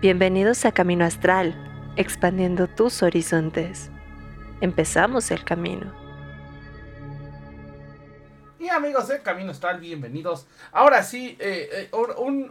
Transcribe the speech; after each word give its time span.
Bienvenidos 0.00 0.64
a 0.64 0.70
Camino 0.70 1.04
Astral, 1.04 1.56
expandiendo 1.96 2.68
tus 2.68 3.02
horizontes. 3.02 3.90
Empezamos 4.60 5.32
el 5.32 5.42
camino. 5.42 5.92
Y 8.60 8.68
amigos 8.68 9.08
de 9.08 9.20
Camino 9.22 9.50
Astral, 9.50 9.80
bienvenidos. 9.80 10.46
Ahora 10.70 11.02
sí, 11.02 11.36
eh, 11.40 11.90
eh, 11.90 11.90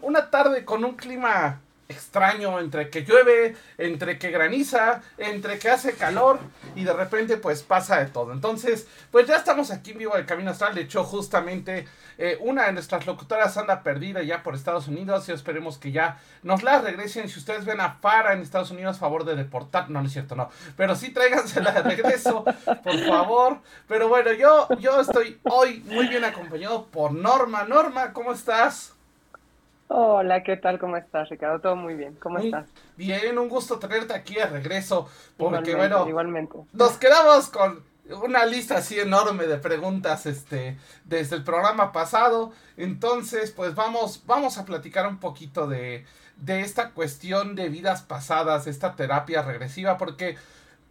una 0.02 0.30
tarde 0.30 0.66
con 0.66 0.84
un 0.84 0.98
clima 0.98 1.62
extraño 1.90 2.60
entre 2.60 2.90
que 2.90 3.04
llueve, 3.04 3.56
entre 3.78 4.20
que 4.20 4.30
graniza, 4.30 5.02
entre 5.18 5.58
que 5.58 5.70
hace 5.70 5.94
calor 5.94 6.40
y 6.76 6.84
de 6.84 6.94
repente 6.94 7.38
pues 7.38 7.64
pasa 7.64 8.00
de 8.00 8.08
todo. 8.08 8.34
Entonces, 8.34 8.88
pues 9.12 9.28
ya 9.28 9.36
estamos 9.36 9.72
aquí 9.72 9.92
en 9.92 10.00
vivo 10.00 10.16
del 10.16 10.26
Camino 10.26 10.52
Astral. 10.52 10.76
De 10.76 10.82
hecho, 10.82 11.04
justamente 11.04 11.88
eh, 12.18 12.38
una 12.42 12.66
de 12.66 12.74
nuestras 12.74 13.06
locutoras 13.06 13.58
anda 13.58 13.84
perdida 13.84 14.22
ya 14.24 14.44
por 14.44 14.56
Estados 14.56 14.88
Unidos 14.88 15.30
y 15.30 15.32
esperemos 15.32 15.78
que 15.78 15.92
ya 15.92 16.20
nos 16.44 16.64
la 16.64 16.82
regresen. 16.82 17.30
Si 17.30 17.40
ustedes 17.40 17.66
ven 17.66 17.80
a 17.80 17.94
Fara 17.94 18.34
en 18.34 18.42
Estados 18.42 18.72
Unidos, 18.72 18.98
favor 18.98 19.24
de 19.24 19.36
deportar. 19.36 19.90
No, 19.90 20.02
no 20.02 20.08
es 20.08 20.14
cierto, 20.14 20.36
no. 20.36 20.50
Pero 20.76 20.96
sí 20.96 21.12
tráigansela 21.12 21.72
de 21.72 21.84
regreso, 21.84 22.44
por 22.44 23.00
favor. 23.06 23.62
Pero 23.88 24.10
bueno, 24.10 24.34
yo, 24.34 24.68
yo 24.80 25.00
estoy 25.00 25.40
hoy 25.44 25.84
muy 25.86 26.08
bien 26.08 26.26
acompañado 26.26 26.86
por 26.88 27.14
Norma. 27.14 27.64
Norma, 27.64 28.12
¿cómo 28.14 28.34
estás? 28.34 28.97
Hola, 29.90 30.44
¿qué 30.44 30.58
tal? 30.58 30.80
¿Cómo 30.80 30.98
estás, 30.98 31.30
Ricardo? 31.30 31.60
Todo 31.60 31.76
muy 31.76 31.96
bien. 31.96 32.16
¿Cómo 32.22 32.40
estás? 32.40 32.68
Bien, 32.98 33.38
un 33.38 33.48
gusto 33.48 33.80
tenerte 33.80 34.14
aquí 34.14 34.36
de 34.36 34.46
regreso. 34.46 35.08
Porque, 35.38 35.76
bueno, 35.76 36.08
igualmente. 36.08 36.58
nos 36.74 36.98
quedamos 36.98 37.50
con 37.50 37.84
una 38.24 38.46
lista 38.46 38.78
así 38.78 39.00
enorme 39.00 39.48
de 39.48 39.58
preguntas 39.58 40.26
este, 40.26 40.78
desde 41.06 41.38
el 41.38 41.44
programa 41.44 41.92
pasado. 41.92 42.52
Entonces, 42.76 43.52
pues 43.52 43.76
vamos, 43.76 44.24
vamos 44.26 44.58
a 44.58 44.66
platicar 44.66 45.08
un 45.08 45.20
poquito 45.20 45.68
de, 45.68 46.06
de 46.36 46.62
esta 46.62 46.92
cuestión 46.92 47.56
de 47.56 47.70
vidas 47.70 48.02
pasadas, 48.02 48.68
esta 48.68 48.96
terapia 48.96 49.42
regresiva, 49.42 49.98
porque 49.98 50.38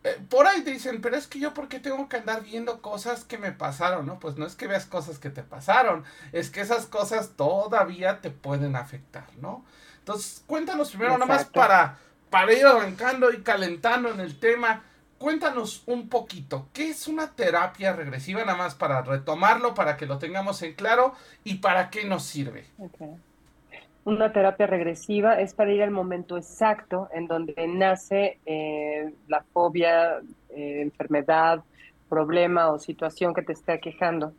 eh, 0.06 0.20
por 0.28 0.46
ahí 0.46 0.62
te 0.62 0.70
dicen, 0.70 1.00
pero 1.00 1.16
es 1.16 1.26
que 1.26 1.40
yo, 1.40 1.52
¿por 1.52 1.66
qué 1.66 1.80
tengo 1.80 2.08
que 2.08 2.18
andar 2.18 2.44
viendo 2.44 2.80
cosas 2.80 3.24
que 3.24 3.38
me 3.38 3.50
pasaron? 3.50 4.06
No, 4.06 4.20
pues 4.20 4.36
no 4.36 4.46
es 4.46 4.54
que 4.54 4.68
veas 4.68 4.86
cosas 4.86 5.18
que 5.18 5.30
te 5.30 5.42
pasaron, 5.42 6.04
es 6.30 6.48
que 6.50 6.60
esas 6.60 6.86
cosas 6.86 7.30
todavía 7.36 8.20
te 8.20 8.30
pueden 8.30 8.76
afectar, 8.76 9.26
¿no? 9.40 9.64
Entonces, 9.98 10.44
cuéntanos 10.46 10.90
primero, 10.90 11.14
nada 11.14 11.26
más 11.26 11.46
para, 11.46 11.98
para 12.30 12.52
ir 12.52 12.64
arrancando 12.64 13.32
y 13.32 13.42
calentando 13.42 14.08
en 14.08 14.20
el 14.20 14.38
tema. 14.38 14.84
Cuéntanos 15.18 15.82
un 15.86 16.08
poquito, 16.08 16.68
¿qué 16.72 16.90
es 16.90 17.08
una 17.08 17.32
terapia 17.32 17.92
regresiva? 17.92 18.44
Nada 18.44 18.56
más 18.56 18.76
para 18.76 19.02
retomarlo, 19.02 19.74
para 19.74 19.96
que 19.96 20.06
lo 20.06 20.18
tengamos 20.18 20.62
en 20.62 20.74
claro 20.74 21.14
y 21.42 21.54
para 21.56 21.90
qué 21.90 22.04
nos 22.04 22.22
sirve. 22.22 22.70
Una 24.06 24.30
terapia 24.30 24.68
regresiva 24.68 25.40
es 25.40 25.52
para 25.52 25.72
ir 25.72 25.82
al 25.82 25.90
momento 25.90 26.36
exacto 26.36 27.08
en 27.12 27.26
donde 27.26 27.66
nace 27.66 28.38
eh, 28.46 29.12
la 29.26 29.42
fobia, 29.52 30.18
eh, 30.50 30.80
enfermedad, 30.82 31.64
problema 32.08 32.70
o 32.70 32.78
situación 32.78 33.34
que 33.34 33.42
te 33.42 33.52
está 33.52 33.78
quejando 33.78 34.32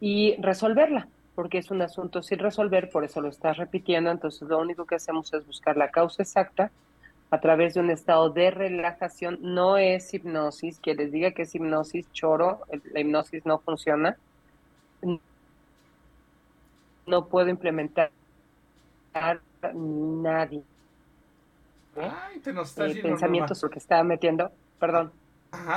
y 0.00 0.34
resolverla, 0.40 1.06
porque 1.36 1.58
es 1.58 1.70
un 1.70 1.82
asunto 1.82 2.20
sin 2.20 2.40
resolver, 2.40 2.90
por 2.90 3.04
eso 3.04 3.20
lo 3.20 3.28
estás 3.28 3.58
repitiendo, 3.58 4.10
entonces 4.10 4.48
lo 4.48 4.58
único 4.58 4.86
que 4.86 4.96
hacemos 4.96 5.32
es 5.34 5.46
buscar 5.46 5.76
la 5.76 5.92
causa 5.92 6.24
exacta 6.24 6.72
a 7.30 7.38
través 7.38 7.74
de 7.74 7.80
un 7.82 7.90
estado 7.90 8.30
de 8.30 8.50
relajación, 8.50 9.38
no 9.40 9.76
es 9.78 10.12
hipnosis, 10.14 10.80
que 10.80 10.96
les 10.96 11.12
diga 11.12 11.30
que 11.30 11.42
es 11.42 11.54
hipnosis, 11.54 12.10
choro, 12.10 12.62
la 12.92 12.98
hipnosis 12.98 13.46
no 13.46 13.60
funciona, 13.60 14.16
no 17.06 17.26
puedo 17.26 17.48
implementar 17.48 18.10
nadie. 19.74 20.62
Ay, 21.96 22.40
te 22.40 22.52
nos 22.52 22.76
eh, 22.78 23.00
pensamientos 23.02 23.62
lo 23.62 23.70
que 23.70 23.78
estaba 23.78 24.02
metiendo, 24.02 24.50
perdón. 24.78 25.12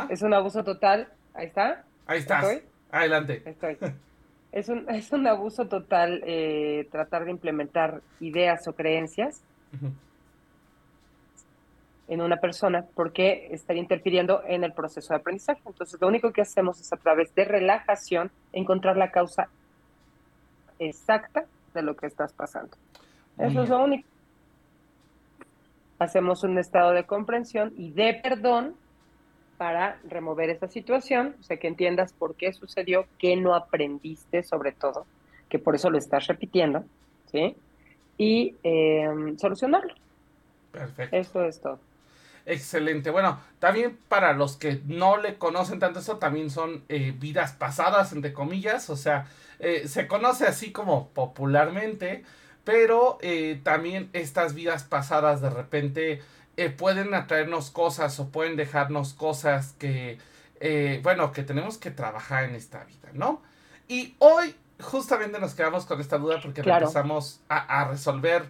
Es 0.09 0.21
un 0.21 0.33
abuso 0.33 0.63
total. 0.63 1.07
Ahí 1.33 1.47
está. 1.47 1.85
Ahí 2.05 2.19
estás. 2.19 2.61
Adelante. 2.91 3.41
Estoy. 3.45 3.77
Es 4.51 4.69
un, 4.69 4.89
es 4.89 5.11
un 5.11 5.27
abuso 5.27 5.67
total 5.67 6.21
eh, 6.25 6.87
tratar 6.91 7.25
de 7.25 7.31
implementar 7.31 8.01
ideas 8.19 8.67
o 8.67 8.73
creencias 8.73 9.43
en 12.07 12.21
una 12.21 12.37
persona 12.37 12.85
porque 12.95 13.49
estaría 13.51 13.81
interfiriendo 13.81 14.41
en 14.45 14.63
el 14.63 14.73
proceso 14.73 15.13
de 15.13 15.19
aprendizaje. 15.19 15.61
Entonces, 15.65 16.01
lo 16.01 16.07
único 16.07 16.33
que 16.33 16.41
hacemos 16.41 16.81
es 16.81 16.91
a 16.91 16.97
través 16.97 17.33
de 17.35 17.45
relajación 17.45 18.31
encontrar 18.51 18.97
la 18.97 19.11
causa 19.11 19.47
exacta 20.79 21.45
de 21.73 21.83
lo 21.83 21.95
que 21.95 22.07
estás 22.07 22.33
pasando. 22.33 22.75
Eso 23.39 23.63
es 23.63 23.69
lo 23.69 23.83
único. 23.83 24.07
Hacemos 25.97 26.43
un 26.43 26.57
estado 26.57 26.91
de 26.91 27.05
comprensión 27.05 27.73
y 27.77 27.91
de 27.91 28.13
perdón 28.13 28.75
para 29.57 29.99
remover 30.07 30.49
esa 30.49 30.67
situación, 30.67 31.35
o 31.39 31.43
sea, 31.43 31.57
que 31.57 31.67
entiendas 31.67 32.13
por 32.13 32.35
qué 32.35 32.53
sucedió, 32.53 33.05
qué 33.17 33.35
no 33.35 33.55
aprendiste 33.55 34.43
sobre 34.43 34.71
todo, 34.71 35.05
que 35.49 35.59
por 35.59 35.75
eso 35.75 35.89
lo 35.89 35.97
estás 35.97 36.27
repitiendo, 36.27 36.85
¿sí? 37.29 37.57
Y 38.17 38.55
em, 38.63 39.37
solucionarlo. 39.37 39.93
Perfecto. 40.71 41.15
Eso 41.15 41.43
es 41.43 41.59
todo. 41.59 41.79
Excelente. 42.45 43.11
Bueno, 43.11 43.39
también 43.59 43.97
para 44.07 44.33
los 44.33 44.57
que 44.57 44.81
no 44.87 45.17
le 45.17 45.37
conocen 45.37 45.79
tanto 45.79 45.99
eso, 45.99 46.17
también 46.17 46.49
son 46.49 46.83
eh, 46.89 47.13
vidas 47.15 47.53
pasadas, 47.53 48.13
entre 48.13 48.33
comillas. 48.33 48.89
O 48.89 48.95
sea, 48.95 49.27
eh, 49.59 49.87
se 49.87 50.07
conoce 50.07 50.45
así 50.45 50.71
como 50.71 51.09
popularmente, 51.09 52.23
pero 52.69 53.17
eh, 53.21 53.59
también 53.63 54.11
estas 54.13 54.53
vidas 54.53 54.83
pasadas 54.83 55.41
de 55.41 55.49
repente 55.49 56.21
eh, 56.55 56.69
pueden 56.69 57.15
atraernos 57.15 57.71
cosas 57.71 58.19
o 58.19 58.29
pueden 58.29 58.57
dejarnos 58.57 59.15
cosas 59.15 59.73
que, 59.79 60.19
eh, 60.59 60.99
bueno, 61.01 61.31
que 61.31 61.41
tenemos 61.41 61.79
que 61.79 61.89
trabajar 61.89 62.43
en 62.43 62.53
esta 62.53 62.83
vida, 62.83 63.09
¿no? 63.13 63.41
Y 63.87 64.13
hoy 64.19 64.55
justamente 64.79 65.39
nos 65.39 65.55
quedamos 65.55 65.87
con 65.87 65.99
esta 65.99 66.19
duda 66.19 66.39
porque 66.43 66.61
empezamos 66.61 67.41
a, 67.49 67.85
resolver 67.85 68.43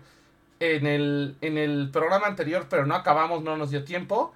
en 0.59 0.85
el, 0.85 1.37
en 1.39 1.57
el 1.57 1.89
programa 1.89 2.27
anterior, 2.27 2.67
pero 2.69 2.85
no 2.85 2.95
acabamos, 2.95 3.41
no 3.41 3.55
nos 3.55 3.71
dio 3.71 3.85
tiempo 3.85 4.33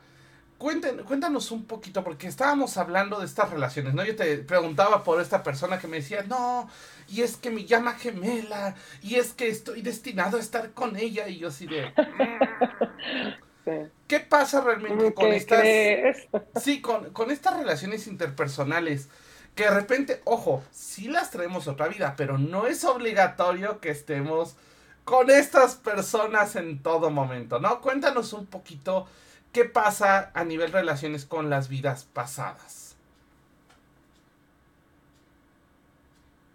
cuéntanos 0.63 1.51
un 1.51 1.65
poquito, 1.65 2.03
porque 2.03 2.27
estábamos 2.27 2.77
hablando 2.77 3.19
de 3.19 3.25
estas 3.25 3.49
relaciones, 3.49 3.93
¿no? 3.93 4.03
Yo 4.03 4.15
te 4.15 4.37
preguntaba 4.37 5.03
por 5.03 5.21
esta 5.21 5.43
persona 5.43 5.79
que 5.79 5.87
me 5.87 5.97
decía, 5.97 6.23
no, 6.23 6.69
y 7.09 7.21
es 7.21 7.37
que 7.37 7.51
me 7.51 7.65
llama 7.65 7.93
gemela, 7.93 8.75
y 9.01 9.15
es 9.15 9.33
que 9.33 9.49
estoy 9.49 9.81
destinado 9.81 10.37
a 10.37 10.39
estar 10.39 10.71
con 10.71 10.95
ella, 10.95 11.27
y 11.27 11.39
yo 11.39 11.49
así 11.49 11.67
de... 11.67 11.91
Mm". 13.65 13.85
¿Qué 14.07 14.19
pasa 14.19 14.61
realmente 14.61 15.13
con 15.13 15.27
estas... 15.27 15.63
Sí, 16.61 16.81
con, 16.81 17.11
con 17.11 17.31
estas 17.31 17.57
relaciones 17.57 18.07
interpersonales? 18.07 19.09
Que 19.55 19.63
de 19.63 19.71
repente, 19.71 20.21
ojo, 20.25 20.63
sí 20.71 21.07
las 21.07 21.31
traemos 21.31 21.67
otra 21.67 21.87
vida, 21.87 22.15
pero 22.17 22.37
no 22.37 22.67
es 22.67 22.83
obligatorio 22.83 23.79
que 23.79 23.91
estemos 23.91 24.55
con 25.03 25.29
estas 25.29 25.75
personas 25.75 26.55
en 26.55 26.81
todo 26.81 27.09
momento, 27.09 27.59
¿no? 27.59 27.81
Cuéntanos 27.81 28.33
un 28.33 28.47
poquito 28.47 29.07
¿Qué 29.53 29.65
pasa 29.65 30.31
a 30.33 30.43
nivel 30.43 30.71
relaciones 30.71 31.25
con 31.25 31.51
las 31.51 31.69
vidas 31.69 32.05
pasadas? 32.11 32.95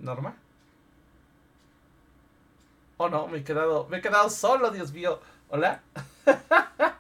¿Norma? 0.00 0.34
Oh 2.96 3.08
no, 3.08 3.28
me 3.28 3.38
he 3.38 3.44
quedado, 3.44 3.86
me 3.86 3.98
he 3.98 4.00
quedado 4.00 4.28
solo, 4.28 4.72
Dios 4.72 4.92
mío. 4.92 5.20
¿Hola? 5.48 5.80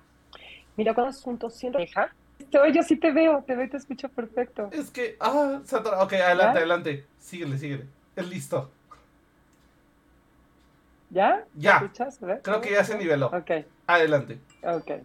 Mira, 0.76 0.94
cuando 0.94 1.10
asunto 1.10 1.50
siempre 1.50 1.82
deja. 1.86 2.14
Yo 2.52 2.82
sí 2.84 2.94
te 2.96 3.10
veo, 3.10 3.42
te 3.42 3.56
veo 3.56 3.66
y 3.66 3.70
te 3.70 3.76
escucho 3.76 4.08
perfecto. 4.08 4.68
Es 4.70 4.90
que, 4.90 5.16
ah, 5.18 5.60
Sandra, 5.64 6.00
ok, 6.00 6.12
adelante, 6.12 6.58
adelante. 6.58 7.06
Síguele, 7.18 7.58
síguele. 7.58 7.86
Es 8.14 8.28
listo. 8.28 8.70
¿Ya? 11.10 11.44
Ya. 11.54 11.78
escuchas? 11.78 12.20
Creo 12.42 12.60
que 12.60 12.70
ya 12.70 12.84
se 12.84 12.96
niveló. 12.96 13.26
Ok. 13.26 13.50
Adelante. 13.88 14.38
Ok. 14.62 15.02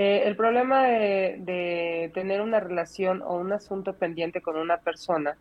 Eh, 0.00 0.28
el 0.28 0.36
problema 0.36 0.84
de, 0.84 2.12
tener 2.14 2.40
una 2.40 2.60
relación 2.60 3.20
o 3.20 3.34
un 3.34 3.52
asunto 3.52 3.94
pendiente 3.94 4.40
con 4.40 4.56
una 4.56 4.76
persona 4.76 5.36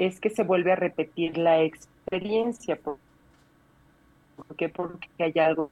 es 0.00 0.18
que 0.18 0.28
se 0.28 0.42
vuelve 0.42 0.72
a 0.72 0.74
repetir 0.74 1.38
la 1.38 1.62
experiencia. 1.62 2.74
¿Por, 2.74 2.98
qué? 4.56 4.68
Porque 4.68 5.08
hay 5.20 5.34
algo 5.38 5.70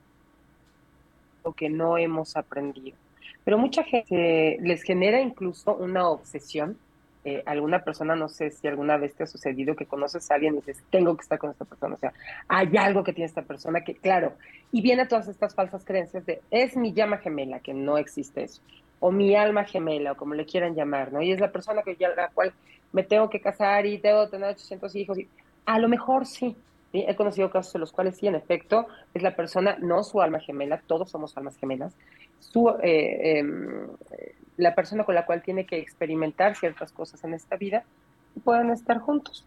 que 1.56 1.69
no 1.69 1.99
hemos 1.99 2.37
aprendido. 2.37 2.96
Pero 3.43 3.58
mucha 3.58 3.82
gente 3.82 4.58
les 4.62 4.84
genera 4.84 5.20
incluso 5.20 5.75
una 5.75 6.08
obsesión 6.08 6.78
eh, 7.24 7.42
alguna 7.46 7.82
persona, 7.82 8.14
no 8.14 8.28
sé 8.28 8.50
si 8.50 8.68
alguna 8.68 8.96
vez 8.96 9.14
te 9.14 9.22
ha 9.22 9.26
sucedido 9.26 9.74
que 9.74 9.86
conoces 9.86 10.30
a 10.30 10.34
alguien 10.34 10.54
y 10.54 10.56
dices, 10.58 10.82
tengo 10.90 11.16
que 11.16 11.22
estar 11.22 11.38
con 11.38 11.50
esta 11.50 11.64
persona, 11.64 11.94
o 11.94 11.98
sea, 11.98 12.12
hay 12.48 12.76
algo 12.76 13.02
que 13.02 13.12
tiene 13.12 13.26
esta 13.26 13.42
persona 13.42 13.82
que, 13.82 13.94
claro, 13.94 14.34
y 14.72 14.82
viene 14.82 15.06
todas 15.06 15.28
estas 15.28 15.54
falsas 15.54 15.84
creencias 15.84 16.26
de, 16.26 16.42
es 16.50 16.76
mi 16.76 16.92
llama 16.92 17.18
gemela, 17.18 17.60
que 17.60 17.72
no 17.72 17.98
existe 17.98 18.44
eso, 18.44 18.60
o 19.00 19.10
mi 19.10 19.34
alma 19.34 19.64
gemela, 19.64 20.12
o 20.12 20.16
como 20.16 20.34
le 20.34 20.44
quieran 20.44 20.74
llamar, 20.74 21.12
¿no? 21.12 21.22
Y 21.22 21.32
es 21.32 21.40
la 21.40 21.50
persona 21.50 21.82
que 21.82 21.96
ya, 21.96 22.10
la 22.10 22.28
cual 22.28 22.52
me 22.92 23.02
tengo 23.02 23.30
que 23.30 23.40
casar 23.40 23.86
y 23.86 24.00
que 24.00 24.12
tener 24.30 24.50
800 24.50 24.94
hijos, 24.96 25.18
y 25.18 25.28
a 25.66 25.78
lo 25.78 25.88
mejor 25.88 26.26
sí, 26.26 26.56
He 26.94 27.16
conocido 27.16 27.50
casos 27.50 27.74
en 27.74 27.80
los 27.80 27.90
cuales 27.90 28.16
sí, 28.16 28.28
en 28.28 28.36
efecto, 28.36 28.86
es 29.14 29.22
la 29.22 29.34
persona, 29.34 29.76
no 29.80 30.04
su 30.04 30.22
alma 30.22 30.38
gemela, 30.38 30.80
todos 30.86 31.10
somos 31.10 31.36
almas 31.36 31.56
gemelas, 31.56 31.92
su, 32.52 32.69
eh, 32.82 33.38
em, 33.38 33.88
la 34.56 34.75
persona 34.75 35.05
con 35.05 35.14
la 35.14 35.26
cual 35.26 35.43
tiene 35.43 35.67
que 35.67 35.79
experimentar 35.79 36.56
ciertas 36.56 36.93
cosas 36.93 37.25
en 37.25 37.35
esta 37.35 37.56
vida 37.56 37.85
y 38.37 38.41
pueden 38.41 38.70
estar 38.70 38.99
juntos. 38.99 39.46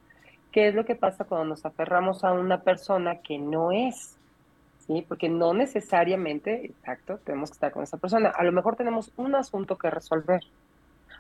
¿Qué 0.52 0.68
es 0.70 0.76
lo 0.76 0.86
que 0.86 0.96
pasa 0.96 1.26
cuando 1.26 1.46
nos 1.46 1.66
aferramos 1.66 2.24
a 2.24 2.34
una 2.34 2.62
persona 2.62 3.22
que 3.22 3.38
no 3.38 3.72
es? 3.72 4.18
¿Sí? 4.80 5.06
Porque 5.08 5.30
no 5.30 5.54
necesariamente, 5.54 6.66
exacto, 6.66 7.20
tenemos 7.24 7.50
que 7.50 7.56
estar 7.56 7.72
con 7.72 7.84
esa 7.84 7.98
persona. 7.98 8.30
A 8.30 8.44
lo 8.44 8.52
mejor 8.52 8.76
tenemos 8.76 9.12
un 9.18 9.36
asunto 9.36 9.78
que 9.78 9.90
resolver. 9.90 10.42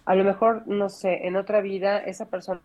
A 0.05 0.15
lo 0.15 0.23
mejor, 0.23 0.67
no 0.67 0.89
sé, 0.89 1.27
en 1.27 1.35
otra 1.35 1.61
vida 1.61 1.99
esa 1.99 2.25
persona 2.25 2.61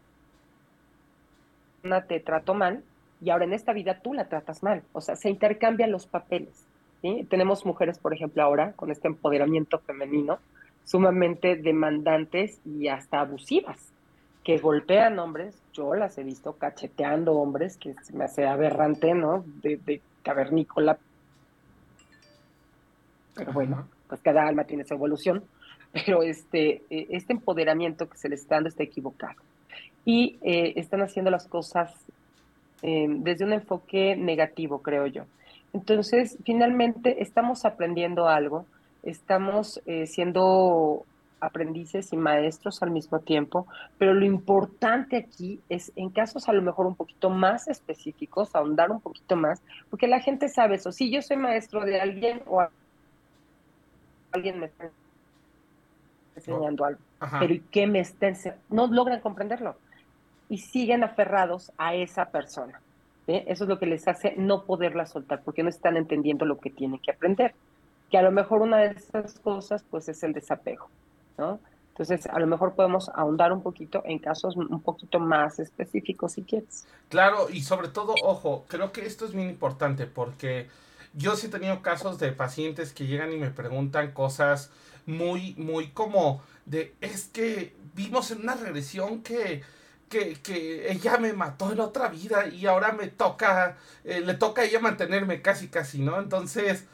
te 2.07 2.21
trató 2.21 2.55
mal 2.55 2.85
y 3.21 3.31
ahora 3.31 3.45
en 3.45 3.53
esta 3.53 3.73
vida 3.73 3.99
tú 4.01 4.15
la 4.15 4.29
tratas 4.29 4.63
mal. 4.63 4.83
O 4.93 5.01
sea, 5.01 5.17
se 5.17 5.29
intercambian 5.29 5.91
los 5.91 6.07
papeles. 6.07 6.67
¿Sí? 7.03 7.27
Tenemos 7.29 7.67
mujeres, 7.67 7.99
por 7.99 8.15
ejemplo, 8.15 8.43
ahora 8.43 8.73
con 8.73 8.91
este 8.91 9.09
empoderamiento 9.09 9.79
femenino, 9.81 10.39
sumamente 10.85 11.57
demandantes 11.57 12.61
y 12.65 12.89
hasta 12.89 13.21
abusivas, 13.21 13.93
que 14.45 14.59
golpean 14.59 15.19
hombres. 15.19 15.55
Yo 15.73 15.95
las 15.95 16.17
he 16.19 16.25
visto 16.25 16.55
cacheteando 16.55 17.35
hombres, 17.35 17.77
que 17.77 17.95
se 18.03 18.17
me 18.17 18.25
hace 18.25 18.47
aberrante, 18.47 19.15
¿no? 19.15 19.45
De, 19.63 20.01
cavernícola. 20.23 20.99
Pero 23.35 23.53
bueno, 23.53 23.89
pues 24.09 24.21
cada 24.21 24.47
alma 24.47 24.65
tiene 24.65 24.85
su 24.85 24.95
evolución. 24.95 25.45
Pero 25.93 26.23
este, 26.23 26.83
e, 26.91 27.09
este 27.11 27.35
empoderamiento 27.35 28.09
que 28.09 28.17
se 28.17 28.29
les 28.29 28.41
está 28.41 28.57
dando 28.57 28.69
está 28.69 28.83
equivocado. 28.83 29.41
Y 30.05 30.39
eh, 30.43 30.73
están 30.77 31.03
haciendo 31.03 31.31
las 31.31 31.47
cosas 31.47 31.93
eh, 32.83 33.07
desde 33.09 33.45
un 33.45 33.53
enfoque 33.53 34.17
negativo, 34.17 34.83
creo 34.83 35.07
yo. 35.07 35.25
Entonces, 35.73 36.39
finalmente 36.45 37.23
estamos 37.23 37.65
aprendiendo 37.65 38.29
algo, 38.29 38.67
estamos 39.03 39.81
eh, 39.87 40.07
siendo 40.07 41.05
aprendices 41.41 42.13
y 42.13 42.17
maestros 42.17 42.83
al 42.83 42.93
mismo 42.93 43.19
tiempo, 43.19 43.67
pero 43.99 44.15
lo 44.15 44.25
importante 44.25 45.17
aquí 45.17 45.61
es 45.69 45.91
en 45.97 46.11
casos 46.11 46.49
a 46.49 46.53
lo 46.53 46.63
mejor 46.63 46.87
un 46.87 46.95
poquito 46.95 47.31
más 47.31 47.67
específicos, 47.67 48.55
ahondar 48.55 48.93
un 48.93 49.01
poquito 49.01 49.35
más, 49.35 49.61
porque 49.91 50.07
la 50.07 50.21
gente 50.21 50.49
sabe 50.49 50.77
eso, 50.77 50.93
si 50.93 51.11
yo 51.11 51.21
soy 51.21 51.37
maestro 51.37 51.85
de 51.85 52.01
alguien 52.01 52.43
o 52.47 52.65
alguien 54.31 54.61
me 54.61 54.67
está 54.67 54.91
enseñando 56.37 56.85
algo, 56.85 57.01
pero 57.41 57.55
¿y 57.55 57.61
qué 57.61 57.87
me 57.89 58.01
está 58.01 58.29
enseñando? 58.29 58.63
No 58.71 58.87
logran 58.87 59.21
comprenderlo 59.21 59.77
y 60.49 60.59
siguen 60.59 61.03
aferrados 61.03 61.73
a 61.77 61.95
esa 61.95 62.27
persona. 62.27 62.81
Eso 63.27 63.65
es 63.65 63.69
lo 63.69 63.79
que 63.79 63.87
les 63.87 64.09
hace 64.09 64.35
no 64.37 64.65
poderla 64.65 65.07
soltar, 65.07 65.43
porque 65.43 65.63
no 65.63 65.69
están 65.69 65.97
entendiendo 65.97 66.45
lo 66.45 66.59
que 66.59 66.71
tienen 66.71 66.99
que 66.99 67.13
aprender. 67.13 67.55
Que 68.11 68.19
a 68.19 68.23
lo 68.23 68.33
mejor 68.33 68.63
una 68.63 68.79
de 68.79 68.89
esas 68.89 69.39
cosas, 69.39 69.85
pues, 69.91 70.09
es 70.09 70.23
el 70.23 70.33
desapego, 70.33 70.89
¿no? 71.39 71.61
Entonces, 71.91 72.27
a 72.27 72.39
lo 72.39 72.47
mejor 72.47 72.75
podemos 72.75 73.11
ahondar 73.15 73.53
un 73.53 73.63
poquito 73.63 74.03
en 74.07 74.19
casos 74.19 74.57
un 74.57 74.81
poquito 74.81 75.21
más 75.21 75.59
específicos, 75.59 76.33
si 76.33 76.43
quieres. 76.43 76.87
Claro, 77.11 77.51
y 77.51 77.61
sobre 77.61 77.89
todo, 77.89 78.15
ojo, 78.25 78.65
creo 78.69 78.93
que 78.93 79.05
esto 79.05 79.27
es 79.27 79.33
bien 79.33 79.51
importante, 79.51 80.07
porque 80.07 80.69
yo 81.13 81.37
sí 81.37 81.49
he 81.49 81.51
tenido 81.51 81.83
casos 81.83 82.19
de 82.19 82.33
pacientes 82.33 82.95
que 82.95 83.07
llegan 83.07 83.33
y 83.33 83.37
me 83.37 83.51
preguntan 83.51 84.13
cosas 84.13 84.71
muy, 85.05 85.55
muy 85.59 85.89
como 85.89 86.41
de, 86.65 86.95
es 87.03 87.27
que 87.27 87.75
vimos 87.95 88.31
en 88.31 88.41
una 88.41 88.55
regresión 88.55 89.23
que 89.23 89.63
que, 90.13 90.91
ella 90.91 91.17
me 91.19 91.33
mató 91.33 91.73
en 91.73 91.81
otra 91.81 92.09
vida 92.09 92.47
y 92.47 92.67
ahora 92.67 92.93
me 92.93 93.09
toca, 93.09 93.77
eh, 94.05 94.21
le 94.21 94.35
toca 94.35 94.63
a 94.63 94.65
ella 94.65 94.81
mantenerme 94.81 95.41
casi, 95.41 95.69
casi, 95.69 96.01
¿no? 96.01 96.19
Entonces, 96.19 96.85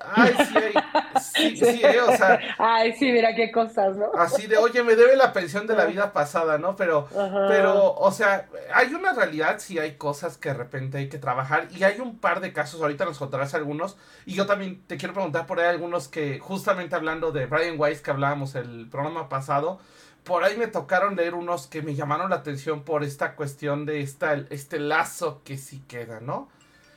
ay, 0.00 0.34
sí, 1.20 1.56
sí, 1.56 1.56
sí, 1.56 1.80
eh, 1.84 2.00
o 2.00 2.16
sea. 2.16 2.40
Ay, 2.58 2.92
sí, 2.94 3.12
mira 3.12 3.34
qué 3.34 3.52
cosas, 3.52 3.96
¿no? 3.96 4.10
Así 4.18 4.46
de, 4.46 4.56
oye, 4.56 4.82
me 4.82 4.96
debe 4.96 5.16
la 5.16 5.32
pensión 5.32 5.66
de 5.66 5.76
la 5.76 5.84
vida 5.84 6.12
pasada, 6.12 6.58
¿no? 6.58 6.74
Pero, 6.74 7.08
pero, 7.48 7.94
o 7.94 8.10
sea, 8.10 8.48
hay 8.74 8.92
una 8.92 9.12
realidad, 9.12 9.58
sí 9.58 9.78
hay 9.78 9.94
cosas 9.94 10.36
que 10.36 10.48
de 10.48 10.56
repente 10.56 10.98
hay 10.98 11.08
que 11.08 11.18
trabajar 11.18 11.68
y 11.70 11.84
hay 11.84 12.00
un 12.00 12.18
par 12.18 12.40
de 12.40 12.52
casos, 12.52 12.80
ahorita 12.80 13.04
nos 13.04 13.18
contarás 13.18 13.54
algunos, 13.54 13.96
y 14.26 14.34
yo 14.34 14.46
también 14.46 14.82
te 14.86 14.96
quiero 14.96 15.14
preguntar 15.14 15.46
por 15.46 15.60
ahí 15.60 15.66
algunos 15.66 16.08
que, 16.08 16.40
justamente 16.40 16.96
hablando 16.96 17.30
de 17.30 17.46
Brian 17.46 17.78
Weiss 17.78 18.00
que 18.00 18.10
hablábamos 18.10 18.56
el 18.56 18.88
programa 18.90 19.28
pasado, 19.28 19.78
por 20.24 20.42
ahí 20.42 20.56
me 20.56 20.66
tocaron 20.66 21.16
leer 21.16 21.34
unos 21.34 21.66
que 21.66 21.82
me 21.82 21.94
llamaron 21.94 22.30
la 22.30 22.36
atención 22.36 22.82
por 22.82 23.04
esta 23.04 23.36
cuestión 23.36 23.84
de 23.84 24.00
esta, 24.00 24.34
este 24.50 24.80
lazo 24.80 25.42
que 25.44 25.58
sí 25.58 25.82
queda, 25.86 26.20
¿no? 26.20 26.48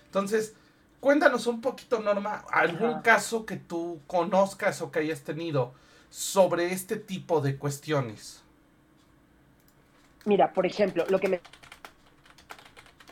Entonces, 0.06 0.56
cuéntanos 1.02 1.46
un 1.46 1.62
poquito, 1.62 2.00
Norma, 2.00 2.46
algún 2.50 3.02
caso 3.02 3.46
que 3.46 3.58
tú 3.58 4.00
conozcas 4.08 4.82
o 4.82 4.92
que 4.92 5.00
hayas 5.00 5.24
tenido 5.24 5.74
sobre 6.10 6.72
este 6.72 6.96
tipo 6.96 7.42
de 7.42 7.58
cuestiones. 7.58 8.44
Mira, 10.24 10.54
por 10.54 10.66
ejemplo, 10.66 11.06
lo 11.10 11.20
que 11.20 11.28
me 11.28 11.42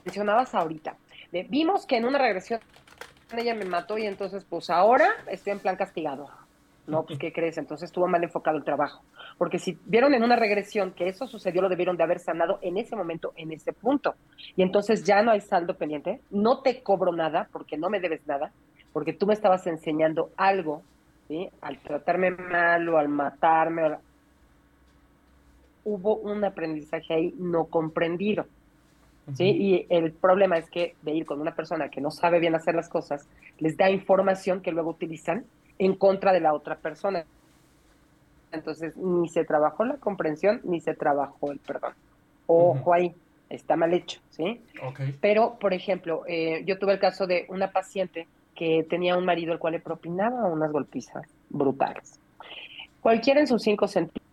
mencionabas 0.05 0.55
ahorita. 0.55 0.95
vimos 1.49 1.85
que 1.85 1.97
en 1.97 2.05
una 2.05 2.19
regresión 2.19 2.61
ella 3.35 3.53
me 3.53 3.65
mató 3.65 3.97
y 3.97 4.05
entonces 4.05 4.45
pues 4.47 4.69
ahora 4.69 5.09
estoy 5.27 5.53
en 5.53 5.59
plan 5.59 5.75
castigado. 5.75 6.29
No, 6.87 7.03
pues 7.03 7.17
¿qué 7.17 7.33
crees? 7.33 7.57
Entonces 7.57 7.89
estuvo 7.89 8.07
mal 8.07 8.23
enfocado 8.23 8.57
el 8.57 8.63
trabajo. 8.63 9.03
Porque 9.37 9.57
si 9.57 9.77
vieron 9.85 10.13
en 10.13 10.23
una 10.23 10.35
regresión 10.35 10.91
que 10.91 11.07
eso 11.07 11.25
sucedió, 11.25 11.61
lo 11.61 11.69
debieron 11.69 11.97
de 11.97 12.03
haber 12.03 12.19
sanado 12.19 12.59
en 12.61 12.77
ese 12.77 12.95
momento, 12.95 13.33
en 13.35 13.51
ese 13.51 13.73
punto. 13.73 14.15
Y 14.55 14.61
entonces 14.61 15.03
ya 15.03 15.23
no 15.23 15.31
hay 15.31 15.41
saldo 15.41 15.75
pendiente, 15.75 16.21
no 16.29 16.61
te 16.61 16.83
cobro 16.83 17.11
nada 17.11 17.49
porque 17.51 17.77
no 17.77 17.89
me 17.89 17.99
debes 17.99 18.25
nada, 18.27 18.51
porque 18.93 19.13
tú 19.13 19.25
me 19.25 19.33
estabas 19.33 19.65
enseñando 19.65 20.29
algo, 20.37 20.83
¿sí? 21.27 21.49
Al 21.61 21.79
tratarme 21.79 22.31
mal 22.31 22.87
o 22.89 22.99
al 22.99 23.09
matarme. 23.09 23.97
Hubo 25.83 26.17
un 26.17 26.43
aprendizaje 26.43 27.13
ahí 27.13 27.33
no 27.37 27.65
comprendido. 27.65 28.45
¿Sí? 29.33 29.45
Y 29.45 29.87
el 29.89 30.11
problema 30.11 30.59
es 30.59 30.69
que 30.69 30.93
de 31.01 31.11
ir 31.11 31.25
con 31.25 31.41
una 31.41 31.55
persona 31.55 31.89
que 31.89 31.99
no 31.99 32.11
sabe 32.11 32.39
bien 32.39 32.53
hacer 32.53 32.75
las 32.75 32.89
cosas, 32.89 33.27
les 33.57 33.75
da 33.75 33.89
información 33.89 34.61
que 34.61 34.71
luego 34.71 34.91
utilizan 34.91 35.45
en 35.79 35.95
contra 35.95 36.33
de 36.33 36.39
la 36.39 36.53
otra 36.53 36.75
persona. 36.77 37.25
Entonces, 38.51 38.95
ni 38.95 39.27
se 39.29 39.43
trabajó 39.43 39.83
la 39.85 39.97
comprensión, 39.97 40.61
ni 40.63 40.79
se 40.79 40.93
trabajó 40.93 41.51
el 41.51 41.59
perdón. 41.59 41.93
Ojo 42.47 42.93
ahí, 42.93 43.13
está 43.49 43.75
mal 43.75 43.93
hecho, 43.93 44.21
¿sí? 44.29 44.61
Pero, 45.19 45.57
por 45.59 45.73
ejemplo, 45.73 46.23
eh, 46.27 46.63
yo 46.65 46.77
tuve 46.77 46.93
el 46.93 46.99
caso 46.99 47.27
de 47.27 47.45
una 47.49 47.71
paciente 47.71 48.27
que 48.53 48.85
tenía 48.89 49.17
un 49.17 49.25
marido 49.25 49.51
al 49.51 49.59
cual 49.59 49.73
le 49.73 49.79
propinaba 49.79 50.45
unas 50.45 50.71
golpizas 50.71 51.27
brutales. 51.49 52.19
Cualquiera 53.01 53.41
en 53.41 53.47
sus 53.47 53.61
cinco 53.61 53.87
sentidos. 53.87 54.23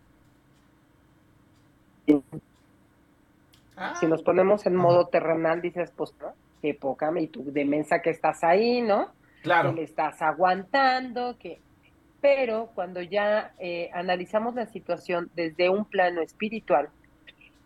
Ah. 3.75 3.95
Si 3.99 4.05
nos 4.05 4.21
ponemos 4.21 4.65
en 4.65 4.75
modo 4.75 5.07
terrenal, 5.07 5.61
dices, 5.61 5.91
pues, 5.95 6.13
¿no? 6.21 6.33
qué 6.63 6.73
poca, 6.73 7.11
y 7.19 7.27
tú 7.27 7.43
de 7.51 7.65
mensa 7.65 8.01
que 8.01 8.09
estás 8.09 8.41
ahí, 8.43 8.81
¿no? 8.81 9.09
Claro. 9.43 9.69
Que 9.69 9.81
le 9.81 9.83
estás 9.83 10.21
aguantando, 10.21 11.37
que 11.37 11.59
pero 12.23 12.69
cuando 12.73 13.01
ya 13.01 13.53
eh, 13.59 13.89
analizamos 13.93 14.55
la 14.55 14.65
situación 14.65 15.29
desde 15.35 15.69
un 15.69 15.83
plano 15.83 16.21
espiritual, 16.21 16.87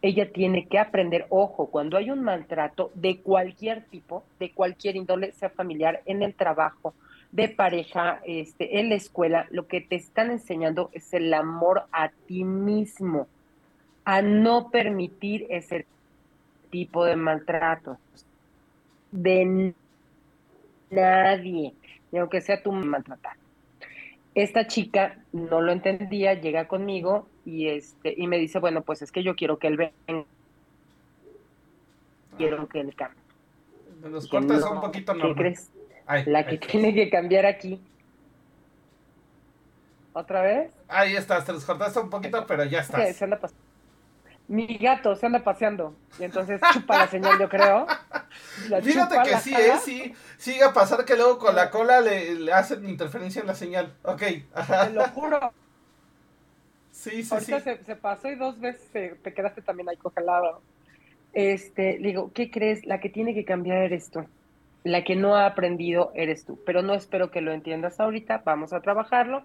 ella 0.02 0.32
tiene 0.32 0.68
que 0.68 0.80
aprender, 0.80 1.28
ojo, 1.30 1.68
cuando 1.68 1.96
hay 1.96 2.10
un 2.10 2.24
maltrato 2.24 2.90
de 2.96 3.22
cualquier 3.22 3.84
tipo, 3.84 4.24
de 4.40 4.52
cualquier 4.52 4.96
índole, 4.96 5.32
sea 5.34 5.52
familiar, 5.52 6.02
en 6.08 6.24
el 6.24 6.34
trabajo, 6.34 6.96
de 7.32 7.50
pareja, 7.50 8.20
este, 8.26 8.80
en 8.80 8.90
la 8.90 8.96
escuela, 8.96 9.46
lo 9.52 9.68
que 9.68 9.80
te 9.80 9.96
están 9.96 10.32
enseñando 10.32 10.90
es 10.92 11.14
el 11.14 11.32
amor 11.36 11.84
a 11.92 12.10
ti 12.10 12.44
mismo, 12.44 13.28
a 14.06 14.24
no 14.24 14.72
permitir 14.72 15.46
ese 15.52 15.86
tipo 16.72 17.06
de 17.06 17.16
maltrato 17.16 18.00
de 19.12 19.74
nadie, 20.90 21.74
ni 22.12 22.20
aunque 22.20 22.42
sea 22.42 22.62
tu 22.62 22.72
maltratar 22.72 23.36
esta 24.38 24.68
chica 24.68 25.18
no 25.32 25.62
lo 25.62 25.72
entendía, 25.72 26.36
llega 26.36 26.68
conmigo 26.68 27.28
y 27.44 27.70
este 27.70 28.14
y 28.16 28.28
me 28.28 28.38
dice, 28.38 28.60
bueno, 28.60 28.84
pues 28.84 29.02
es 29.02 29.12
que 29.12 29.24
yo 29.24 29.36
quiero 29.36 29.58
que 29.58 29.66
él 29.66 29.78
venga. 29.78 30.26
Quiero 32.38 32.68
que 32.70 32.82
él 32.82 32.96
cambie. 32.96 33.20
Nos 34.08 34.28
cortas 34.28 34.64
un 34.64 34.80
poquito, 34.80 35.14
¿Qué 35.16 35.34
crees? 35.34 35.72
la 36.28 36.46
que 36.46 36.60
tiene 36.60 36.94
que 36.94 37.10
cambiar 37.10 37.48
aquí. 37.48 37.82
¿Otra 40.14 40.42
vez? 40.44 40.72
Ahí 40.88 41.16
está, 41.16 41.44
te 41.44 41.52
nos 41.52 41.66
cortaste 41.66 42.00
un 42.00 42.12
poquito, 42.12 42.46
pero 42.46 42.64
ya 42.66 42.82
está 42.82 43.00
mi 44.48 44.78
gato 44.78 45.16
se 45.16 45.26
anda 45.26 45.44
paseando 45.44 45.96
y 46.20 46.24
entonces 46.24 46.62
chupa 46.74 46.98
la 46.98 47.08
señal, 47.08 47.38
yo 47.40 47.50
creo. 47.50 47.86
Fíjate 48.82 49.18
que 49.30 49.38
sí, 49.38 49.54
¿eh? 49.54 49.74
Sí, 49.84 50.14
sigue 50.38 50.64
a 50.64 50.74
pasar 50.74 51.04
que 51.04 51.16
luego 51.16 51.38
con 51.38 51.56
la 51.56 51.70
cola 51.70 52.00
le, 52.02 52.52
hacen 52.54 52.88
interferencia 52.88 53.42
en 53.42 53.48
la 53.48 53.56
señal. 53.56 53.94
Ok, 54.04 54.22
Te 54.22 54.94
lo 54.94 55.04
juro. 55.14 55.52
Sí, 56.92 57.24
sí, 57.24 57.36
sí. 57.40 57.60
Se, 57.60 57.84
se, 57.84 57.96
pasó 57.96 58.30
y 58.30 58.36
dos 58.36 58.60
veces 58.60 59.22
te 59.22 59.34
quedaste 59.34 59.62
también 59.62 59.90
ahí 59.90 59.98
congelado. 59.98 60.62
este, 61.34 61.98
digo, 62.00 62.32
¿qué 62.34 62.50
crees? 62.50 62.86
La 62.86 63.00
que 63.00 63.10
tiene 63.10 63.34
que 63.34 63.46
cambiar 63.46 63.78
eres 63.80 64.10
tú. 64.10 64.26
La 64.84 65.04
que 65.04 65.16
no 65.16 65.36
ha 65.36 65.46
aprendido 65.46 66.12
eres 66.16 66.46
tú. 66.46 66.60
Pero 66.66 66.82
no 66.82 66.94
espero 66.94 67.30
que 67.32 67.42
lo 67.42 67.52
entiendas 67.52 68.00
ahorita. 68.00 68.42
Vamos 68.46 68.74
a 68.74 68.82
trabajarlo. 68.82 69.44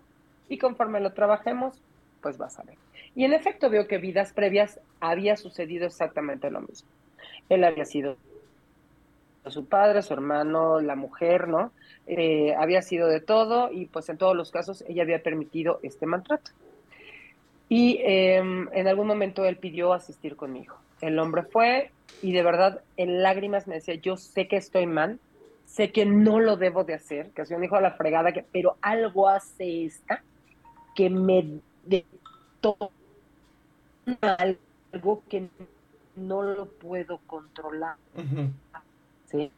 Y 0.49 0.59
conforme 0.59 1.01
lo 1.01 1.13
trabajemos, 1.13 1.83
pues 2.23 2.39
vas 2.39 2.59
a 2.59 2.63
ver. 2.63 2.77
Y 3.15 3.25
en 3.25 3.35
efecto 3.35 3.69
veo 3.69 3.87
que 3.87 3.99
vidas 3.99 4.33
previas 4.33 4.81
había 5.01 5.37
sucedido 5.37 5.87
exactamente 5.87 6.51
lo 6.51 6.61
mismo. 6.61 6.89
Él 7.49 7.65
había 7.65 7.85
sido 7.85 8.17
su 9.47 9.67
padre, 9.67 10.03
su 10.03 10.15
hermano, 10.15 10.81
la 10.81 10.95
mujer, 10.95 11.49
¿no? 11.49 11.73
Eh, 12.07 12.55
había 12.57 12.83
sido 12.83 13.09
de 13.09 13.21
todo 13.21 13.71
y 13.71 13.87
pues 13.87 14.09
en 14.09 14.19
todos 14.19 14.37
los 14.37 14.51
casos 14.51 14.85
ella 14.89 15.03
había 15.03 15.23
permitido 15.23 15.81
este 15.83 16.07
maltrato. 16.07 16.53
Y 17.69 17.99
em, 18.03 18.69
en 18.73 18.87
algún 18.87 19.07
momento 19.07 19.45
él 19.45 19.57
pidió 19.57 19.93
asistir 19.93 20.37
conmigo. 20.37 20.77
El 21.01 21.19
hombre 21.19 21.43
fue 21.43 21.91
y 22.23 22.33
de 22.33 22.43
verdad 22.43 22.83
en 22.97 23.23
lágrimas 23.23 23.67
me 23.67 23.77
decía, 23.77 23.95
yo 23.95 24.17
sé 24.17 24.47
que 24.47 24.57
estoy 24.57 24.87
mal, 24.87 25.19
sé 25.65 25.91
que 25.91 26.07
no 26.07 26.39
lo 26.39 26.57
debo 26.57 26.85
de 26.85 26.95
hacer, 26.95 27.31
que 27.31 27.45
soy 27.45 27.57
un 27.57 27.65
hijo 27.65 27.77
de 27.77 27.83
la 27.83 27.93
fregada, 27.93 28.33
que, 28.33 28.45
pero 28.53 28.77
algo 28.83 29.29
hace 29.29 29.87
esta 29.87 30.23
que 30.95 31.09
me 31.09 31.61
algo 34.21 35.23
que 35.29 35.49
no 36.17 36.43
lo 36.43 36.67
puedo 36.67 37.19
controlar. 37.27 37.97
¿sí? 39.27 39.51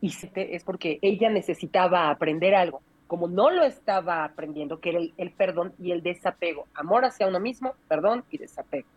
Y 0.00 0.14
es 0.34 0.64
porque 0.64 0.98
ella 1.02 1.30
necesitaba 1.30 2.10
aprender 2.10 2.54
algo. 2.54 2.82
Como 3.06 3.28
no 3.28 3.50
lo 3.50 3.64
estaba 3.64 4.24
aprendiendo, 4.24 4.80
que 4.80 4.90
era 4.90 4.98
el, 5.16 5.30
perdón 5.30 5.72
y 5.78 5.92
el 5.92 6.02
desapego. 6.02 6.66
Amor 6.74 7.04
hacia 7.04 7.26
uno 7.26 7.40
mismo, 7.40 7.74
perdón 7.88 8.24
y 8.30 8.38
desapego. 8.38 8.88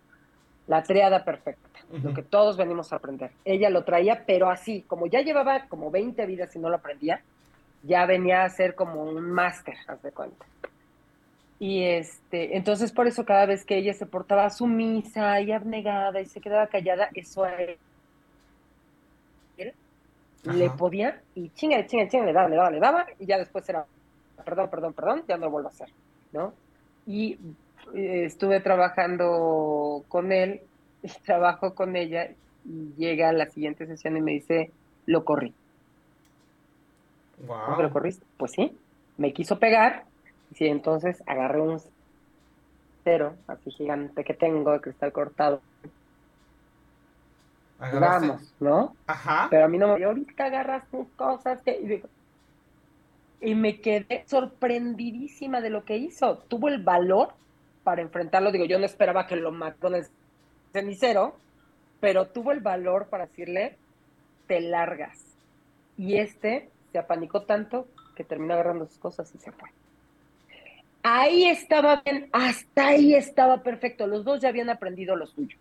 La 0.66 0.84
triada 0.84 1.24
perfecta, 1.24 1.70
lo 2.04 2.14
que 2.14 2.24
todos 2.24 2.58
venimos 2.58 2.92
a 2.92 2.98
aprender. 2.98 3.32
Ella 3.46 3.70
lo 3.70 3.86
traía, 3.86 4.26
pero 4.26 4.50
así, 4.50 4.82
como 4.82 5.08
ya 5.08 5.22
llevaba 5.22 5.68
como 5.68 5.92
20 5.92 6.26
vidas 6.26 6.54
y 6.56 6.60
no 6.60 6.70
lo 6.70 6.76
aprendía, 6.76 7.22
ya 7.84 8.06
venía 8.06 8.44
a 8.44 8.50
ser 8.50 8.76
como 8.76 9.04
un 9.04 9.32
máster, 9.32 9.76
haz 9.88 10.02
de 10.02 10.12
cuenta. 10.12 10.46
Y 11.60 11.84
este, 11.84 12.56
entonces 12.56 12.92
por 12.92 13.08
eso 13.08 13.26
cada 13.26 13.46
vez 13.48 13.66
que 13.66 13.78
ella 13.78 13.94
se 13.94 14.06
portaba 14.06 14.50
sumisa 14.50 15.42
y 15.42 15.52
abnegada 15.52 16.22
y 16.22 16.26
se 16.26 16.40
quedaba 16.40 16.68
callada, 16.68 17.10
eso 17.14 17.44
a 17.44 17.54
él 17.56 17.78
le 20.54 20.70
podía 20.70 21.22
y 21.36 21.50
chinga, 21.50 21.86
chinga, 21.86 22.08
chinga, 22.08 22.26
le 22.26 22.34
daba, 22.34 22.50
le 22.50 22.56
daba, 22.56 22.72
le 22.72 22.80
daba, 22.80 23.06
y 23.20 23.26
ya 23.26 23.38
después 23.38 23.68
era, 23.70 23.86
perdón, 24.44 24.70
perdón, 24.70 24.94
perdón, 24.94 25.24
ya 25.28 25.38
no 25.38 25.46
lo 25.46 25.52
vuelvo 25.52 25.70
a 25.70 25.72
hacer, 25.72 25.90
¿no? 26.32 26.54
Y 27.06 27.34
eh, 27.94 28.26
estuve 28.26 28.60
trabajando 28.60 30.04
con 30.08 30.32
él, 30.32 30.62
trabajo 31.26 31.74
con 31.76 31.96
ella, 31.96 32.30
y 32.66 32.94
llega 32.98 33.30
a 33.30 33.34
la 33.34 33.48
siguiente 33.48 33.86
sesión 33.88 34.18
y 34.18 34.22
me 34.22 34.32
dice, 34.32 34.72
lo 35.06 35.24
corrí. 35.24 35.54
Wow. 37.46 37.82
¿Lo 37.82 37.92
corriste? 37.92 38.26
Pues 38.38 38.52
sí, 38.52 38.76
me 39.18 39.32
quiso 39.32 39.60
pegar, 39.60 40.06
Sí, 40.56 40.68
entonces 40.68 41.24
agarré 41.26 41.62
un 41.62 41.80
cero 43.04 43.36
así 43.48 43.72
gigante 43.72 44.24
que 44.24 44.34
tengo 44.34 44.72
de 44.72 44.82
cristal 44.82 45.12
cortado. 45.12 45.62
Vamos, 47.80 48.54
¿no? 48.60 48.96
Ajá. 49.06 49.48
Pero 49.50 49.66
a 49.66 49.68
mí 49.68 49.78
no 49.78 49.96
me... 49.96 50.04
ahorita 50.04 50.46
agarras 50.46 50.88
tus 50.90 51.08
cosas 51.10 51.62
que... 51.62 52.04
Y 53.40 53.54
me 53.54 53.80
quedé 53.82 54.24
sorprendidísima 54.26 55.62
de 55.62 55.70
lo 55.70 55.86
que 55.86 55.98
hizo. 55.98 56.40
Tuvo 56.40 56.70
el 56.70 56.82
valor 56.82 57.34
para 57.84 58.02
enfrentarlo. 58.02 58.52
Digo, 58.52 58.66
yo 58.66 58.80
no 58.80 58.86
esperaba 58.86 59.28
que 59.28 59.36
lo 59.36 59.52
mató 59.52 59.88
en 59.88 59.96
el 59.96 60.08
cenicero, 60.74 61.36
pero 62.00 62.28
tuvo 62.28 62.52
el 62.52 62.62
valor 62.62 63.08
para 63.10 63.28
decirle, 63.28 63.78
te 64.48 64.60
largas. 64.60 65.24
Y 65.98 66.18
este 66.18 66.70
se 66.92 66.98
apanicó 66.98 67.44
tanto 67.44 67.88
que 68.16 68.24
terminó 68.24 68.56
agarrando 68.56 68.88
sus 68.88 68.98
cosas 68.98 69.34
y 69.36 69.38
se 69.38 69.52
fue. 69.52 69.70
Ahí 71.10 71.46
estaba 71.46 72.02
bien, 72.04 72.28
hasta 72.34 72.88
ahí 72.88 73.16
estaba 73.16 73.64
perfecto. 73.64 74.08
Los 74.08 74.26
dos 74.26 74.42
ya 74.42 74.50
habían 74.50 74.70
aprendido 74.70 75.16
lo 75.16 75.26
suyo. 75.26 75.58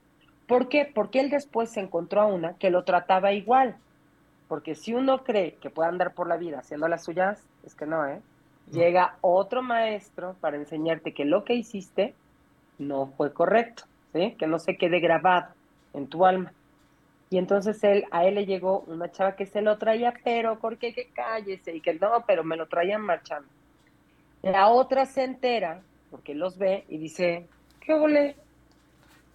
¿Por 0.48 0.68
qué? 0.68 0.90
Porque 0.92 1.20
él 1.20 1.30
después 1.30 1.70
se 1.70 1.78
encontró 1.78 2.20
a 2.20 2.26
una 2.26 2.54
que 2.54 2.68
lo 2.68 2.82
trataba 2.82 3.32
igual. 3.32 3.76
Porque 4.48 4.74
si 4.74 4.92
uno 4.92 5.22
cree 5.22 5.54
que 5.60 5.70
puede 5.70 5.88
andar 5.88 6.14
por 6.14 6.26
la 6.26 6.36
vida 6.36 6.58
haciendo 6.58 6.88
las 6.88 7.04
suyas, 7.04 7.46
es 7.64 7.76
que 7.76 7.86
no, 7.86 8.04
¿eh? 8.08 8.20
Llega 8.72 9.18
otro 9.20 9.62
maestro 9.62 10.34
para 10.40 10.56
enseñarte 10.56 11.14
que 11.14 11.24
lo 11.24 11.44
que 11.44 11.54
hiciste 11.54 12.12
no 12.78 13.06
fue 13.16 13.32
correcto, 13.32 13.84
¿sí? 14.12 14.34
Que 14.36 14.48
no 14.48 14.58
se 14.58 14.76
quede 14.76 14.98
grabado 14.98 15.54
en 15.94 16.08
tu 16.08 16.26
alma. 16.26 16.52
Y 17.30 17.38
entonces 17.38 17.84
él, 17.84 18.04
a 18.10 18.24
él 18.24 18.34
le 18.34 18.46
llegó 18.46 18.80
una 18.88 19.12
chava 19.12 19.36
que 19.36 19.46
se 19.46 19.62
lo 19.62 19.78
traía, 19.78 20.12
pero 20.24 20.58
¿por 20.58 20.76
qué 20.76 20.92
que 20.92 21.06
cállese? 21.14 21.76
Y 21.76 21.80
que 21.80 21.94
no, 21.94 22.24
pero 22.26 22.42
me 22.42 22.56
lo 22.56 22.66
traían 22.66 23.02
marchando. 23.02 23.48
La 24.52 24.68
otra 24.68 25.06
se 25.06 25.24
entera, 25.24 25.82
porque 26.10 26.34
los 26.34 26.58
ve 26.58 26.84
y 26.88 26.98
dice, 26.98 27.46
¿qué 27.80 27.92
ole? 27.94 28.36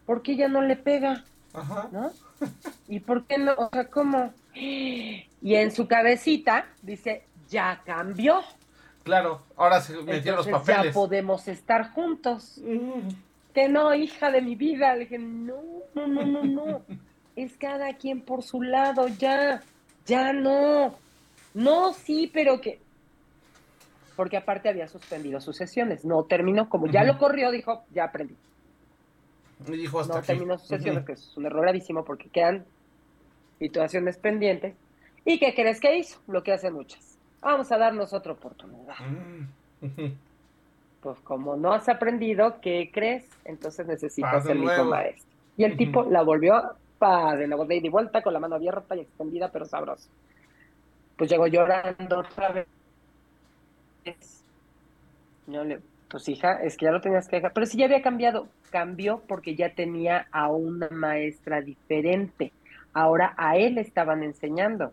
¿Por 0.05 0.21
qué 0.21 0.35
ya 0.35 0.47
no 0.47 0.61
le 0.61 0.75
pega? 0.75 1.23
Ajá. 1.53 1.89
¿No? 1.91 2.11
¿Y 2.87 2.99
por 2.99 3.25
qué 3.25 3.37
no? 3.37 3.53
O 3.53 3.69
sea, 3.71 3.85
¿cómo? 3.85 4.33
Y 4.53 5.25
en 5.41 5.71
su 5.71 5.87
cabecita 5.87 6.67
dice, 6.81 7.23
ya 7.49 7.81
cambió. 7.85 8.41
Claro, 9.03 9.41
ahora 9.55 9.81
se 9.81 10.01
metieron 10.03 10.37
los 10.37 10.47
papeles. 10.47 10.85
Ya 10.87 10.93
podemos 10.93 11.47
estar 11.47 11.91
juntos. 11.91 12.59
Mm. 12.63 13.09
Que 13.53 13.67
no, 13.67 13.93
hija 13.93 14.31
de 14.31 14.41
mi 14.41 14.55
vida. 14.55 14.93
Le 14.95 15.01
dije, 15.01 15.17
no, 15.17 15.55
no, 15.93 16.07
no, 16.07 16.25
no, 16.25 16.43
no. 16.43 16.81
es 17.35 17.57
cada 17.57 17.93
quien 17.93 18.21
por 18.21 18.43
su 18.43 18.61
lado, 18.61 19.07
ya, 19.07 19.61
ya 20.05 20.33
no. 20.33 20.95
No, 21.53 21.93
sí, 21.93 22.29
pero 22.33 22.61
que 22.61 22.79
porque 24.15 24.37
aparte 24.37 24.69
había 24.69 24.87
suspendido 24.87 25.39
sus 25.41 25.55
sesiones. 25.57 26.05
No 26.05 26.23
terminó, 26.23 26.69
como 26.69 26.87
ya 26.87 27.03
lo 27.03 27.17
corrió, 27.17 27.51
dijo, 27.51 27.83
ya 27.91 28.05
aprendí. 28.05 28.35
Y 29.67 29.71
dijo 29.71 29.99
hasta 29.99 30.15
no 30.15 30.21
terminó 30.21 30.57
sus 30.57 30.67
sesiones, 30.67 31.05
que 31.05 31.13
es 31.13 31.37
un 31.37 31.45
error 31.45 31.61
gravísimo 31.61 32.03
porque 32.03 32.29
quedan 32.29 32.65
situaciones 33.59 34.17
pendientes. 34.17 34.75
¿Y 35.23 35.39
qué 35.39 35.53
crees 35.53 35.79
que 35.79 35.97
hizo? 35.97 36.19
Lo 36.27 36.43
que 36.43 36.53
hacen 36.53 36.73
muchas. 36.73 37.17
Vamos 37.41 37.71
a 37.71 37.77
darnos 37.77 38.13
otra 38.13 38.33
oportunidad. 38.33 38.95
Mm. 38.99 40.13
Pues 41.01 41.19
como 41.21 41.55
no 41.55 41.73
has 41.73 41.89
aprendido, 41.89 42.59
¿qué 42.61 42.89
crees? 42.93 43.25
Entonces 43.45 43.87
necesitas 43.87 44.45
el 44.47 44.59
mismo 44.59 44.85
maestro. 44.85 45.25
Y 45.57 45.63
el 45.63 45.77
tipo 45.77 46.03
la 46.03 46.21
volvió 46.23 46.75
de 47.01 47.47
la 47.47 47.57
de 47.57 47.89
vuelta 47.89 48.21
con 48.21 48.33
la 48.33 48.39
mano 48.39 48.55
abierta 48.55 48.95
y 48.95 48.99
extendida, 48.99 49.51
pero 49.51 49.65
sabroso. 49.65 50.07
Pues 51.17 51.29
llegó 51.29 51.47
llorando 51.47 52.19
otra 52.19 52.49
vez 52.49 52.67
no 55.47 55.63
le, 55.63 55.79
pues 56.09 56.27
hija, 56.29 56.61
es 56.61 56.77
que 56.77 56.85
ya 56.85 56.91
lo 56.91 57.01
tenías 57.01 57.27
que 57.27 57.37
dejar. 57.37 57.53
Pero 57.53 57.65
si 57.65 57.77
ya 57.77 57.85
había 57.85 58.01
cambiado, 58.01 58.47
cambió 58.69 59.21
porque 59.27 59.55
ya 59.55 59.73
tenía 59.73 60.27
a 60.31 60.49
una 60.49 60.89
maestra 60.89 61.61
diferente. 61.61 62.51
Ahora 62.93 63.33
a 63.37 63.57
él 63.57 63.77
estaban 63.77 64.23
enseñando, 64.23 64.91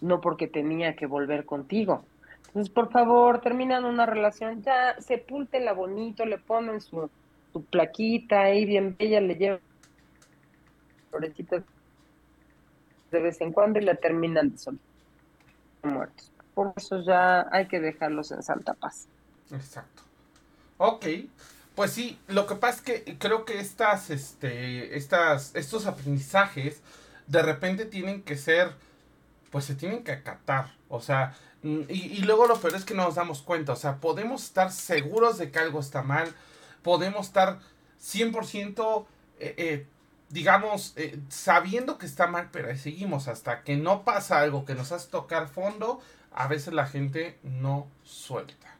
no 0.00 0.20
porque 0.20 0.48
tenía 0.48 0.96
que 0.96 1.06
volver 1.06 1.44
contigo. 1.44 2.04
Entonces, 2.48 2.72
por 2.72 2.90
favor, 2.90 3.40
terminan 3.40 3.84
una 3.84 4.06
relación, 4.06 4.62
ya 4.62 5.00
sepúltela 5.00 5.72
bonito, 5.72 6.24
le 6.24 6.38
ponen 6.38 6.80
su, 6.80 7.10
su 7.52 7.64
plaquita 7.64 8.42
ahí 8.42 8.64
bien 8.64 8.96
bella, 8.98 9.20
le 9.20 9.34
llevan 9.34 9.60
florecitas 11.10 11.62
de 13.10 13.20
vez 13.20 13.40
en 13.40 13.52
cuando 13.52 13.78
y 13.78 13.82
la 13.82 13.94
terminan 13.94 14.50
de 14.50 14.58
sol 14.58 14.78
muertos 15.82 16.32
por 16.56 16.72
eso 16.74 17.02
ya 17.02 17.46
hay 17.52 17.68
que 17.68 17.80
dejarlos 17.80 18.32
en 18.32 18.42
santa 18.42 18.72
paz. 18.72 19.08
Exacto. 19.52 20.02
Ok, 20.78 21.04
pues 21.74 21.92
sí, 21.92 22.18
lo 22.28 22.46
que 22.46 22.54
pasa 22.54 22.76
es 22.76 22.80
que 22.80 23.18
creo 23.18 23.44
que 23.44 23.60
estas, 23.60 24.08
este, 24.08 24.96
estas, 24.96 25.54
estos 25.54 25.84
aprendizajes 25.84 26.80
de 27.26 27.42
repente 27.42 27.84
tienen 27.84 28.22
que 28.22 28.38
ser, 28.38 28.72
pues 29.50 29.66
se 29.66 29.74
tienen 29.74 30.02
que 30.02 30.12
acatar, 30.12 30.72
o 30.88 31.02
sea, 31.02 31.34
mm, 31.62 31.82
y, 31.90 32.22
luego 32.22 32.46
lo 32.46 32.58
peor 32.58 32.74
es 32.74 32.86
que 32.86 32.94
no 32.94 33.04
nos 33.04 33.16
damos 33.16 33.42
cuenta, 33.42 33.72
o 33.72 33.76
sea, 33.76 33.96
podemos 33.96 34.42
estar 34.44 34.72
seguros 34.72 35.36
de 35.36 35.50
que 35.50 35.58
algo 35.58 35.80
está 35.80 36.02
mal, 36.02 36.32
podemos 36.82 37.26
estar 37.26 37.58
100% 38.00 39.06
eh, 39.40 39.54
eh, 39.58 39.86
digamos, 40.30 40.94
eh, 40.96 41.18
sabiendo 41.28 41.98
que 41.98 42.06
está 42.06 42.26
mal, 42.26 42.48
pero 42.50 42.74
seguimos 42.76 43.28
hasta 43.28 43.62
que 43.62 43.76
no 43.76 44.04
pasa 44.04 44.40
algo 44.40 44.64
que 44.64 44.74
nos 44.74 44.92
hace 44.92 45.10
tocar 45.10 45.48
fondo, 45.48 46.00
a 46.36 46.46
veces 46.46 46.72
la 46.74 46.86
gente 46.86 47.38
no 47.42 47.88
suelta. 48.04 48.76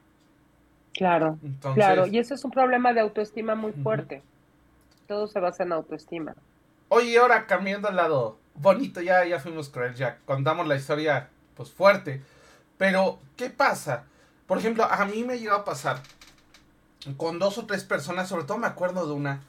Claro, 0.93 1.37
claro, 1.73 2.07
y 2.07 2.17
eso 2.17 2.33
es 2.33 2.45
un 2.45 2.51
problema 2.51 2.93
de 2.93 3.01
autoestima 3.01 3.55
muy 3.55 3.71
fuerte. 3.71 4.23
Todo 5.07 5.27
se 5.27 5.39
basa 5.39 5.63
en 5.63 5.73
autoestima. 5.73 6.35
Oye, 6.89 7.17
ahora 7.17 7.45
cambiando 7.45 7.87
al 7.87 7.97
lado 7.97 8.37
bonito, 8.55 9.01
ya, 9.01 9.25
ya 9.25 9.39
fuimos 9.39 9.69
cruel, 9.69 9.93
ya 9.95 10.19
contamos 10.25 10.67
la 10.67 10.75
historia, 10.75 11.29
pues 11.55 11.71
fuerte. 11.71 12.21
Pero, 12.77 13.19
¿qué 13.35 13.49
pasa? 13.49 14.05
Por 14.47 14.59
ejemplo, 14.59 14.85
a 14.85 15.05
mí 15.05 15.23
me 15.23 15.39
llegó 15.39 15.55
a 15.55 15.65
pasar 15.65 16.01
con 17.17 17.39
dos 17.39 17.57
o 17.57 17.65
tres 17.65 17.83
personas, 17.83 18.29
sobre 18.29 18.45
todo 18.45 18.57
me 18.57 18.67
acuerdo 18.67 19.07
de 19.07 19.13
una, 19.13 19.41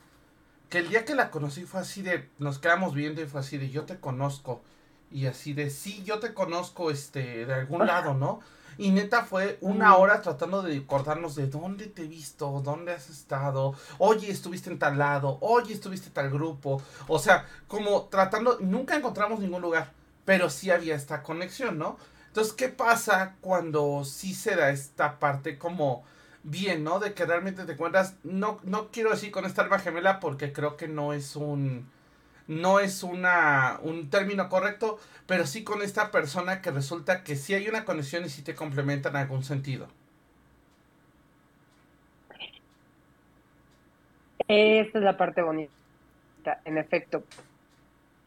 que 0.71 0.79
el 0.79 0.89
día 0.89 1.05
que 1.05 1.15
la 1.15 1.31
conocí 1.31 1.65
fue 1.65 1.81
así 1.81 2.03
de, 2.03 2.29
nos 2.39 2.59
quedamos 2.59 2.95
viendo 2.95 3.23
y 3.23 3.27
fue 3.27 3.41
así 3.41 3.59
de, 3.59 3.71
yo 3.71 3.85
te 3.85 3.99
conozco. 3.99 4.63
Y 5.11 5.27
así 5.27 5.55
de, 5.55 5.71
sí, 5.71 6.03
yo 6.05 6.19
te 6.19 6.35
conozco, 6.35 6.91
este, 6.91 7.47
de 7.47 7.55
algún 7.55 7.87
lado, 7.87 8.15
¿no? 8.15 8.41
Y 8.79 8.93
neta 8.93 9.25
fue 9.25 9.59
una 9.61 9.97
hora 9.97 10.23
tratando 10.23 10.63
de 10.63 10.79
acordarnos 10.79 11.35
de 11.35 11.49
dónde 11.49 11.87
te 11.87 12.03
he 12.03 12.07
visto, 12.07 12.63
dónde 12.65 12.93
has 12.93 13.11
estado, 13.11 13.75
oye, 13.99 14.31
estuviste 14.31 14.71
en 14.71 14.79
tal 14.79 14.99
lado, 14.99 15.39
oye, 15.41 15.75
estuviste 15.75 16.09
en 16.09 16.15
tal 16.15 16.31
grupo. 16.31 16.81
O 17.09 17.19
sea, 17.19 17.45
como 17.67 18.05
tratando, 18.05 18.59
nunca 18.61 18.95
encontramos 18.97 19.41
ningún 19.41 19.63
lugar, 19.63 19.91
pero 20.25 20.49
sí 20.49 20.71
había 20.71 20.95
esta 20.95 21.25
conexión, 21.25 21.77
¿no? 21.77 21.99
Entonces, 22.29 22.53
¿qué 22.53 22.69
pasa 22.69 23.35
cuando 23.41 24.05
sí 24.05 24.33
se 24.33 24.55
da 24.55 24.71
esta 24.71 25.19
parte 25.19 25.59
como 25.59 26.05
bien, 26.45 26.85
¿no? 26.85 27.01
De 27.01 27.15
que 27.15 27.27
realmente 27.27 27.65
te 27.65 27.73
encuentras, 27.73 28.15
no, 28.23 28.61
no 28.63 28.93
quiero 28.93 29.11
decir 29.11 29.33
con 29.33 29.45
esta 29.45 29.63
alma 29.63 29.81
gemela 29.81 30.21
porque 30.21 30.53
creo 30.53 30.77
que 30.77 30.87
no 30.87 31.13
es 31.13 31.35
un, 31.35 31.91
no 32.49 32.81
es 32.81 33.03
una, 33.03 33.79
un 33.83 34.11
término 34.11 34.49
correcto, 34.49 34.99
pero 35.27 35.47
sí 35.47 35.63
con 35.63 35.83
esta 35.83 36.11
persona 36.11 36.61
que 36.63 36.71
resulta 36.71 37.23
que 37.23 37.37
sí 37.37 37.55
hay 37.55 37.69
una 37.69 37.85
conexión 37.85 38.25
y 38.25 38.31
sí 38.31 38.43
te 38.43 38.55
complementan 38.55 39.15
en 39.15 39.23
algún 39.23 39.45
sentido. 39.45 39.87
Esta 44.49 44.99
es 44.99 45.05
la 45.05 45.17
parte 45.19 45.43
bonita, 45.43 45.71
en 46.65 46.79
efecto, 46.79 47.23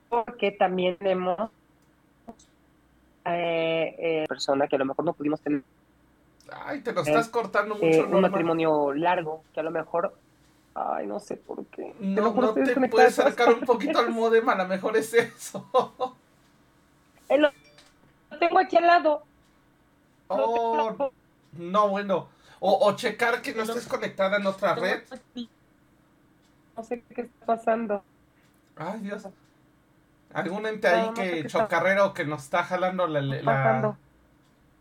porque 0.08 0.52
también 0.52 0.96
tenemos 0.98 1.50
eh, 3.26 3.96
eh, 3.98 4.26
persona 4.30 4.68
que 4.68 4.76
a 4.76 4.80
lo 4.80 4.86
mejor 4.86 5.04
no 5.04 5.14
pudimos 5.14 5.42
tener. 5.42 5.64
Ay, 6.52 6.82
te 6.82 6.94
lo 6.94 7.02
estás 7.02 7.30
cortando 7.30 7.74
mucho. 7.74 7.88
Eh, 7.88 8.04
un 8.04 8.22
matrimonio 8.22 8.94
largo, 8.94 9.44
que 9.52 9.62
a 9.62 9.64
lo 9.64 9.72
mejor 9.72 10.14
Ay, 10.74 11.06
no 11.06 11.20
sé 11.20 11.36
por 11.36 11.66
qué. 11.66 11.94
No, 12.00 12.34
no 12.34 12.54
te 12.54 12.88
puedes 12.88 13.20
acercar 13.20 13.54
un 13.54 13.62
poquito 13.62 14.00
al 14.00 14.10
modem, 14.10 14.48
a 14.48 14.56
lo 14.56 14.68
mejor 14.68 14.96
es 14.96 15.14
eso. 15.14 15.70
lo 17.30 17.52
tengo 18.40 18.60
aquí 18.60 18.78
al 18.78 18.88
lado. 18.88 19.24
Oh, 20.28 21.12
no, 21.54 21.90
bueno. 21.90 22.30
O, 22.60 22.88
o 22.88 22.96
checar 22.96 23.42
que 23.42 23.54
no 23.54 23.64
estés 23.64 23.88
conectada 23.88 24.38
en 24.38 24.46
otra 24.46 24.76
red. 24.76 25.04
No 26.78 26.84
sé 26.84 27.04
qué 27.14 27.22
está 27.22 27.46
pasando. 27.46 28.04
Ay, 28.76 29.00
Dios. 29.02 29.28
Algún 30.34 30.66
ente 30.66 30.88
ahí 30.88 31.12
que 31.14 31.48
chocarrero 31.48 32.14
que 32.14 32.24
nos 32.26 32.44
está 32.44 32.64
jalando 32.64 33.08
la, 33.08 33.22
la, 33.22 33.98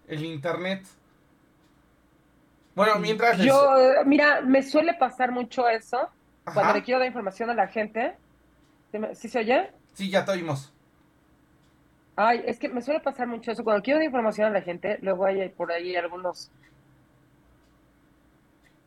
el 0.06 0.24
internet. 0.24 0.86
Bueno, 2.74 2.98
mientras... 2.98 3.38
Yo, 3.38 3.76
eh, 3.78 4.04
mira, 4.06 4.40
me 4.42 4.62
suele 4.62 4.94
pasar 4.94 5.32
mucho 5.32 5.68
eso. 5.68 6.08
Cuando 6.44 6.74
le 6.74 6.82
quiero 6.82 6.98
dar 6.98 7.08
información 7.08 7.50
a 7.50 7.54
la 7.54 7.68
gente. 7.68 8.16
¿Sí 9.14 9.28
se 9.28 9.40
oye? 9.40 9.70
Sí, 9.92 10.10
ya 10.10 10.24
te 10.24 10.32
oímos. 10.32 10.72
Ay, 12.16 12.42
es 12.46 12.58
que 12.58 12.68
me 12.68 12.82
suele 12.82 13.00
pasar 13.00 13.26
mucho 13.26 13.52
eso. 13.52 13.62
Cuando 13.64 13.82
quiero 13.82 13.98
dar 13.98 14.06
información 14.06 14.46
a 14.48 14.50
la 14.50 14.62
gente, 14.62 14.98
luego 15.02 15.26
hay 15.26 15.48
por 15.48 15.72
ahí 15.72 15.94
algunos... 15.96 16.50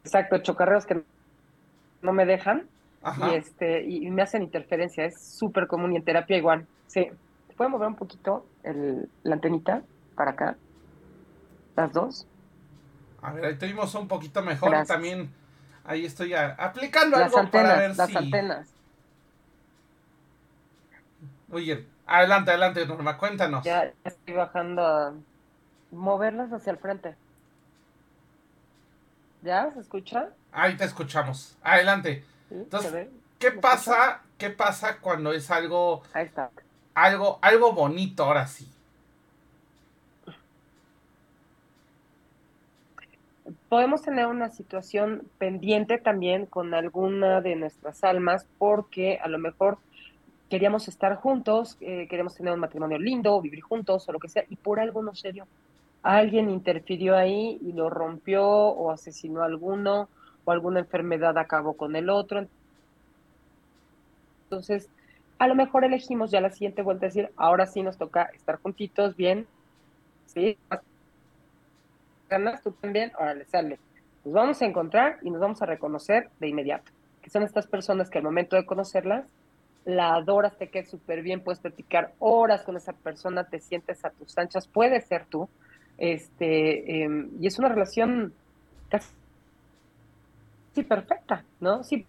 Exacto, 0.04 0.38
chocarreos 0.40 0.86
que 0.86 1.04
no 2.02 2.14
me 2.14 2.26
dejan. 2.26 2.68
Y, 3.30 3.36
este, 3.36 3.84
y 3.84 4.10
me 4.10 4.22
hacen 4.22 4.44
interferencia. 4.44 5.06
Es 5.06 5.22
súper 5.22 5.68
común 5.68 5.94
y 5.94 5.98
en 5.98 6.04
terapia 6.04 6.38
igual. 6.38 6.66
Sí. 6.88 7.10
¿Puedo 7.56 7.70
mover 7.70 7.88
un 7.88 7.96
poquito 7.96 8.46
el, 8.64 9.10
la 9.24 9.36
antenita 9.36 9.84
para 10.16 10.32
acá? 10.32 10.58
Las 11.76 11.94
dos. 11.94 12.28
A 13.24 13.32
ver, 13.32 13.46
ahí 13.46 13.56
tuvimos 13.56 13.96
un 13.96 14.08
poquito 14.08 14.42
mejor. 14.42 14.86
También 14.86 15.34
ahí 15.86 16.06
estoy 16.06 16.34
aplicando 16.34 17.18
algo 17.18 17.50
para 17.50 17.76
ver 17.78 17.96
las 17.96 18.16
antenas. 18.16 18.70
Muy 21.48 21.64
bien. 21.64 21.88
Adelante, 22.06 22.52
adelante, 22.52 22.86
Norma, 22.86 23.18
cuéntanos. 23.18 23.64
Ya 23.64 23.94
estoy 24.04 24.34
bajando 24.34 24.86
a 24.86 25.14
moverlas 25.92 26.52
hacia 26.52 26.72
el 26.72 26.78
frente. 26.78 27.16
¿Ya? 29.42 29.72
¿Se 29.74 29.80
escucha? 29.80 30.30
Ahí 30.52 30.76
te 30.76 30.84
escuchamos. 30.86 31.58
Adelante. 31.64 32.26
Entonces, 32.50 33.08
¿qué 33.40 33.52
pasa? 33.52 34.22
¿Qué 34.38 34.50
pasa 34.50 34.98
cuando 34.98 35.32
es 35.32 35.50
algo 35.52 36.04
Ahí 36.14 36.26
está. 36.26 36.50
algo 36.94 37.40
algo 37.42 37.72
bonito 37.74 38.24
ahora 38.26 38.48
sí? 38.48 38.70
Podemos 43.74 44.04
tener 44.04 44.28
una 44.28 44.52
situación 44.52 45.24
pendiente 45.40 45.98
también 45.98 46.46
con 46.46 46.76
alguna 46.76 47.42
de 47.42 47.56
nuestras 47.56 48.04
almas 48.04 48.46
porque 48.60 49.18
a 49.18 49.28
lo 49.28 49.40
mejor 49.40 49.80
queríamos 50.48 50.88
estar 50.88 51.16
juntos, 51.16 51.76
eh, 51.82 52.06
queremos 52.08 52.36
tener 52.36 52.54
un 52.54 52.60
matrimonio 52.60 53.00
lindo, 53.00 53.42
vivir 53.42 53.62
juntos 53.62 54.08
o 54.08 54.12
lo 54.12 54.20
que 54.20 54.30
sea, 54.30 54.44
y 54.48 54.58
por 54.58 54.80
algo 54.80 55.02
no 55.02 55.16
se 55.16 55.32
dio. 55.32 55.48
Alguien 56.04 56.52
interfirió 56.52 57.18
ahí 57.18 57.58
y 57.64 57.74
lo 57.74 57.90
rompió 57.90 58.48
o 58.48 58.92
asesinó 58.92 59.42
a 59.42 59.46
alguno 59.46 60.08
o 60.46 60.52
alguna 60.52 60.82
enfermedad 60.82 61.36
acabó 61.40 61.74
con 61.74 61.96
el 61.96 62.12
otro. 62.12 62.46
Entonces, 64.44 64.88
a 65.40 65.48
lo 65.48 65.56
mejor 65.56 65.84
elegimos 65.84 66.30
ya 66.30 66.42
la 66.42 66.52
siguiente 66.52 66.84
vuelta 66.84 67.08
decir, 67.08 67.32
ahora 67.38 67.66
sí 67.66 67.82
nos 67.82 67.98
toca 67.98 68.26
estar 68.36 68.62
juntitos, 68.62 69.16
bien, 69.16 69.48
sí, 70.28 70.60
ganas, 72.34 72.62
tú 72.64 72.72
también, 72.72 73.12
órale, 73.20 73.46
sale. 73.46 73.80
Nos 74.26 74.34
vamos 74.34 74.62
a 74.62 74.66
encontrar 74.66 75.20
y 75.22 75.30
nos 75.30 75.40
vamos 75.40 75.62
a 75.62 75.66
reconocer 75.66 76.30
de 76.40 76.48
inmediato. 76.48 76.92
Que 77.22 77.30
son 77.30 77.44
estas 77.44 77.68
personas 77.68 78.10
que 78.10 78.18
al 78.18 78.24
momento 78.24 78.56
de 78.56 78.66
conocerlas, 78.66 79.26
la 79.86 80.16
adoras, 80.16 80.58
te 80.58 80.70
quedas 80.70 80.90
súper 80.90 81.22
bien, 81.22 81.42
puedes 81.42 81.60
platicar 81.60 82.14
horas 82.20 82.64
con 82.64 82.76
esa 82.78 82.94
persona, 82.94 83.44
te 83.44 83.60
sientes 83.60 84.04
a 84.06 84.10
tus 84.10 84.38
anchas, 84.38 84.68
puede 84.68 85.02
ser 85.02 85.26
tú. 85.26 85.50
Este, 85.98 87.04
em, 87.04 87.30
y 87.40 87.48
es 87.48 87.60
una 87.60 87.70
relación 87.70 88.34
casi 88.90 89.14
perfecta, 90.88 91.44
¿no? 91.60 91.84
Sí, 91.84 92.06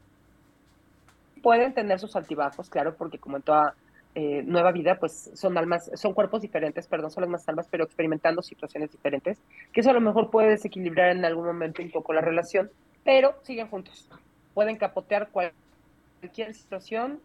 pueden 1.43 1.75
tener 1.75 1.99
sus 1.99 2.17
altibajos, 2.17 2.71
claro, 2.71 2.95
porque 2.97 3.19
como 3.19 3.37
en 3.37 3.43
toda 3.43 3.75
eh, 4.17 4.43
nueva 4.47 4.71
vida, 4.71 4.99
pues 5.01 5.31
son 5.35 5.59
almas, 5.59 5.91
son 5.95 6.15
cuerpos 6.15 6.41
diferentes, 6.41 6.87
perdón, 6.87 7.11
son 7.11 7.23
las 7.23 7.31
más 7.31 7.49
almas, 7.49 7.67
pero 7.69 7.83
experimentando 7.83 8.43
situaciones 8.43 8.93
diferentes, 8.93 9.39
que 9.73 9.81
eso 9.81 9.91
a 9.91 9.95
lo 9.95 10.01
mejor 10.01 10.31
puede 10.31 10.51
desequilibrar 10.51 11.11
en 11.11 11.25
algún 11.25 11.47
momento 11.47 11.83
un 11.83 11.91
poco 11.91 12.13
la 12.13 12.21
relación, 12.21 12.71
pero 13.03 13.35
siguen 13.43 13.69
juntos. 13.69 14.09
Pueden 14.55 14.77
capotear 14.77 15.31
cualquier 15.31 16.55
situación, 16.55 17.21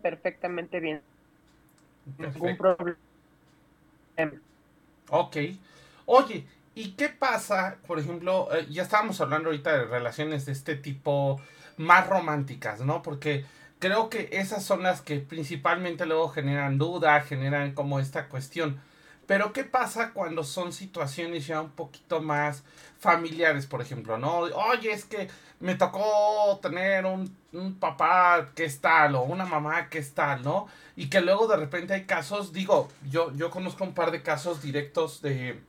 perfectamente 0.00 0.78
bien. 0.78 1.00
Ningún 2.18 2.56
problema. 2.56 2.96
Ok. 5.08 5.36
Oye, 6.06 6.46
¿y 6.74 6.92
qué 6.92 7.08
pasa, 7.08 7.78
por 7.86 7.98
ejemplo, 7.98 8.48
eh, 8.54 8.66
ya 8.70 8.84
estábamos 8.84 9.20
hablando 9.20 9.48
ahorita 9.48 9.76
de 9.76 9.84
relaciones 9.86 10.46
de 10.46 10.52
este 10.52 10.76
tipo 10.76 11.40
más 11.76 12.06
románticas, 12.06 12.80
¿no? 12.80 13.02
Porque 13.02 13.44
creo 13.84 14.08
que 14.08 14.30
esas 14.32 14.64
son 14.64 14.82
las 14.82 15.02
que 15.02 15.18
principalmente 15.18 16.06
luego 16.06 16.30
generan 16.30 16.78
duda, 16.78 17.20
generan 17.20 17.74
como 17.74 18.00
esta 18.00 18.30
cuestión. 18.30 18.80
Pero 19.26 19.52
¿qué 19.52 19.62
pasa 19.62 20.14
cuando 20.14 20.42
son 20.42 20.72
situaciones 20.72 21.46
ya 21.46 21.60
un 21.60 21.68
poquito 21.68 22.22
más 22.22 22.62
familiares, 22.98 23.66
por 23.66 23.82
ejemplo, 23.82 24.16
no? 24.16 24.38
Oye, 24.38 24.90
es 24.90 25.04
que 25.04 25.28
me 25.60 25.74
tocó 25.74 26.58
tener 26.62 27.04
un, 27.04 27.36
un, 27.52 27.74
papá 27.74 28.52
que 28.54 28.64
es 28.64 28.80
tal 28.80 29.16
o 29.16 29.22
una 29.22 29.44
mamá 29.44 29.90
que 29.90 29.98
es 29.98 30.14
tal, 30.14 30.42
¿no? 30.42 30.66
Y 30.96 31.10
que 31.10 31.20
luego 31.20 31.46
de 31.46 31.58
repente 31.58 31.92
hay 31.92 32.04
casos, 32.06 32.54
digo, 32.54 32.88
yo, 33.10 33.34
yo 33.34 33.50
conozco 33.50 33.84
un 33.84 33.92
par 33.92 34.12
de 34.12 34.22
casos 34.22 34.62
directos 34.62 35.20
de, 35.20 35.60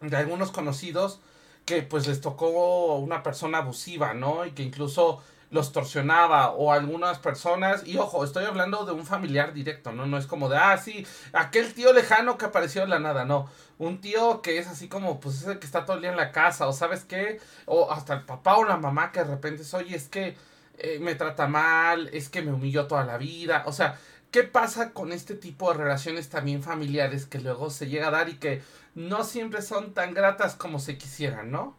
de 0.00 0.16
algunos 0.16 0.50
conocidos 0.50 1.20
que 1.64 1.82
pues 1.82 2.08
les 2.08 2.20
tocó 2.20 2.96
una 2.96 3.22
persona 3.22 3.58
abusiva, 3.58 4.14
¿no? 4.14 4.46
Y 4.46 4.50
que 4.50 4.64
incluso 4.64 5.22
los 5.56 5.72
torsionaba 5.72 6.50
o 6.52 6.72
algunas 6.72 7.18
personas, 7.18 7.84
y 7.86 7.96
ojo, 7.98 8.22
estoy 8.24 8.44
hablando 8.44 8.84
de 8.84 8.92
un 8.92 9.04
familiar 9.04 9.52
directo, 9.52 9.90
¿no? 9.90 10.06
No 10.06 10.18
es 10.18 10.26
como 10.26 10.48
de, 10.48 10.56
ah, 10.56 10.76
sí, 10.78 11.04
aquel 11.32 11.74
tío 11.74 11.92
lejano 11.92 12.38
que 12.38 12.44
apareció 12.44 12.84
en 12.84 12.90
la 12.90 13.00
nada, 13.00 13.24
no. 13.24 13.48
Un 13.78 14.00
tío 14.00 14.42
que 14.42 14.58
es 14.58 14.68
así 14.68 14.88
como, 14.88 15.18
pues 15.18 15.42
es 15.42 15.58
que 15.58 15.66
está 15.66 15.84
todo 15.84 15.96
el 15.96 16.02
día 16.02 16.10
en 16.10 16.16
la 16.16 16.30
casa, 16.30 16.68
o 16.68 16.72
sabes 16.72 17.04
qué, 17.04 17.40
o 17.64 17.90
hasta 17.90 18.14
el 18.14 18.22
papá 18.22 18.56
o 18.56 18.64
la 18.64 18.76
mamá 18.76 19.10
que 19.10 19.20
de 19.20 19.30
repente 19.30 19.62
es, 19.62 19.74
oye, 19.74 19.96
es 19.96 20.08
que 20.08 20.36
eh, 20.78 20.98
me 21.00 21.14
trata 21.14 21.48
mal, 21.48 22.08
es 22.12 22.28
que 22.28 22.42
me 22.42 22.52
humilló 22.52 22.86
toda 22.86 23.04
la 23.04 23.16
vida, 23.18 23.64
o 23.66 23.72
sea, 23.72 23.98
¿qué 24.30 24.42
pasa 24.44 24.92
con 24.92 25.10
este 25.12 25.34
tipo 25.34 25.72
de 25.72 25.78
relaciones 25.78 26.28
también 26.28 26.62
familiares 26.62 27.26
que 27.26 27.40
luego 27.40 27.70
se 27.70 27.88
llega 27.88 28.08
a 28.08 28.10
dar 28.10 28.28
y 28.28 28.36
que 28.36 28.62
no 28.94 29.24
siempre 29.24 29.62
son 29.62 29.94
tan 29.94 30.14
gratas 30.14 30.54
como 30.54 30.78
se 30.78 30.98
quisieran, 30.98 31.50
¿no? 31.50 31.76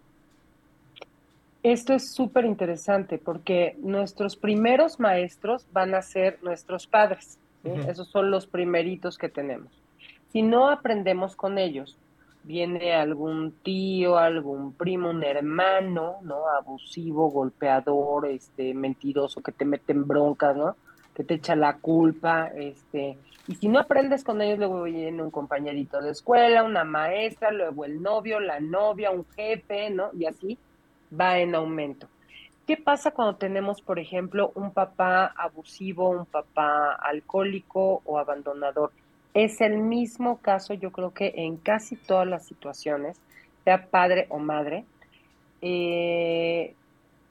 Esto 1.72 1.94
es 1.94 2.14
súper 2.14 2.46
interesante 2.46 3.18
porque 3.18 3.76
nuestros 3.80 4.38
primeros 4.38 5.02
maestros 5.02 5.68
van 5.74 5.96
a 5.96 6.02
ser 6.02 6.40
nuestros 6.42 6.88
padres. 6.88 7.40
Esos 7.90 8.08
son 8.08 8.32
los 8.32 8.48
primeritos 8.48 9.18
que 9.18 9.28
tenemos. 9.28 9.70
Si 10.32 10.44
no 10.44 10.70
aprendemos 10.70 11.36
con 11.36 11.58
ellos, 11.58 11.98
viene 12.44 12.94
algún 12.94 13.52
tío, 13.64 14.18
algún 14.18 14.72
primo, 14.76 15.10
un 15.10 15.26
hermano, 15.26 16.20
¿no? 16.22 16.48
Abusivo, 16.58 17.30
golpeador, 17.30 18.28
este, 18.28 18.74
mentiroso, 18.74 19.42
que 19.42 19.52
te 19.52 19.66
mete 19.66 19.92
en 19.92 20.08
broncas, 20.08 20.56
¿no? 20.56 20.78
Que 21.14 21.26
te 21.26 21.34
echa 21.34 21.58
la 21.58 21.80
culpa, 21.80 22.48
este, 22.56 23.18
y 23.50 23.56
si 23.56 23.68
no 23.68 23.80
aprendes 23.80 24.24
con 24.24 24.42
ellos, 24.42 24.60
luego 24.60 24.84
viene 24.84 25.22
un 25.22 25.32
compañerito 25.32 26.00
de 26.00 26.12
escuela, 26.12 26.64
una 26.64 26.86
maestra, 26.86 27.52
luego 27.52 27.84
el 27.84 28.02
novio, 28.02 28.40
la 28.40 28.62
novia, 28.62 29.12
un 29.12 29.26
jefe, 29.36 29.90
¿no? 29.90 30.12
Y 30.18 30.28
así 30.28 30.58
va 31.12 31.40
en 31.40 31.56
aumento. 31.56 32.08
¿Qué 32.66 32.76
pasa 32.76 33.12
cuando 33.12 33.38
tenemos, 33.38 33.82
por 33.82 33.98
ejemplo, 33.98 34.52
un 34.56 34.72
papá 34.72 35.26
abusivo, 35.38 36.10
un 36.10 36.26
papá 36.26 36.94
alcohólico 36.94 38.02
o 38.06 38.20
abandonador? 38.20 38.92
Es 39.34 39.62
el 39.62 39.78
mismo 39.78 40.38
caso, 40.40 40.74
yo 40.74 40.92
creo 40.92 41.14
que 41.14 41.34
en 41.36 41.58
casi 41.58 41.96
todas 41.96 42.28
las 42.28 42.46
situaciones, 42.46 43.22
sea 43.64 43.86
padre 43.86 44.28
o 44.30 44.40
madre, 44.40 44.84
eh, 45.62 46.76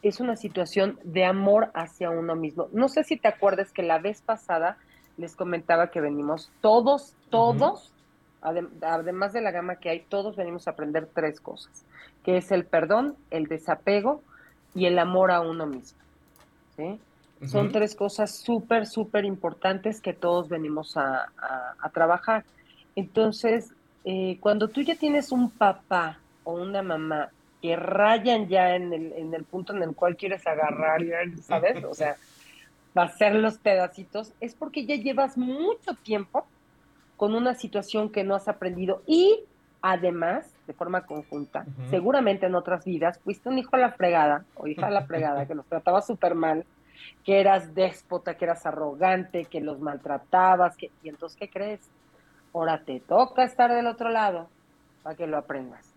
es 0.02 0.20
una 0.20 0.36
situación 0.36 0.98
de 1.04 1.24
amor 1.24 1.70
hacia 1.74 2.10
uno 2.10 2.36
mismo. 2.36 2.68
No 2.72 2.88
sé 2.88 3.04
si 3.04 3.16
te 3.16 3.28
acuerdas 3.28 3.72
que 3.72 3.82
la 3.82 3.98
vez 3.98 4.22
pasada 4.22 4.78
les 5.16 5.34
comentaba 5.34 5.90
que 5.90 6.00
venimos 6.00 6.50
todos, 6.60 7.14
todos, 7.30 7.92
además 8.40 9.32
de 9.32 9.40
la 9.40 9.50
gama 9.50 9.76
que 9.76 9.90
hay, 9.90 10.00
todos 10.00 10.36
venimos 10.36 10.66
a 10.66 10.72
aprender 10.72 11.08
tres 11.12 11.40
cosas, 11.40 11.84
que 12.26 12.38
es 12.38 12.50
el 12.50 12.64
perdón, 12.66 13.16
el 13.30 13.46
desapego 13.46 14.20
y 14.74 14.86
el 14.86 14.98
amor 14.98 15.30
a 15.30 15.40
uno 15.40 15.64
mismo. 15.64 16.00
¿sí? 16.76 16.98
Son 17.46 17.70
tres 17.70 17.94
cosas 17.94 18.34
súper, 18.34 18.86
súper 18.86 19.24
importantes 19.24 20.00
que 20.00 20.12
todos 20.12 20.48
venimos 20.48 20.96
a, 20.96 21.28
trabajar. 21.94 22.44
Entonces, 22.96 23.72
eh, 24.04 24.38
cuando 24.40 24.66
tú 24.66 24.80
ya 24.80 24.96
tienes 24.96 25.30
un 25.30 25.50
papá 25.50 26.18
o 26.42 26.54
una 26.54 26.82
mamá 26.82 27.30
que 27.62 27.76
rayan 27.76 28.48
ya 28.48 28.74
en 28.74 28.92
el, 28.92 29.12
en 29.12 29.32
el 29.32 29.44
punto 29.44 29.72
en 29.72 29.84
el 29.84 29.94
cual 29.94 30.16
quieres 30.16 30.44
agarrar, 30.48 31.02
¿sabes? 31.42 31.84
O 31.84 31.94
sea, 31.94 32.16
va 32.98 33.02
a 33.02 33.06
hacer 33.06 33.36
los 33.36 33.58
pedacitos, 33.58 34.32
es 34.40 34.56
porque 34.56 34.84
ya 34.84 34.96
llevas 34.96 35.38
mucho 35.38 35.94
tiempo 36.02 36.44
con 37.16 37.36
una 37.36 37.54
situación 37.54 38.10
que 38.10 38.24
no 38.24 38.34
has 38.34 38.48
aprendido 38.48 39.02
y 39.06 39.44
además 39.80 40.55
de 40.66 40.72
forma 40.72 41.06
conjunta. 41.06 41.64
Seguramente 41.90 42.46
en 42.46 42.54
otras 42.54 42.84
vidas 42.84 43.18
fuiste 43.20 43.48
un 43.48 43.58
hijo 43.58 43.76
a 43.76 43.78
la 43.78 43.92
fregada 43.92 44.44
o 44.56 44.66
hija 44.66 44.86
a 44.86 44.90
la 44.90 45.02
fregada 45.06 45.46
que 45.46 45.54
los 45.54 45.66
trataba 45.66 46.02
súper 46.02 46.34
mal, 46.34 46.64
que 47.24 47.40
eras 47.40 47.74
déspota, 47.74 48.36
que 48.36 48.44
eras 48.44 48.66
arrogante, 48.66 49.44
que 49.44 49.60
los 49.60 49.80
maltratabas, 49.80 50.76
que... 50.76 50.90
y 51.02 51.08
entonces, 51.08 51.38
¿qué 51.38 51.48
crees? 51.48 51.80
Ahora 52.52 52.82
te 52.84 53.00
toca 53.00 53.44
estar 53.44 53.72
del 53.72 53.86
otro 53.86 54.08
lado 54.08 54.48
para 55.02 55.16
que 55.16 55.26
lo 55.26 55.36
aprendas. 55.36 55.92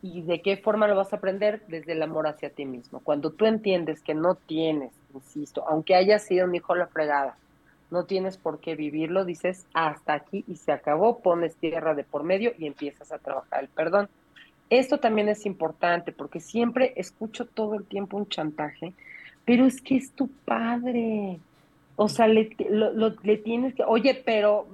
¿Y 0.00 0.22
de 0.22 0.42
qué 0.42 0.56
forma 0.56 0.88
lo 0.88 0.96
vas 0.96 1.12
a 1.12 1.16
aprender? 1.16 1.62
Desde 1.68 1.92
el 1.92 2.02
amor 2.02 2.26
hacia 2.26 2.50
ti 2.50 2.64
mismo. 2.64 3.00
Cuando 3.00 3.30
tú 3.30 3.46
entiendes 3.46 4.02
que 4.02 4.14
no 4.14 4.34
tienes, 4.34 4.92
insisto, 5.14 5.64
aunque 5.68 5.94
hayas 5.94 6.24
sido 6.24 6.46
un 6.46 6.54
hijo 6.54 6.72
a 6.72 6.78
la 6.78 6.86
fregada, 6.88 7.36
no 7.92 8.04
tienes 8.04 8.38
por 8.38 8.58
qué 8.58 8.74
vivirlo, 8.74 9.26
dices 9.26 9.66
hasta 9.74 10.14
aquí 10.14 10.44
y 10.48 10.56
se 10.56 10.72
acabó, 10.72 11.20
pones 11.20 11.54
tierra 11.56 11.94
de 11.94 12.04
por 12.04 12.24
medio 12.24 12.52
y 12.58 12.66
empiezas 12.66 13.12
a 13.12 13.18
trabajar 13.18 13.62
el 13.62 13.68
perdón. 13.68 14.08
Esto 14.70 14.98
también 14.98 15.28
es 15.28 15.44
importante 15.44 16.10
porque 16.10 16.40
siempre 16.40 16.94
escucho 16.96 17.44
todo 17.44 17.74
el 17.74 17.84
tiempo 17.84 18.16
un 18.16 18.26
chantaje, 18.28 18.94
pero 19.44 19.66
es 19.66 19.82
que 19.82 19.96
es 19.96 20.10
tu 20.12 20.28
padre. 20.28 21.38
O 21.96 22.08
sea, 22.08 22.26
le, 22.26 22.56
le 23.22 23.36
tienes 23.36 23.74
que, 23.74 23.84
oye, 23.84 24.20
pero 24.24 24.66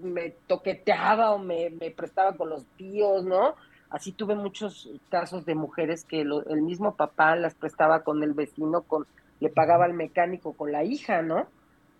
me 0.00 0.30
toqueteaba 0.46 1.32
o 1.32 1.38
me, 1.38 1.70
me, 1.70 1.90
prestaba 1.90 2.36
con 2.36 2.48
los 2.48 2.64
tíos, 2.76 3.24
¿no? 3.24 3.56
Así 3.90 4.12
tuve 4.12 4.36
muchos 4.36 4.88
casos 5.10 5.44
de 5.44 5.56
mujeres 5.56 6.04
que 6.04 6.20
el 6.20 6.62
mismo 6.62 6.94
papá 6.94 7.34
las 7.34 7.56
prestaba 7.56 8.04
con 8.04 8.22
el 8.22 8.34
vecino, 8.34 8.82
con 8.82 9.04
le 9.40 9.48
pagaba 9.48 9.86
al 9.86 9.94
mecánico 9.94 10.52
con 10.52 10.70
la 10.70 10.84
hija, 10.84 11.22
¿no? 11.22 11.48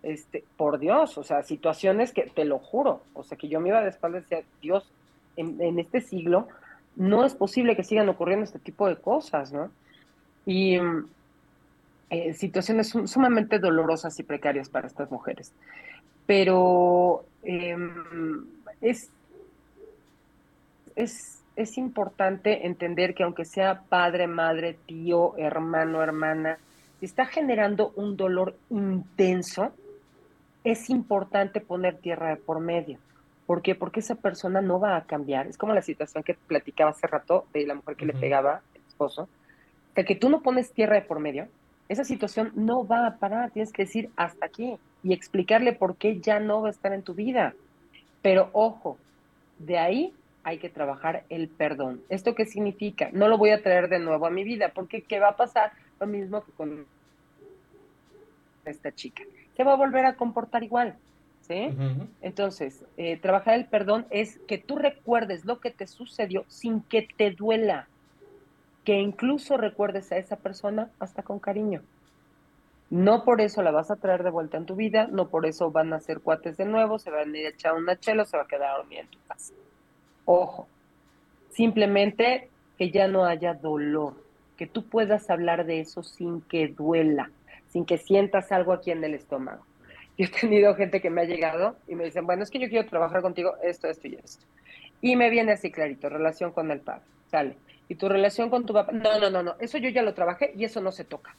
Este, 0.03 0.43
por 0.57 0.79
Dios, 0.79 1.17
o 1.17 1.23
sea, 1.23 1.43
situaciones 1.43 2.11
que 2.11 2.23
te 2.23 2.45
lo 2.45 2.59
juro, 2.59 3.01
o 3.13 3.23
sea, 3.23 3.37
que 3.37 3.47
yo 3.47 3.59
me 3.59 3.69
iba 3.69 3.81
de 3.81 3.89
espaldas 3.89 4.23
y 4.23 4.35
decía, 4.35 4.47
Dios, 4.61 4.91
en, 5.35 5.79
este 5.79 6.01
siglo 6.01 6.47
no 6.95 7.25
es 7.25 7.33
posible 7.33 7.75
que 7.75 7.83
sigan 7.83 8.09
ocurriendo 8.09 8.43
este 8.43 8.59
tipo 8.59 8.87
de 8.87 8.97
cosas, 8.97 9.51
¿no? 9.51 9.71
Y 10.45 10.77
eh, 12.09 12.33
situaciones 12.33 12.89
sumamente 13.05 13.57
dolorosas 13.57 14.19
y 14.19 14.23
precarias 14.23 14.69
para 14.69 14.87
estas 14.87 15.09
mujeres. 15.09 15.51
Pero 16.27 17.25
em, 17.41 18.45
es, 18.81 19.09
es, 20.95 21.41
es 21.55 21.77
importante 21.77 22.67
entender 22.67 23.15
que 23.15 23.23
aunque 23.23 23.45
sea 23.45 23.81
padre, 23.89 24.27
madre, 24.27 24.77
tío, 24.85 25.35
hermano, 25.37 26.03
hermana, 26.03 26.59
está 27.05 27.25
generando 27.25 27.91
un 27.95 28.15
dolor 28.15 28.55
intenso, 28.69 29.73
es 30.63 30.89
importante 30.89 31.61
poner 31.61 31.97
tierra 31.97 32.29
de 32.29 32.37
por 32.37 32.59
medio. 32.59 32.99
¿Por 33.45 33.61
qué? 33.61 33.75
Porque 33.75 33.99
esa 33.99 34.15
persona 34.15 34.61
no 34.61 34.79
va 34.79 34.95
a 34.95 35.03
cambiar. 35.03 35.47
Es 35.47 35.57
como 35.57 35.73
la 35.73 35.81
situación 35.81 36.23
que 36.23 36.33
platicaba 36.33 36.91
hace 36.91 37.07
rato 37.07 37.45
de 37.53 37.67
la 37.67 37.75
mujer 37.75 37.95
que 37.97 38.05
le 38.05 38.13
pegaba 38.13 38.55
al 38.55 38.81
esposo. 38.87 39.27
De 39.95 40.05
que 40.05 40.15
tú 40.15 40.29
no 40.29 40.41
pones 40.41 40.71
tierra 40.71 40.95
de 40.95 41.01
por 41.01 41.19
medio, 41.19 41.47
esa 41.89 42.05
situación 42.05 42.51
no 42.55 42.87
va 42.87 43.05
a 43.05 43.17
parar. 43.17 43.51
Tienes 43.51 43.73
que 43.73 43.83
decir 43.83 44.09
hasta 44.15 44.45
aquí 44.45 44.77
y 45.03 45.13
explicarle 45.13 45.73
por 45.73 45.97
qué 45.97 46.19
ya 46.21 46.39
no 46.39 46.61
va 46.61 46.69
a 46.69 46.71
estar 46.71 46.93
en 46.93 47.03
tu 47.03 47.13
vida. 47.13 47.53
Pero 48.21 48.49
ojo, 48.53 48.97
de 49.59 49.77
ahí 49.77 50.13
hay 50.45 50.57
que 50.57 50.69
trabajar 50.69 51.25
el 51.29 51.49
perdón. 51.49 52.01
¿Esto 52.07 52.35
qué 52.35 52.45
significa? 52.45 53.09
No 53.11 53.27
lo 53.27 53.37
voy 53.37 53.49
a 53.49 53.61
traer 53.61 53.89
de 53.89 53.99
nuevo 53.99 54.25
a 54.25 54.29
mi 54.29 54.45
vida, 54.45 54.71
porque 54.73 55.01
¿qué 55.01 55.19
va 55.19 55.29
a 55.29 55.37
pasar? 55.37 55.73
Lo 55.99 56.07
mismo 56.07 56.43
que 56.43 56.51
con 56.53 56.85
esta 58.65 58.93
chica 58.93 59.23
se 59.55 59.63
va 59.63 59.73
a 59.73 59.77
volver 59.77 60.05
a 60.05 60.15
comportar 60.15 60.63
igual. 60.63 60.95
¿Sí? 61.41 61.75
Entonces, 62.21 62.85
eh, 62.95 63.17
trabajar 63.17 63.55
el 63.55 63.65
perdón 63.65 64.05
es 64.11 64.39
que 64.47 64.57
tú 64.57 64.77
recuerdes 64.77 65.43
lo 65.43 65.59
que 65.59 65.71
te 65.71 65.87
sucedió 65.87 66.45
sin 66.47 66.79
que 66.79 67.05
te 67.17 67.31
duela, 67.31 67.89
que 68.85 68.99
incluso 68.99 69.57
recuerdes 69.57 70.13
a 70.13 70.17
esa 70.17 70.37
persona 70.37 70.89
hasta 70.99 71.21
con 71.21 71.39
cariño. 71.39 71.81
No 72.89 73.25
por 73.25 73.41
eso 73.41 73.61
la 73.61 73.71
vas 73.71 73.91
a 73.91 73.97
traer 73.97 74.23
de 74.23 74.29
vuelta 74.29 74.55
en 74.55 74.65
tu 74.65 74.77
vida, 74.77 75.09
no 75.11 75.27
por 75.27 75.45
eso 75.45 75.69
van 75.69 75.91
a 75.91 75.99
ser 75.99 76.21
cuates 76.21 76.55
de 76.55 76.63
nuevo, 76.63 76.97
se 76.97 77.11
van 77.11 77.33
a 77.33 77.37
ir 77.37 77.47
a 77.47 77.49
echar 77.49 77.73
una 77.73 77.99
chela, 77.99 78.23
se 78.23 78.37
va 78.37 78.43
a 78.43 78.47
quedar 78.47 78.77
dormida 78.77 79.01
en 79.01 79.07
tu 79.07 79.19
casa. 79.27 79.53
Ojo, 80.23 80.67
simplemente 81.49 82.49
que 82.77 82.89
ya 82.89 83.09
no 83.09 83.25
haya 83.25 83.53
dolor, 83.53 84.13
que 84.55 84.65
tú 84.65 84.85
puedas 84.85 85.29
hablar 85.29 85.65
de 85.65 85.81
eso 85.81 86.03
sin 86.03 86.39
que 86.39 86.69
duela 86.69 87.29
sin 87.73 87.85
que 87.85 87.97
sientas 87.97 88.51
algo 88.51 88.71
aquí 88.71 88.91
en 88.91 89.03
el 89.03 89.15
estómago. 89.15 89.65
Yo 90.17 90.27
he 90.27 90.29
tenido 90.29 90.75
gente 90.75 91.01
que 91.01 91.09
me 91.09 91.21
ha 91.21 91.25
llegado 91.25 91.75
y 91.87 91.95
me 91.95 92.05
dicen, 92.05 92.27
bueno, 92.27 92.43
es 92.43 92.51
que 92.51 92.59
yo 92.59 92.69
quiero 92.69 92.87
trabajar 92.87 93.23
contigo 93.23 93.55
esto, 93.63 93.87
esto 93.87 94.07
y 94.07 94.13
esto. 94.13 94.45
Y 95.01 95.15
me 95.15 95.31
viene 95.31 95.53
así 95.53 95.71
clarito, 95.71 96.07
relación 96.07 96.51
con 96.51 96.69
el 96.69 96.81
padre, 96.81 97.01
sale. 97.31 97.55
Y 97.89 97.95
tu 97.95 98.07
relación 98.07 98.51
con 98.51 98.67
tu 98.67 98.73
papá, 98.73 98.91
no, 98.91 99.19
no, 99.19 99.31
no, 99.31 99.41
no, 99.41 99.55
eso 99.59 99.79
yo 99.79 99.89
ya 99.89 100.03
lo 100.03 100.13
trabajé 100.13 100.53
y 100.55 100.65
eso 100.65 100.81
no 100.81 100.91
se 100.91 101.03
toca. 101.03 101.35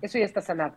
Eso 0.00 0.18
ya 0.18 0.24
está 0.24 0.40
sanado. 0.40 0.74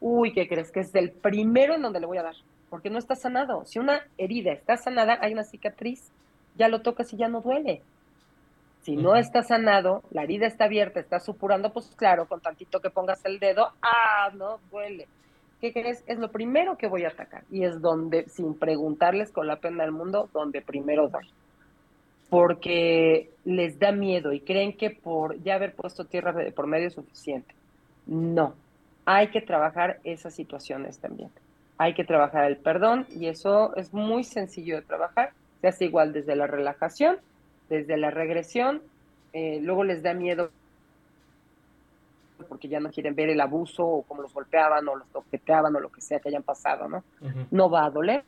Uy, 0.00 0.32
¿qué 0.32 0.46
crees? 0.46 0.70
Que 0.70 0.80
es 0.80 0.94
el 0.94 1.10
primero 1.10 1.74
en 1.74 1.82
donde 1.82 1.98
le 1.98 2.06
voy 2.06 2.18
a 2.18 2.22
dar, 2.22 2.36
porque 2.70 2.88
no 2.88 2.98
está 2.98 3.16
sanado. 3.16 3.64
Si 3.64 3.80
una 3.80 4.06
herida 4.18 4.52
está 4.52 4.76
sanada, 4.76 5.18
hay 5.20 5.32
una 5.32 5.42
cicatriz, 5.42 6.12
ya 6.56 6.68
lo 6.68 6.82
tocas 6.82 7.12
y 7.12 7.16
ya 7.16 7.26
no 7.26 7.40
duele. 7.40 7.82
Si 8.86 8.94
no 8.94 9.16
está 9.16 9.42
sanado, 9.42 10.04
la 10.12 10.22
herida 10.22 10.46
está 10.46 10.66
abierta, 10.66 11.00
está 11.00 11.18
supurando, 11.18 11.72
pues 11.72 11.90
claro, 11.96 12.26
con 12.26 12.40
tantito 12.40 12.78
que 12.78 12.88
pongas 12.88 13.24
el 13.24 13.40
dedo, 13.40 13.72
ah, 13.82 14.30
no, 14.32 14.60
duele. 14.70 15.08
¿Qué 15.60 15.72
crees? 15.72 16.04
Es 16.06 16.20
lo 16.20 16.30
primero 16.30 16.78
que 16.78 16.86
voy 16.86 17.02
a 17.02 17.08
atacar. 17.08 17.42
Y 17.50 17.64
es 17.64 17.80
donde, 17.80 18.28
sin 18.28 18.56
preguntarles 18.56 19.32
con 19.32 19.48
la 19.48 19.56
pena 19.56 19.82
del 19.82 19.90
mundo, 19.90 20.28
donde 20.32 20.62
primero 20.62 21.08
doy. 21.08 21.28
Porque 22.30 23.28
les 23.44 23.76
da 23.80 23.90
miedo 23.90 24.32
y 24.32 24.38
creen 24.38 24.76
que 24.76 24.90
por 24.90 25.42
ya 25.42 25.56
haber 25.56 25.74
puesto 25.74 26.04
tierra 26.04 26.32
por 26.54 26.68
medio 26.68 26.86
es 26.86 26.94
suficiente. 26.94 27.56
No, 28.06 28.54
hay 29.04 29.30
que 29.30 29.40
trabajar 29.40 29.98
esas 30.04 30.32
situaciones 30.32 31.00
también. 31.00 31.30
Hay 31.76 31.94
que 31.94 32.04
trabajar 32.04 32.44
el 32.44 32.56
perdón 32.56 33.08
y 33.10 33.26
eso 33.26 33.74
es 33.74 33.92
muy 33.92 34.22
sencillo 34.22 34.76
de 34.76 34.82
trabajar. 34.82 35.32
Se 35.60 35.66
hace 35.66 35.86
igual 35.86 36.12
desde 36.12 36.36
la 36.36 36.46
relajación 36.46 37.18
desde 37.68 37.96
la 37.96 38.10
regresión, 38.10 38.82
eh, 39.32 39.60
luego 39.62 39.84
les 39.84 40.02
da 40.02 40.14
miedo 40.14 40.50
porque 42.48 42.68
ya 42.68 42.80
no 42.80 42.90
quieren 42.90 43.14
ver 43.14 43.30
el 43.30 43.40
abuso 43.40 43.84
o 43.84 44.02
cómo 44.02 44.22
los 44.22 44.32
golpeaban 44.32 44.86
o 44.88 44.96
los 44.96 45.08
toqueteaban 45.08 45.74
o 45.74 45.80
lo 45.80 45.90
que 45.90 46.00
sea 46.00 46.20
que 46.20 46.28
hayan 46.28 46.42
pasado, 46.42 46.88
¿no? 46.88 47.02
No 47.50 47.70
va 47.70 47.86
a 47.86 47.90
doler. 47.90 48.24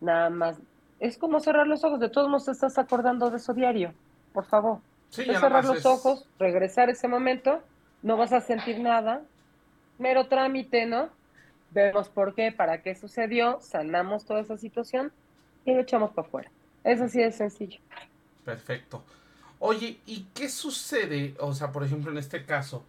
Nada 0.00 0.30
más. 0.30 0.58
Es 1.00 1.18
como 1.18 1.40
cerrar 1.40 1.66
los 1.66 1.84
ojos. 1.84 1.98
De 2.00 2.08
todos 2.08 2.28
modos, 2.28 2.44
te 2.44 2.52
estás 2.52 2.78
acordando 2.78 3.30
de 3.30 3.38
eso 3.38 3.52
diario. 3.54 3.92
Por 4.32 4.44
favor. 4.44 4.78
Sí, 5.10 5.24
cerrar 5.24 5.64
los 5.64 5.84
ojos, 5.86 6.28
regresar 6.38 6.90
ese 6.90 7.08
momento. 7.08 7.60
No 8.02 8.16
vas 8.16 8.32
a 8.32 8.40
sentir 8.40 8.80
nada. 8.80 9.22
Mero 9.98 10.26
trámite, 10.28 10.86
¿no? 10.86 11.08
Vemos 11.70 12.08
por 12.08 12.34
qué, 12.34 12.52
para 12.52 12.82
qué 12.82 12.94
sucedió, 12.94 13.58
sanamos 13.60 14.24
toda 14.24 14.40
esa 14.40 14.56
situación 14.56 15.12
y 15.64 15.74
lo 15.74 15.80
echamos 15.80 16.12
para 16.12 16.26
afuera. 16.26 16.50
Eso 16.84 17.08
sí 17.08 17.22
es 17.22 17.36
sencillo. 17.36 17.80
Perfecto. 18.44 19.02
Oye, 19.58 19.98
¿y 20.06 20.26
qué 20.34 20.48
sucede? 20.50 21.34
O 21.40 21.54
sea, 21.54 21.72
por 21.72 21.84
ejemplo, 21.84 22.10
en 22.10 22.18
este 22.18 22.44
caso, 22.44 22.84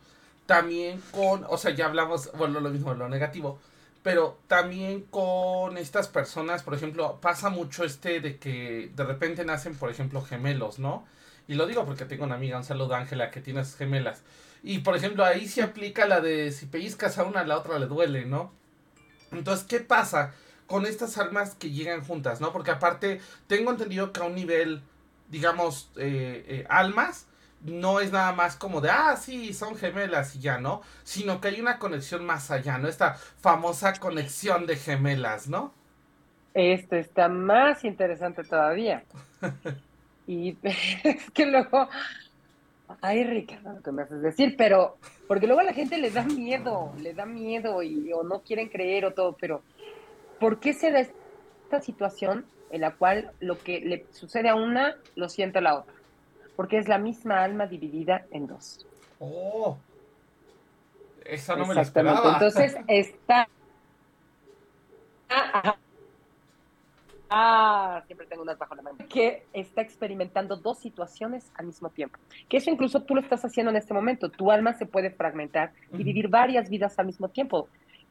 también 0.46 1.02
con, 1.12 1.46
o 1.50 1.58
sea, 1.58 1.72
ya 1.72 1.86
hablamos, 1.86 2.32
bueno, 2.38 2.60
lo 2.60 2.70
mismo, 2.70 2.94
lo 2.94 3.08
negativo, 3.08 3.60
pero 4.04 4.38
también 4.48 5.02
con 5.04 5.78
estas 5.78 6.10
personas, 6.10 6.64
por 6.64 6.76
ejemplo, 6.76 7.20
pasa 7.22 7.50
mucho 7.50 7.84
este 7.86 8.20
de 8.20 8.38
que 8.38 8.92
de 8.94 9.04
repente 9.04 9.46
nacen, 9.46 9.76
por 9.76 9.90
ejemplo, 9.90 10.22
gemelos, 10.22 10.78
¿no? 10.78 11.06
Y 11.48 11.56
lo 11.56 11.66
digo 11.66 11.86
porque 11.86 12.06
tengo 12.06 12.26
una 12.26 12.36
amiga, 12.36 12.58
un 12.58 12.64
saludo 12.64 12.96
Ángela, 12.96 13.32
que 13.32 13.42
tiene 13.42 13.64
gemelas. 13.64 14.22
Y 14.62 14.80
por 14.80 14.96
ejemplo, 14.96 15.24
ahí 15.24 15.48
se 15.48 15.64
aplica 15.64 16.06
la 16.08 16.20
de 16.20 16.52
si 16.52 16.66
pellizcas 16.66 17.18
a 17.18 17.24
una, 17.24 17.42
a 17.42 17.46
la 17.46 17.58
otra 17.58 17.80
le 17.80 17.88
duele, 17.88 18.26
¿no? 18.26 18.52
Entonces, 19.32 19.66
¿qué 19.66 19.80
pasa 19.80 20.34
con 20.68 20.86
estas 20.86 21.18
almas 21.18 21.56
que 21.56 21.72
llegan 21.72 22.04
juntas, 22.04 22.42
¿no? 22.42 22.52
Porque 22.52 22.72
aparte, 22.72 23.22
tengo 23.48 23.72
entendido 23.72 24.12
que 24.12 24.22
a 24.22 24.24
un 24.24 24.36
nivel, 24.36 24.82
digamos, 25.30 25.92
eh, 25.98 26.46
eh, 26.48 26.66
almas, 26.70 27.28
no 27.62 28.00
es 28.00 28.12
nada 28.12 28.32
más 28.32 28.56
como 28.56 28.82
de, 28.82 28.90
ah, 28.90 29.16
sí, 29.18 29.54
son 29.54 29.76
gemelas 29.76 30.36
y 30.36 30.40
ya, 30.40 30.60
¿no? 30.60 30.82
Sino 31.04 31.42
que 31.42 31.50
hay 31.50 31.62
una 31.62 31.80
conexión 31.80 32.26
más 32.26 32.52
allá, 32.52 32.78
¿no? 32.78 32.88
Esta 32.88 33.14
famosa 33.14 33.94
conexión 33.94 34.66
de 34.66 34.76
gemelas, 34.76 35.48
¿no? 35.48 35.74
Esto 36.54 36.96
está 36.96 37.28
más 37.28 37.84
interesante 37.84 38.44
todavía. 38.44 39.04
y 40.28 40.58
es 40.64 41.30
que 41.32 41.46
luego, 41.46 41.90
ay, 43.02 43.24
Ricardo, 43.24 43.74
lo 43.74 43.82
que 43.82 43.92
me 43.92 44.04
haces 44.04 44.22
decir, 44.22 44.56
pero, 44.58 44.98
porque 45.28 45.48
luego 45.48 45.62
a 45.62 45.66
la 45.66 45.74
gente 45.74 45.98
le 45.98 46.12
da 46.12 46.24
miedo, 46.24 46.94
le 47.00 47.14
da 47.14 47.26
miedo 47.26 47.82
y 47.84 48.12
o 48.14 48.24
no 48.24 48.42
quieren 48.42 48.70
creer 48.70 49.06
o 49.06 49.14
todo, 49.14 49.36
pero 49.40 49.64
¿por 50.40 50.60
qué 50.60 50.74
se 50.74 50.92
da 50.92 51.00
esta 51.00 51.82
situación 51.82 52.46
en 52.72 52.82
la 52.82 52.96
cual 52.96 53.32
lo 53.40 53.58
que 53.58 53.80
le 53.82 54.06
sucede 54.12 54.50
a 54.50 54.56
una 54.56 54.96
lo 55.16 55.30
siente 55.30 55.60
a 55.60 55.62
la 55.62 55.80
otra? 55.80 55.96
porque 56.56 56.78
es 56.78 56.88
la 56.88 56.98
misma 56.98 57.44
alma 57.44 57.68
dividida 57.68 58.26
en 58.32 58.48
dos. 58.48 58.86
Oh, 59.20 59.78
esa 61.26 61.56
no 61.56 61.66
me 61.66 61.74
la 61.74 61.82
esperaba. 61.82 62.34
Entonces 62.34 62.76
está. 62.88 63.48
Ah, 67.28 68.04
siempre 68.06 68.28
tengo 68.28 68.44
unas 68.44 68.58
bajo 68.58 68.76
la 68.76 68.84
mano. 68.84 68.98
Que 69.10 69.46
está 69.52 69.82
experimentando 69.82 70.56
dos 70.58 70.80
situaciones 70.80 71.52
al 71.56 71.66
mismo 71.66 71.90
tiempo. 71.90 72.20
Que 72.48 72.58
eso 72.58 72.70
incluso 72.70 73.02
tú 73.02 73.16
lo 73.16 73.22
estás 73.22 73.44
haciendo 73.44 73.72
en 73.72 73.78
este 73.78 73.94
momento. 73.94 74.30
Tu 74.30 74.52
alma 74.52 74.74
se 74.74 74.86
puede 74.86 75.10
fragmentar 75.10 75.74
y 75.92 76.04
vivir 76.04 76.28
varias 76.28 76.70
vidas 76.70 76.98
al 77.00 77.08
mismo 77.08 77.30
tiempo. 77.30 77.68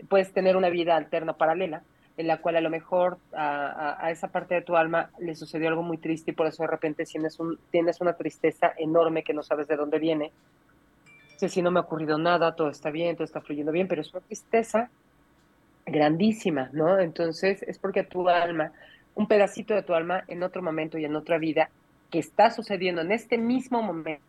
Puedes 0.08 0.32
tener 0.32 0.56
una 0.56 0.68
vida 0.68 0.96
alterna 0.96 1.34
paralela 1.34 1.82
en 2.16 2.26
la 2.28 2.38
cual 2.38 2.56
a 2.56 2.60
lo 2.60 2.70
mejor 2.70 3.18
a, 3.32 4.08
esa 4.10 4.28
parte 4.28 4.54
de 4.54 4.62
tu 4.62 4.76
alma 4.76 5.10
le 5.18 5.34
sucedió 5.34 5.68
algo 5.68 5.82
muy 5.82 5.98
triste 5.98 6.30
y 6.30 6.34
por 6.34 6.46
eso 6.46 6.62
de 6.62 6.68
repente 6.68 7.04
tienes, 7.04 7.40
un, 7.40 7.58
tienes 7.70 8.00
una 8.00 8.14
tristeza 8.14 8.72
enorme 8.76 9.24
que 9.24 9.34
no 9.34 9.42
sabes 9.42 9.66
de 9.66 9.76
dónde 9.76 9.98
viene. 9.98 10.30
sé 11.36 11.48
si 11.48 11.60
no 11.60 11.72
me 11.72 11.80
ha 11.80 11.82
ocurrido 11.82 12.16
nada, 12.16 12.54
todo 12.54 12.70
está 12.70 12.90
bien, 12.90 13.16
todo 13.16 13.24
está 13.24 13.40
fluyendo 13.40 13.72
bien, 13.72 13.88
pero 13.88 14.00
es 14.00 14.12
una 14.12 14.24
tristeza 14.24 14.90
grandísima, 15.86 16.70
¿no? 16.72 17.00
Entonces 17.00 17.62
es 17.64 17.78
porque 17.78 18.04
tu 18.04 18.28
alma, 18.28 18.72
un 19.16 19.26
pedacito 19.26 19.74
de 19.74 19.82
tu 19.82 19.92
alma 19.92 20.22
en 20.28 20.42
otro 20.44 20.62
momento 20.62 20.98
y 20.98 21.04
en 21.04 21.16
otra 21.16 21.38
vida 21.38 21.68
que 22.10 22.20
está 22.20 22.50
sucediendo 22.50 23.02
en 23.02 23.10
este 23.10 23.38
mismo 23.38 23.82
momento, 23.82 24.22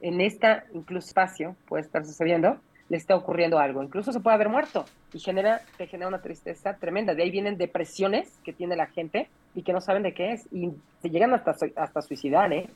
en 0.00 0.20
esta 0.20 0.64
incluso 0.74 1.08
espacio 1.08 1.56
puede 1.66 1.82
estar 1.82 2.04
sucediendo, 2.04 2.60
le 2.88 2.96
está 2.96 3.14
ocurriendo 3.14 3.58
algo. 3.58 3.82
Incluso 3.82 4.12
se 4.12 4.20
puede 4.20 4.34
haber 4.34 4.48
muerto 4.48 4.84
y 5.12 5.18
genera, 5.18 5.60
te 5.76 5.86
genera 5.86 6.08
una 6.08 6.22
tristeza 6.22 6.74
tremenda. 6.74 7.14
De 7.14 7.22
ahí 7.22 7.30
vienen 7.30 7.58
depresiones 7.58 8.40
que 8.44 8.52
tiene 8.52 8.76
la 8.76 8.86
gente 8.86 9.28
y 9.54 9.62
que 9.62 9.72
no 9.72 9.80
saben 9.80 10.02
de 10.02 10.14
qué 10.14 10.32
es 10.32 10.48
y 10.52 10.70
se 11.02 11.10
llegan 11.10 11.34
hasta, 11.34 11.54
hasta 11.76 12.02
suicidar, 12.02 12.52
¿eh? 12.52 12.68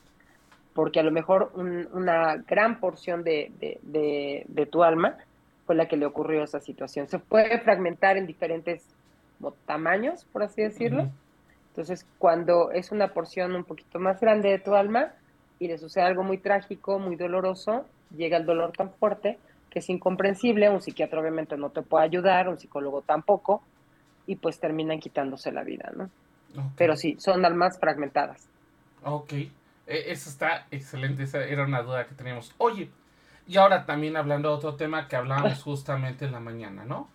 Porque 0.75 1.01
a 1.01 1.03
lo 1.03 1.11
mejor 1.11 1.53
una 1.55 2.37
gran 2.37 2.81
porción 2.81 3.25
de, 3.25 3.53
de, 3.59 4.66
tu 4.66 4.83
alma 4.83 5.18
fue 5.66 5.75
la 5.75 5.87
que 5.87 5.98
le 5.98 6.07
ocurrió 6.07 6.42
esa 6.42 6.61
situación. 6.61 7.09
Se 7.09 7.18
puede 7.18 7.61
fragmentar 7.61 8.16
en 8.16 8.27
diferentes 8.27 8.83
tamaños, 9.66 10.25
por 10.33 10.42
así 10.42 10.62
decirlo. 10.62 11.11
Entonces, 11.68 12.07
cuando 12.18 12.70
es 12.70 12.90
una 12.90 13.09
porción 13.09 13.55
un 13.55 13.64
poquito 13.64 13.98
más 13.98 14.18
grande 14.18 14.48
de 14.48 14.59
tu 14.61 14.75
alma 14.75 15.12
y 15.59 15.68
le 15.68 15.77
sucede 15.77 16.05
algo 16.05 16.22
muy 16.22 16.38
trágico, 16.38 16.98
muy 16.98 17.16
doloroso, 17.16 17.85
llega 18.16 18.38
el 18.38 18.46
dolor 18.46 18.72
tan 18.72 18.92
fuerte 18.94 19.38
que 19.72 19.78
es 19.78 19.88
incomprensible, 19.88 20.68
un 20.68 20.82
psiquiatra 20.82 21.18
obviamente 21.18 21.56
no 21.56 21.70
te 21.70 21.80
puede 21.80 22.04
ayudar, 22.04 22.46
un 22.50 22.58
psicólogo 22.58 23.00
tampoco, 23.00 23.62
y 24.26 24.37
pues 24.37 24.61
terminan 24.61 25.00
quitándose 25.00 25.50
la 25.50 25.64
vida, 25.64 25.90
¿no? 25.96 26.11
Pero 26.76 26.94
sí, 26.96 27.16
son 27.18 27.46
almas 27.46 27.80
fragmentadas. 27.80 28.46
Ok, 29.02 29.32
e, 29.32 29.48
eso 29.87 30.28
está 30.28 30.66
excelente, 30.70 31.22
esa 31.22 31.42
era 31.42 31.64
una 31.64 31.80
duda 31.80 32.06
que 32.06 32.14
teníamos. 32.14 32.54
Oye, 32.58 32.90
y 33.48 33.56
ahora 33.56 33.87
también 33.87 34.18
hablando 34.18 34.50
de 34.50 34.56
otro 34.56 34.74
tema 34.74 35.08
que 35.08 35.16
hablábamos 35.16 35.62
justamente 35.64 36.26
en 36.26 36.32
la 36.32 36.40
mañana, 36.40 36.85
¿no? 36.85 37.08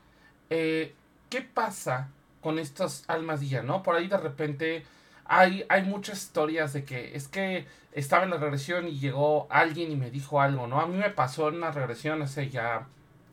Eh, 0.49 0.95
¿Qué 1.29 1.41
pasa 1.41 2.09
con 2.41 2.57
estas 2.57 3.07
almas 3.07 3.47
ya, 3.47 3.61
no? 3.61 3.83
Por 3.83 3.95
ahí 3.95 4.07
de 4.07 4.17
repente 4.17 4.83
hay, 5.27 5.65
hay 5.69 5.83
muchas 5.83 6.17
historias 6.19 6.73
de 6.73 6.83
que 6.83 7.15
es 7.15 7.27
que 7.27 7.65
estaba 7.91 8.23
en 8.23 8.29
la 8.29 8.37
regresión 8.37 8.87
y 8.87 8.99
llegó 8.99 9.47
alguien 9.49 9.91
y 9.91 9.95
me 9.95 10.11
dijo 10.11 10.41
algo, 10.41 10.67
¿no? 10.67 10.79
A 10.79 10.87
mí 10.87 10.97
me 10.97 11.09
pasó 11.09 11.49
en 11.49 11.55
una 11.55 11.71
regresión 11.71 12.21
hace 12.21 12.49
ya, 12.49 12.87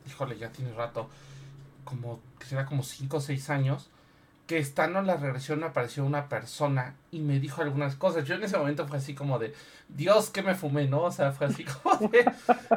híjole, 0.07 0.39
ya 0.39 0.51
tiene 0.51 0.73
rato, 0.73 1.09
como, 1.85 2.21
que 2.39 2.47
será 2.47 2.65
como 2.65 2.83
5 2.83 3.17
o 3.17 3.21
6 3.21 3.51
años, 3.51 3.91
que 4.47 4.59
estando 4.59 4.99
en 4.99 5.07
la 5.07 5.17
regresión 5.17 5.61
me 5.61 5.67
apareció 5.67 6.05
una 6.05 6.29
persona 6.29 6.95
y 7.11 7.21
me 7.21 7.41
dijo 7.41 7.63
algunas 7.63 7.97
cosas. 7.97 8.25
Yo 8.25 8.35
en 8.35 8.45
ese 8.45 8.59
momento 8.59 8.87
fue 8.87 8.99
así 8.99 9.15
como 9.15 9.39
de, 9.39 9.55
Dios, 9.89 10.31
¿qué 10.31 10.43
me 10.43 10.55
fumé, 10.55 10.87
no? 10.87 11.03
O 11.05 11.13
sea, 11.13 11.33
fue 11.33 11.47
así 11.47 11.65
como 11.83 12.09
de, 12.09 12.25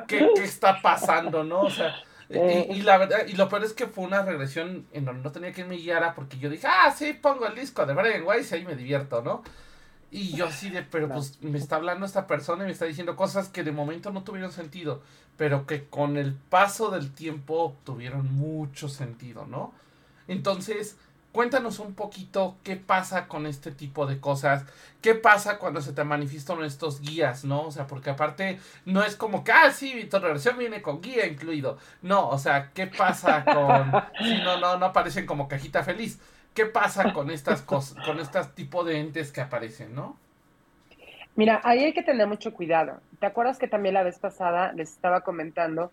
¿qué, 0.08 0.30
qué 0.36 0.44
está 0.44 0.82
pasando, 0.82 1.44
no? 1.44 1.62
O 1.62 1.70
sea, 1.70 1.96
eh, 2.30 2.68
y, 2.72 2.82
la 2.82 2.98
verdad, 2.98 3.26
y 3.28 3.34
lo 3.34 3.48
peor 3.48 3.64
es 3.64 3.74
que 3.74 3.88
fue 3.88 4.04
una 4.04 4.22
regresión 4.22 4.86
en 4.92 5.06
donde 5.06 5.24
no 5.24 5.32
tenía 5.32 5.54
que 5.54 5.64
me 5.64 5.78
guiara 5.78 6.14
porque 6.14 6.38
yo 6.38 6.50
dije, 6.50 6.68
ah, 6.68 6.94
sí, 6.96 7.14
pongo 7.14 7.48
el 7.48 7.56
disco 7.56 7.86
de 7.86 7.94
Brian 7.94 8.24
Weiss 8.24 8.52
y 8.52 8.56
ahí 8.56 8.66
me 8.66 8.76
divierto, 8.76 9.22
¿no? 9.22 9.44
Y 10.10 10.36
yo 10.36 10.48
así 10.48 10.70
de, 10.70 10.84
pero 10.84 11.10
pues 11.10 11.42
me 11.42 11.58
está 11.58 11.76
hablando 11.76 12.06
esta 12.06 12.28
persona 12.28 12.64
y 12.64 12.68
me 12.68 12.72
está 12.72 12.86
diciendo 12.86 13.16
cosas 13.16 13.50
que 13.50 13.64
de 13.64 13.72
momento 13.72 14.12
no 14.12 14.24
tuvieron 14.24 14.52
sentido, 14.52 15.02
pero 15.36 15.66
que 15.66 15.86
con 15.86 16.16
el 16.18 16.34
paso 16.34 16.92
del 16.92 17.12
tiempo 17.12 17.76
tuvieron 17.84 18.34
mucho 18.34 18.88
sentido, 18.88 19.46
¿no? 19.46 19.74
Entonces, 20.30 20.98
Cuéntanos 21.32 21.80
un 21.80 21.94
poquito 21.94 22.58
qué 22.64 22.78
pasa 22.78 23.28
con 23.28 23.46
este 23.46 23.72
tipo 23.72 24.08
de 24.08 24.20
cosas, 24.20 24.66
qué 25.02 25.14
pasa 25.14 25.60
cuando 25.60 25.82
se 25.82 25.94
te 25.94 26.04
manifiestan 26.04 26.64
estos 26.64 27.02
guías, 27.02 27.44
¿no? 27.46 27.64
O 27.64 27.72
sea, 27.72 27.86
porque 27.86 28.10
aparte 28.10 28.60
no 28.86 29.04
es 29.04 29.16
como 29.16 29.44
que, 29.44 29.52
ah, 29.52 29.72
sí, 29.72 30.06
tu 30.06 30.18
reversión 30.18 30.58
viene 30.58 30.82
con 30.82 31.02
guía 31.02 31.28
incluido. 31.28 31.78
No, 32.02 32.30
o 32.30 32.40
sea, 32.40 32.72
¿qué 32.74 32.88
pasa 32.88 33.46
con... 33.46 33.92
no, 34.44 34.60
no, 34.60 34.78
no 34.78 34.86
aparecen 34.88 35.26
como 35.26 35.48
cajita 35.48 35.84
feliz. 35.84 36.20
¿Qué 36.56 36.66
pasa 36.66 37.14
con 37.14 37.30
estas 37.30 37.62
cosas, 37.62 38.04
con 38.04 38.20
estos 38.20 38.56
tipo 38.56 38.84
de 38.84 39.00
entes 39.00 39.32
que 39.32 39.42
aparecen, 39.42 39.94
no? 39.94 40.18
Mira, 41.36 41.62
ahí 41.64 41.84
hay 41.84 41.94
que 41.94 42.02
tener 42.02 42.26
mucho 42.26 42.52
cuidado. 42.52 43.00
¿Te 43.20 43.28
acuerdas 43.28 43.60
que 43.60 43.68
también 43.68 43.94
la 43.94 44.02
vez 44.02 44.18
pasada 44.18 44.74
les 44.74 44.92
estaba 44.92 45.22
comentando 45.22 45.92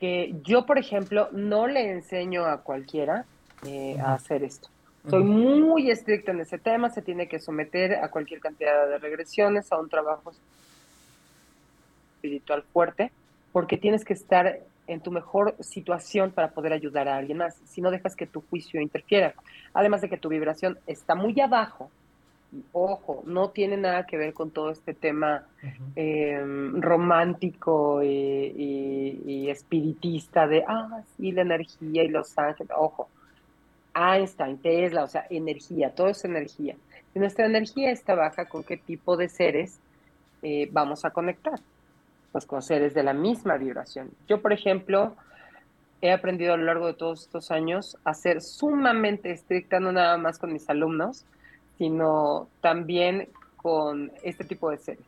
que 0.00 0.34
yo, 0.42 0.66
por 0.66 0.76
ejemplo, 0.76 1.28
no 1.30 1.68
le 1.68 1.92
enseño 1.92 2.46
a 2.46 2.62
cualquiera 2.62 3.24
eh, 3.66 3.96
a 4.00 4.14
hacer 4.14 4.42
esto? 4.42 4.68
Soy 5.08 5.24
muy 5.24 5.90
estricta 5.90 6.30
en 6.30 6.40
ese 6.40 6.58
tema, 6.58 6.88
se 6.90 7.02
tiene 7.02 7.26
que 7.26 7.40
someter 7.40 7.96
a 7.96 8.08
cualquier 8.08 8.38
cantidad 8.38 8.88
de 8.88 8.98
regresiones, 8.98 9.72
a 9.72 9.78
un 9.78 9.88
trabajo 9.88 10.32
espiritual 12.14 12.62
fuerte, 12.72 13.10
porque 13.50 13.76
tienes 13.76 14.04
que 14.04 14.12
estar 14.12 14.60
en 14.86 15.00
tu 15.00 15.10
mejor 15.10 15.56
situación 15.58 16.30
para 16.30 16.50
poder 16.50 16.72
ayudar 16.72 17.08
a 17.08 17.16
alguien 17.16 17.38
más, 17.38 17.56
si 17.66 17.80
no 17.80 17.90
dejas 17.90 18.14
que 18.14 18.26
tu 18.26 18.42
juicio 18.48 18.80
interfiera. 18.80 19.34
Además 19.74 20.02
de 20.02 20.08
que 20.08 20.18
tu 20.18 20.28
vibración 20.28 20.78
está 20.86 21.16
muy 21.16 21.40
abajo, 21.40 21.90
ojo, 22.72 23.22
no 23.26 23.50
tiene 23.50 23.76
nada 23.76 24.06
que 24.06 24.16
ver 24.16 24.34
con 24.34 24.50
todo 24.50 24.70
este 24.70 24.94
tema 24.94 25.46
em, 25.96 26.80
romántico 26.80 28.02
y, 28.02 29.20
y, 29.26 29.50
espiritista 29.50 30.46
de, 30.46 30.64
ah, 30.66 31.02
sí, 31.16 31.32
la 31.32 31.42
energía 31.42 32.04
y 32.04 32.08
los 32.08 32.36
ángeles, 32.38 32.72
ojo, 32.76 33.08
Einstein, 33.94 34.58
Tesla, 34.58 35.04
o 35.04 35.08
sea, 35.08 35.26
energía, 35.30 35.94
todo 35.94 36.08
es 36.08 36.24
energía. 36.24 36.76
Si 37.12 37.18
nuestra 37.18 37.46
energía 37.46 37.90
está 37.90 38.14
baja, 38.14 38.46
¿con 38.46 38.64
qué 38.64 38.76
tipo 38.76 39.16
de 39.16 39.28
seres 39.28 39.78
eh, 40.42 40.68
vamos 40.72 41.04
a 41.04 41.10
conectar? 41.10 41.60
Pues 42.32 42.46
con 42.46 42.62
seres 42.62 42.94
de 42.94 43.02
la 43.02 43.12
misma 43.12 43.56
vibración. 43.58 44.10
Yo, 44.26 44.40
por 44.40 44.52
ejemplo, 44.52 45.14
he 46.00 46.10
aprendido 46.10 46.54
a 46.54 46.56
lo 46.56 46.64
largo 46.64 46.86
de 46.86 46.94
todos 46.94 47.22
estos 47.22 47.50
años 47.50 47.96
a 48.04 48.14
ser 48.14 48.40
sumamente 48.40 49.30
estricta, 49.30 49.78
no 49.78 49.92
nada 49.92 50.16
más 50.16 50.38
con 50.38 50.52
mis 50.52 50.68
alumnos, 50.68 51.24
sino 51.78 52.48
también 52.60 53.28
con 53.56 54.10
este 54.22 54.44
tipo 54.44 54.70
de 54.70 54.78
seres. 54.78 55.04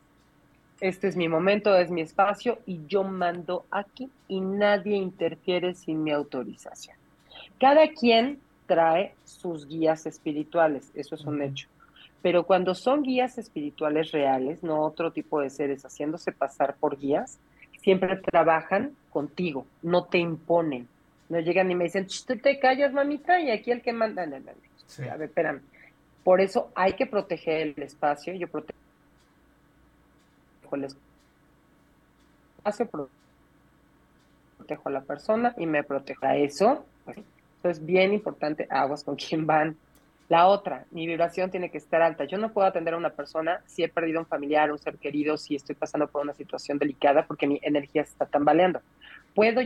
Este 0.81 1.07
es 1.07 1.15
mi 1.15 1.27
momento, 1.27 1.75
es 1.75 1.89
mi 1.89 2.01
espacio 2.01 2.59
y 2.65 2.85
yo 2.87 3.03
mando 3.03 3.65
aquí 3.71 4.09
y 4.27 4.41
nadie 4.41 4.95
interfiere 4.95 5.73
sin 5.73 6.03
mi 6.03 6.11
autorización. 6.11 6.97
Cada 7.59 7.87
quien 7.89 8.39
trae 8.65 9.13
sus 9.23 9.67
guías 9.67 10.05
espirituales, 10.05 10.91
eso 10.95 11.15
es 11.15 11.25
un 11.25 11.41
hecho. 11.41 11.67
Pero 12.21 12.45
cuando 12.45 12.73
son 12.73 13.03
guías 13.03 13.37
espirituales 13.37 14.11
reales, 14.11 14.63
no 14.63 14.81
otro 14.81 15.11
tipo 15.11 15.41
de 15.41 15.49
seres 15.49 15.83
haciéndose 15.83 16.31
pasar 16.31 16.75
por 16.75 16.97
guías, 16.97 17.37
siempre 17.81 18.17
trabajan 18.17 18.95
contigo, 19.11 19.65
no 19.83 20.05
te 20.05 20.17
imponen. 20.17 20.87
No 21.29 21.39
llegan 21.39 21.71
y 21.71 21.75
me 21.75 21.85
dicen, 21.85 22.07
tú 22.27 22.37
te 22.37 22.59
callas, 22.59 22.93
mamita, 22.93 23.39
y 23.39 23.49
aquí 23.49 23.71
el 23.71 23.81
que 23.81 23.93
manda. 23.93 24.23
A 24.23 25.17
ver, 25.17 25.29
espérame. 25.29 25.61
Por 26.23 26.41
eso 26.41 26.71
hay 26.75 26.93
que 26.93 27.05
proteger 27.05 27.67
el 27.67 27.83
espacio. 27.83 28.33
Yo 28.33 28.47
protejo 28.47 28.77
el 30.71 30.83
espacio, 30.83 32.89
protejo 34.57 34.89
a 34.89 34.91
la 34.91 35.01
persona 35.01 35.53
y 35.57 35.67
me 35.67 35.83
protejo 35.83 36.25
a 36.25 36.35
eso. 36.35 36.85
Pues, 37.05 37.17
es 37.69 37.85
bien 37.85 38.13
importante, 38.13 38.67
aguas 38.69 39.03
con 39.03 39.15
quién 39.15 39.45
van. 39.45 39.77
La 40.27 40.47
otra, 40.47 40.85
mi 40.89 41.05
vibración 41.05 41.51
tiene 41.51 41.69
que 41.69 41.77
estar 41.77 42.01
alta. 42.01 42.25
Yo 42.25 42.37
no 42.39 42.51
puedo 42.51 42.67
atender 42.67 42.95
a 42.95 42.97
una 42.97 43.11
persona 43.11 43.61
si 43.67 43.83
he 43.83 43.89
perdido 43.89 44.19
un 44.19 44.25
familiar, 44.25 44.71
un 44.71 44.79
ser 44.79 44.97
querido, 44.97 45.37
si 45.37 45.55
estoy 45.55 45.75
pasando 45.75 46.07
por 46.07 46.23
una 46.23 46.33
situación 46.33 46.79
delicada 46.79 47.27
porque 47.27 47.45
mi 47.45 47.59
energía 47.61 48.03
se 48.03 48.11
está 48.11 48.25
tambaleando. 48.25 48.81
Puedo 49.35 49.61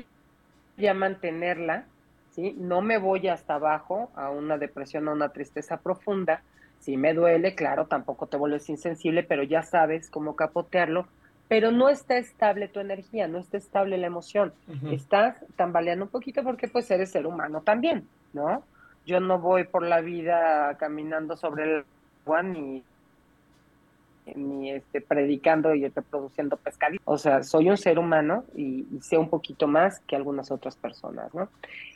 ya 0.75 0.93
mantenerla, 0.93 1.85
¿sí? 2.31 2.55
No 2.57 2.81
me 2.81 2.97
voy 2.97 3.29
hasta 3.29 3.55
abajo 3.55 4.12
a 4.15 4.31
una 4.31 4.57
depresión 4.57 5.07
o 5.07 5.13
una 5.13 5.29
tristeza 5.29 5.77
profunda. 5.77 6.41
Si 6.79 6.97
me 6.97 7.13
duele, 7.13 7.55
claro, 7.55 7.88
tampoco 7.88 8.27
te 8.27 8.38
vuelves 8.38 8.69
insensible, 8.69 9.23
pero 9.23 9.43
ya 9.43 9.63
sabes 9.63 10.09
cómo 10.09 10.35
capotearlo. 10.35 11.07
Pero 11.49 11.71
no 11.71 11.89
está 11.89 12.17
estable 12.17 12.69
tu 12.69 12.79
energía, 12.79 13.27
no 13.27 13.39
está 13.39 13.57
estable 13.57 13.97
la 13.97 14.07
emoción. 14.07 14.53
Estás 14.91 15.35
tambaleando 15.57 16.05
un 16.05 16.12
poquito 16.12 16.43
porque 16.43 16.69
pues 16.69 16.89
eres 16.89 17.12
ser 17.12 17.27
humano 17.27 17.62
también, 17.62 18.07
¿no? 18.31 18.63
yo 19.09 19.19
no 19.19 19.39
voy 19.39 19.63
por 19.63 19.83
la 19.83 20.01
vida 20.01 20.75
caminando 20.77 21.35
sobre 21.35 21.63
el 21.63 21.85
agua 22.25 22.43
ni, 22.43 22.83
ni 24.35 24.71
este, 24.71 25.01
predicando 25.01 25.73
y 25.73 25.88
reproduciendo 25.88 26.57
pescadito. 26.57 27.01
O 27.05 27.17
sea, 27.17 27.41
soy 27.43 27.69
un 27.69 27.77
ser 27.77 27.97
humano 27.97 28.43
y, 28.55 28.85
sé 29.01 29.17
un 29.17 29.29
poquito 29.29 29.67
más 29.67 29.99
que 30.01 30.15
algunas 30.15 30.51
otras 30.51 30.75
personas, 30.75 31.33
¿no? 31.33 31.49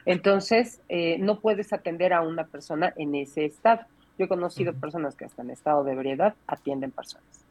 Entonces, 0.05 0.81
eh, 0.89 1.17
no 1.19 1.39
puedes 1.39 1.71
atender 1.71 2.13
a 2.13 2.21
una 2.21 2.45
persona 2.45 2.93
en 2.97 3.13
ese 3.13 3.45
estado. 3.45 3.81
Yo 4.17 4.25
he 4.25 4.27
conocido 4.27 4.73
personas 4.73 5.15
que 5.15 5.25
hasta 5.25 5.43
en 5.43 5.51
estado 5.51 5.83
de 5.83 5.93
ebriedad 5.93 6.33
atienden 6.47 6.89
personas. 6.89 7.42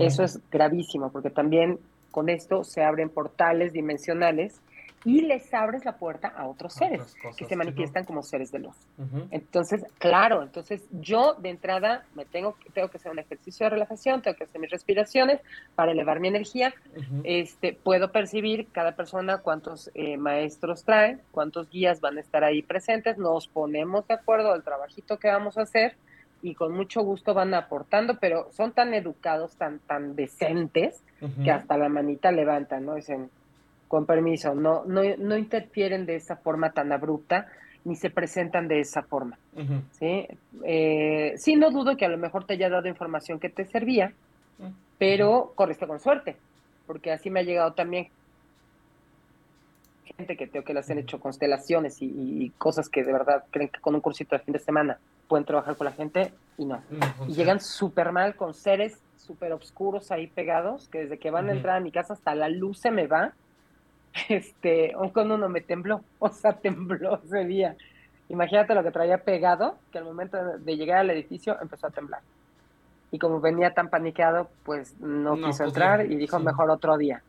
Eso 0.00 0.22
es 0.22 0.40
gravísimo 0.50 1.10
porque 1.10 1.30
también 1.30 1.78
con 2.10 2.28
esto 2.28 2.64
se 2.64 2.82
abren 2.82 3.08
portales 3.08 3.72
dimensionales 3.72 4.60
y 5.04 5.22
les 5.22 5.52
abres 5.52 5.84
la 5.84 5.96
puerta 5.96 6.28
a 6.28 6.46
otros 6.46 6.74
seres 6.74 7.16
que 7.36 7.44
se 7.44 7.56
manifiestan 7.56 8.04
como 8.04 8.22
seres 8.22 8.52
de 8.52 8.60
luz. 8.60 8.76
Entonces, 9.30 9.84
claro, 9.98 10.42
entonces 10.42 10.82
yo 10.92 11.34
de 11.34 11.50
entrada 11.50 12.04
me 12.14 12.24
tengo, 12.24 12.56
tengo 12.72 12.88
que 12.88 12.98
hacer 12.98 13.10
un 13.10 13.18
ejercicio 13.18 13.66
de 13.66 13.70
relajación, 13.70 14.22
tengo 14.22 14.36
que 14.36 14.44
hacer 14.44 14.60
mis 14.60 14.70
respiraciones 14.70 15.40
para 15.74 15.92
elevar 15.92 16.20
mi 16.20 16.28
energía. 16.28 16.72
este, 17.24 17.72
puedo 17.72 18.12
percibir 18.12 18.68
cada 18.70 18.92
persona 18.92 19.38
cuántos 19.38 19.90
eh, 19.94 20.16
maestros 20.16 20.84
trae, 20.84 21.18
cuántos 21.32 21.68
guías 21.68 22.00
van 22.00 22.18
a 22.18 22.20
estar 22.20 22.44
ahí 22.44 22.62
presentes, 22.62 23.18
nos 23.18 23.48
ponemos 23.48 24.06
de 24.06 24.14
acuerdo 24.14 24.52
al 24.52 24.62
trabajito 24.62 25.18
que 25.18 25.28
vamos 25.28 25.58
a 25.58 25.62
hacer 25.62 25.96
y 26.42 26.54
con 26.54 26.72
mucho 26.72 27.02
gusto 27.02 27.34
van 27.34 27.54
aportando, 27.54 28.18
pero 28.18 28.50
son 28.50 28.72
tan 28.72 28.94
educados, 28.94 29.56
tan, 29.56 29.78
tan 29.80 30.16
decentes, 30.16 31.02
que 31.44 31.50
hasta 31.52 31.78
la 31.78 31.88
manita 31.88 32.32
levantan, 32.32 32.84
¿no? 32.84 32.96
Dicen, 32.96 33.30
con 33.86 34.06
permiso, 34.06 34.54
no, 34.54 34.84
no, 34.84 35.02
no 35.18 35.36
interfieren 35.36 36.04
de 36.04 36.16
esa 36.16 36.36
forma 36.36 36.72
tan 36.72 36.92
abrupta 36.92 37.46
ni 37.84 37.96
se 37.96 38.10
presentan 38.10 38.68
de 38.68 38.80
esa 38.80 39.02
forma. 39.02 39.38
¿sí? 39.92 40.26
Eh, 40.64 41.34
sí, 41.36 41.56
no 41.56 41.70
dudo 41.70 41.96
que 41.96 42.04
a 42.04 42.08
lo 42.08 42.18
mejor 42.18 42.44
te 42.44 42.54
haya 42.54 42.68
dado 42.68 42.88
información 42.88 43.38
que 43.38 43.48
te 43.48 43.64
servía, 43.64 44.12
pero 44.98 45.52
corriste 45.54 45.86
con 45.86 46.00
suerte, 46.00 46.36
porque 46.86 47.12
así 47.12 47.30
me 47.30 47.40
ha 47.40 47.44
llegado 47.44 47.72
también 47.72 48.08
gente 50.04 50.36
que 50.36 50.46
tengo 50.46 50.64
que 50.64 50.74
les 50.74 50.90
han 50.90 50.98
hecho 50.98 51.20
constelaciones 51.20 51.98
y, 52.00 52.50
cosas 52.58 52.88
que 52.88 53.04
de 53.04 53.12
verdad 53.12 53.44
creen 53.50 53.68
que 53.68 53.80
con 53.80 53.94
un 53.94 54.00
cursito 54.00 54.36
de 54.36 54.42
fin 54.42 54.52
de 54.52 54.58
semana 54.58 54.98
pueden 55.28 55.44
trabajar 55.44 55.76
con 55.76 55.84
la 55.84 55.92
gente 55.92 56.32
y 56.58 56.64
no. 56.64 56.82
y 57.26 57.32
llegan 57.32 57.60
súper 57.60 58.12
mal 58.12 58.36
con 58.36 58.54
seres 58.54 58.98
súper 59.16 59.52
oscuros 59.52 60.10
ahí 60.10 60.26
pegados, 60.26 60.88
que 60.88 61.00
desde 61.00 61.18
que 61.18 61.30
van 61.30 61.48
a 61.48 61.52
entrar 61.52 61.76
a 61.76 61.80
mi 61.80 61.92
casa 61.92 62.14
hasta 62.14 62.34
la 62.34 62.48
luz 62.48 62.78
se 62.78 62.90
me 62.90 63.06
va 63.06 63.32
este, 64.28 64.94
con 65.12 65.30
uno 65.30 65.48
me 65.48 65.60
tembló, 65.60 66.02
o 66.18 66.28
sea, 66.28 66.52
tembló 66.52 67.20
ese 67.24 67.44
día. 67.44 67.76
Imagínate 68.28 68.74
lo 68.74 68.82
que 68.82 68.90
traía 68.90 69.18
pegado, 69.18 69.76
que 69.90 69.98
al 69.98 70.04
momento 70.04 70.38
de 70.58 70.76
llegar 70.76 70.98
al 70.98 71.10
edificio 71.10 71.58
empezó 71.60 71.88
a 71.88 71.90
temblar. 71.90 72.20
Y 73.10 73.18
como 73.18 73.40
venía 73.40 73.74
tan 73.74 73.90
paniqueado, 73.90 74.48
pues 74.64 74.98
no, 74.98 75.36
quiso 75.36 75.64
entrar 75.64 76.10
y 76.10 76.16
dijo 76.16 76.38
mejor 76.38 76.70
otro 76.70 76.96
día. 76.96 77.22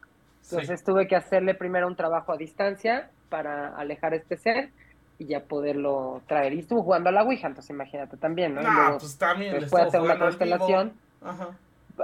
Entonces 0.43 0.83
tuve 0.83 1.07
que 1.07 1.15
hacerle 1.15 1.55
primero 1.55 1.87
un 1.87 1.95
trabajo 1.95 2.33
a 2.33 2.37
distancia 2.37 3.09
para 3.29 3.75
alejar 3.75 4.13
este 4.13 4.37
ser 4.37 4.69
y 5.17 5.25
ya 5.25 5.41
poderlo 5.43 6.21
traer. 6.27 6.53
Y 6.53 6.59
estuvo 6.59 6.83
jugando 6.83 7.09
a 7.09 7.11
la 7.11 7.23
Ouija, 7.23 7.47
entonces 7.47 7.69
imagínate 7.69 8.17
también, 8.17 8.55
¿no? 8.55 8.61
No, 8.61 8.97
pues 8.97 9.17
también. 9.17 9.53
Después 9.59 9.83
de 9.83 9.87
hacer 9.87 10.01
una 10.01 10.19
constelación. 10.19 10.93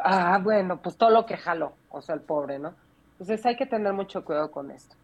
Ah, 0.04 0.40
bueno, 0.42 0.78
pues 0.78 0.98
todo 0.98 1.10
lo 1.10 1.26
que 1.26 1.36
jaló, 1.36 1.74
o 1.90 2.02
sea, 2.02 2.16
el 2.16 2.22
pobre, 2.22 2.60
¿no? 2.60 2.74
Entonces 3.14 3.46
hay 3.46 3.56
que 3.56 3.66
tener 3.66 3.92
mucho 3.94 4.24
cuidado 4.24 4.52
con 4.52 4.72
esto. 4.72 4.96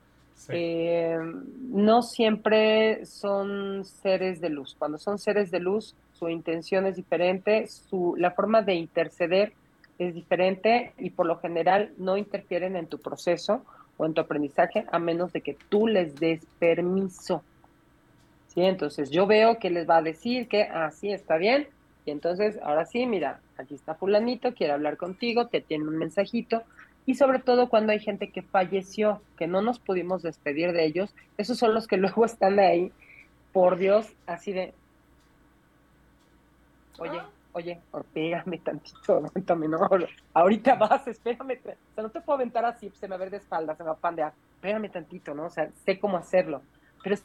Eh, 0.50 1.17
no 1.69 2.02
siempre 2.02 3.06
son 3.06 3.84
seres 3.86 4.41
de 4.41 4.50
luz. 4.50 4.76
Cuando 4.78 4.98
son 4.98 5.17
seres 5.17 5.50
de 5.50 5.60
luz, 5.60 5.95
su 6.13 6.30
intención 6.30 6.86
es 6.86 6.95
diferente, 6.95 7.67
su, 7.67 8.15
la 8.17 8.32
forma 8.32 8.62
de 8.62 8.76
interceder 8.76 9.54
es 9.99 10.13
diferente 10.13 10.93
y 10.97 11.12
por 11.12 11.25
lo 11.25 11.38
general 11.38 11.91
no 11.97 12.17
interfieren 12.17 12.75
en 12.75 12.88
tu 12.88 12.99
proceso 12.99 13.63
o 13.97 14.05
en 14.05 14.13
tu 14.13 14.21
aprendizaje 14.21 14.86
a 14.91 14.99
menos 14.99 15.31
de 15.34 15.41
que 15.41 15.58
tú 15.69 15.88
les 15.88 16.15
des 16.15 16.45
permiso. 16.60 17.43
¿Sí? 18.47 18.62
Entonces 18.62 19.10
yo 19.10 19.27
veo 19.27 19.60
que 19.60 19.69
les 19.69 19.89
va 19.89 19.97
a 19.97 20.01
decir 20.01 20.47
que 20.47 20.63
así 20.63 21.12
ah, 21.12 21.15
está 21.15 21.38
bien 21.38 21.67
y 22.05 22.12
entonces 22.12 22.60
ahora 22.62 22.86
sí, 22.86 23.05
mira, 23.05 23.39
aquí 23.58 23.73
está 23.73 23.95
fulanito, 23.95 24.53
quiere 24.53 24.73
hablar 24.73 24.97
contigo, 24.97 25.47
te 25.47 25.60
tiene 25.62 25.88
un 25.88 25.97
mensajito, 25.97 26.63
y 27.08 27.15
sobre 27.15 27.39
todo 27.39 27.67
cuando 27.67 27.91
hay 27.91 27.99
gente 27.99 28.29
que 28.29 28.41
falleció, 28.43 29.21
que 29.38 29.47
no 29.47 29.62
nos 29.62 29.79
pudimos 29.79 30.21
despedir 30.21 30.71
de 30.71 30.86
ellos, 30.86 31.13
esos 31.38 31.58
son 31.58 31.73
los 31.73 31.88
que 31.88 31.97
luego 31.97 32.25
están 32.25 32.60
ahí, 32.60 32.91
por 33.51 33.77
Dios, 33.77 34.08
así 34.27 34.51
de, 34.53 34.73
oye. 36.99 37.19
Oye, 37.56 37.80
espérame 37.94 38.60
tantito, 38.62 39.13
aguántame, 39.15 39.68
no, 39.68 39.80
ahorita 40.34 40.76
vas, 40.76 41.08
espérame, 41.08 41.58
o 41.63 41.94
sea, 41.96 42.04
no 42.04 42.10
te 42.10 42.20
puedo 42.22 42.36
aventar 42.36 42.65
así, 42.65 42.89
se 42.89 43.08
me 43.08 43.12
va 43.12 43.15
a 43.15 43.20
ver 43.20 43.32
de 43.32 43.38
espalda, 43.38 43.76
se 43.76 43.84
me 43.84 43.88
va 43.88 43.96
a 43.96 44.00
pandear, 44.00 44.34
espérame 44.56 44.91
tantito, 44.91 45.34
¿no? 45.34 45.46
O 45.46 45.50
sea, 45.50 45.70
sé 45.86 45.98
cómo 45.98 46.18
hacerlo, 46.18 46.62
pero 47.02 47.15
es 47.15 47.24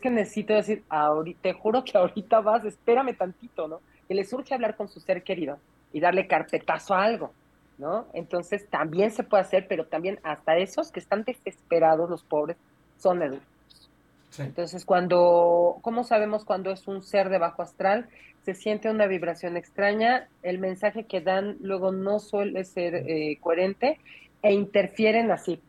que 0.00 0.10
necesito 0.10 0.54
decir, 0.54 0.84
ahorita, 0.88 1.40
te 1.42 1.52
juro 1.52 1.82
que 1.82 1.98
ahorita 1.98 2.40
vas, 2.40 2.64
espérame 2.64 3.16
tantito, 3.16 3.66
¿no? 3.66 3.80
Que 4.06 4.14
le 4.14 4.24
surge 4.24 4.54
hablar 4.54 4.76
con 4.76 4.88
su 4.88 5.00
ser 5.00 5.24
querido 5.24 5.58
y 5.92 6.00
darle 6.00 6.26
carpetazo 6.26 6.94
a 6.94 7.04
algo. 7.04 7.32
¿no? 7.78 8.06
Entonces 8.12 8.68
también 8.68 9.10
se 9.10 9.24
puede 9.24 9.42
hacer, 9.42 9.66
pero 9.68 9.86
también 9.86 10.20
hasta 10.22 10.56
esos 10.58 10.92
que 10.92 11.00
están 11.00 11.24
desesperados, 11.24 12.08
los 12.08 12.22
pobres, 12.22 12.56
son 12.98 13.20
adultos. 13.22 13.53
Entonces, 14.38 14.84
cuando, 14.84 15.78
¿cómo 15.82 16.04
sabemos 16.04 16.44
cuando 16.44 16.70
es 16.70 16.86
un 16.88 17.02
ser 17.02 17.28
de 17.28 17.38
bajo 17.38 17.62
astral? 17.62 18.08
Se 18.44 18.54
siente 18.54 18.90
una 18.90 19.06
vibración 19.06 19.56
extraña, 19.56 20.28
el 20.42 20.58
mensaje 20.58 21.04
que 21.04 21.20
dan 21.20 21.56
luego 21.60 21.92
no 21.92 22.18
suele 22.18 22.64
ser 22.64 22.94
eh, 22.94 23.38
coherente 23.40 23.98
e 24.42 24.52
interfieren 24.52 25.30
así. 25.30 25.60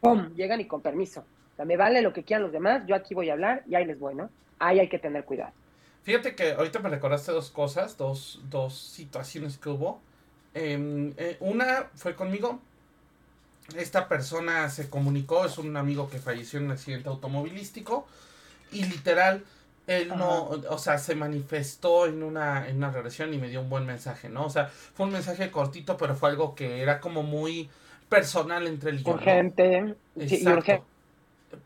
¡Pum! 0.00 0.34
Llegan 0.34 0.60
y 0.60 0.66
con 0.66 0.80
permiso. 0.80 1.20
O 1.20 1.56
sea, 1.56 1.64
me 1.64 1.76
vale 1.76 2.02
lo 2.02 2.12
que 2.12 2.22
quieran 2.22 2.42
los 2.42 2.52
demás, 2.52 2.82
yo 2.86 2.94
aquí 2.94 3.14
voy 3.14 3.30
a 3.30 3.34
hablar 3.34 3.62
y 3.68 3.74
ahí 3.74 3.84
les 3.84 3.98
voy, 3.98 4.14
¿no? 4.14 4.30
Ahí 4.58 4.80
hay 4.80 4.88
que 4.88 4.98
tener 4.98 5.24
cuidado. 5.24 5.52
Fíjate 6.02 6.34
que 6.34 6.52
ahorita 6.52 6.80
me 6.80 6.88
recordaste 6.88 7.32
dos 7.32 7.50
cosas, 7.50 7.96
dos, 7.96 8.42
dos 8.50 8.78
situaciones 8.78 9.58
que 9.58 9.70
hubo. 9.70 10.00
Em, 10.52 11.12
eh, 11.16 11.36
una 11.40 11.90
fue 11.94 12.14
conmigo. 12.14 12.60
Esta 13.76 14.08
persona 14.08 14.68
se 14.68 14.90
comunicó, 14.90 15.46
es 15.46 15.58
un 15.58 15.76
amigo 15.76 16.08
que 16.08 16.18
falleció 16.18 16.58
en 16.58 16.66
un 16.66 16.72
accidente 16.72 17.08
automovilístico. 17.08 18.06
Y 18.72 18.84
literal, 18.84 19.44
él 19.86 20.08
no, 20.08 20.48
o 20.48 20.78
sea, 20.78 20.98
se 20.98 21.14
manifestó 21.14 22.06
en 22.06 22.22
una, 22.22 22.68
en 22.68 22.76
una 22.76 22.90
regresión 22.90 23.32
y 23.32 23.38
me 23.38 23.48
dio 23.48 23.60
un 23.60 23.70
buen 23.70 23.86
mensaje, 23.86 24.28
¿no? 24.28 24.44
O 24.46 24.50
sea, 24.50 24.66
fue 24.66 25.06
un 25.06 25.12
mensaje 25.12 25.50
cortito, 25.50 25.96
pero 25.96 26.14
fue 26.14 26.30
algo 26.30 26.54
que 26.54 26.82
era 26.82 27.00
como 27.00 27.22
muy 27.22 27.70
personal 28.08 28.66
entre 28.66 28.90
él 28.90 29.00
y 29.00 29.04
yo. 29.04 29.12
Urgente. 29.12 29.94
Exacto. 30.16 30.84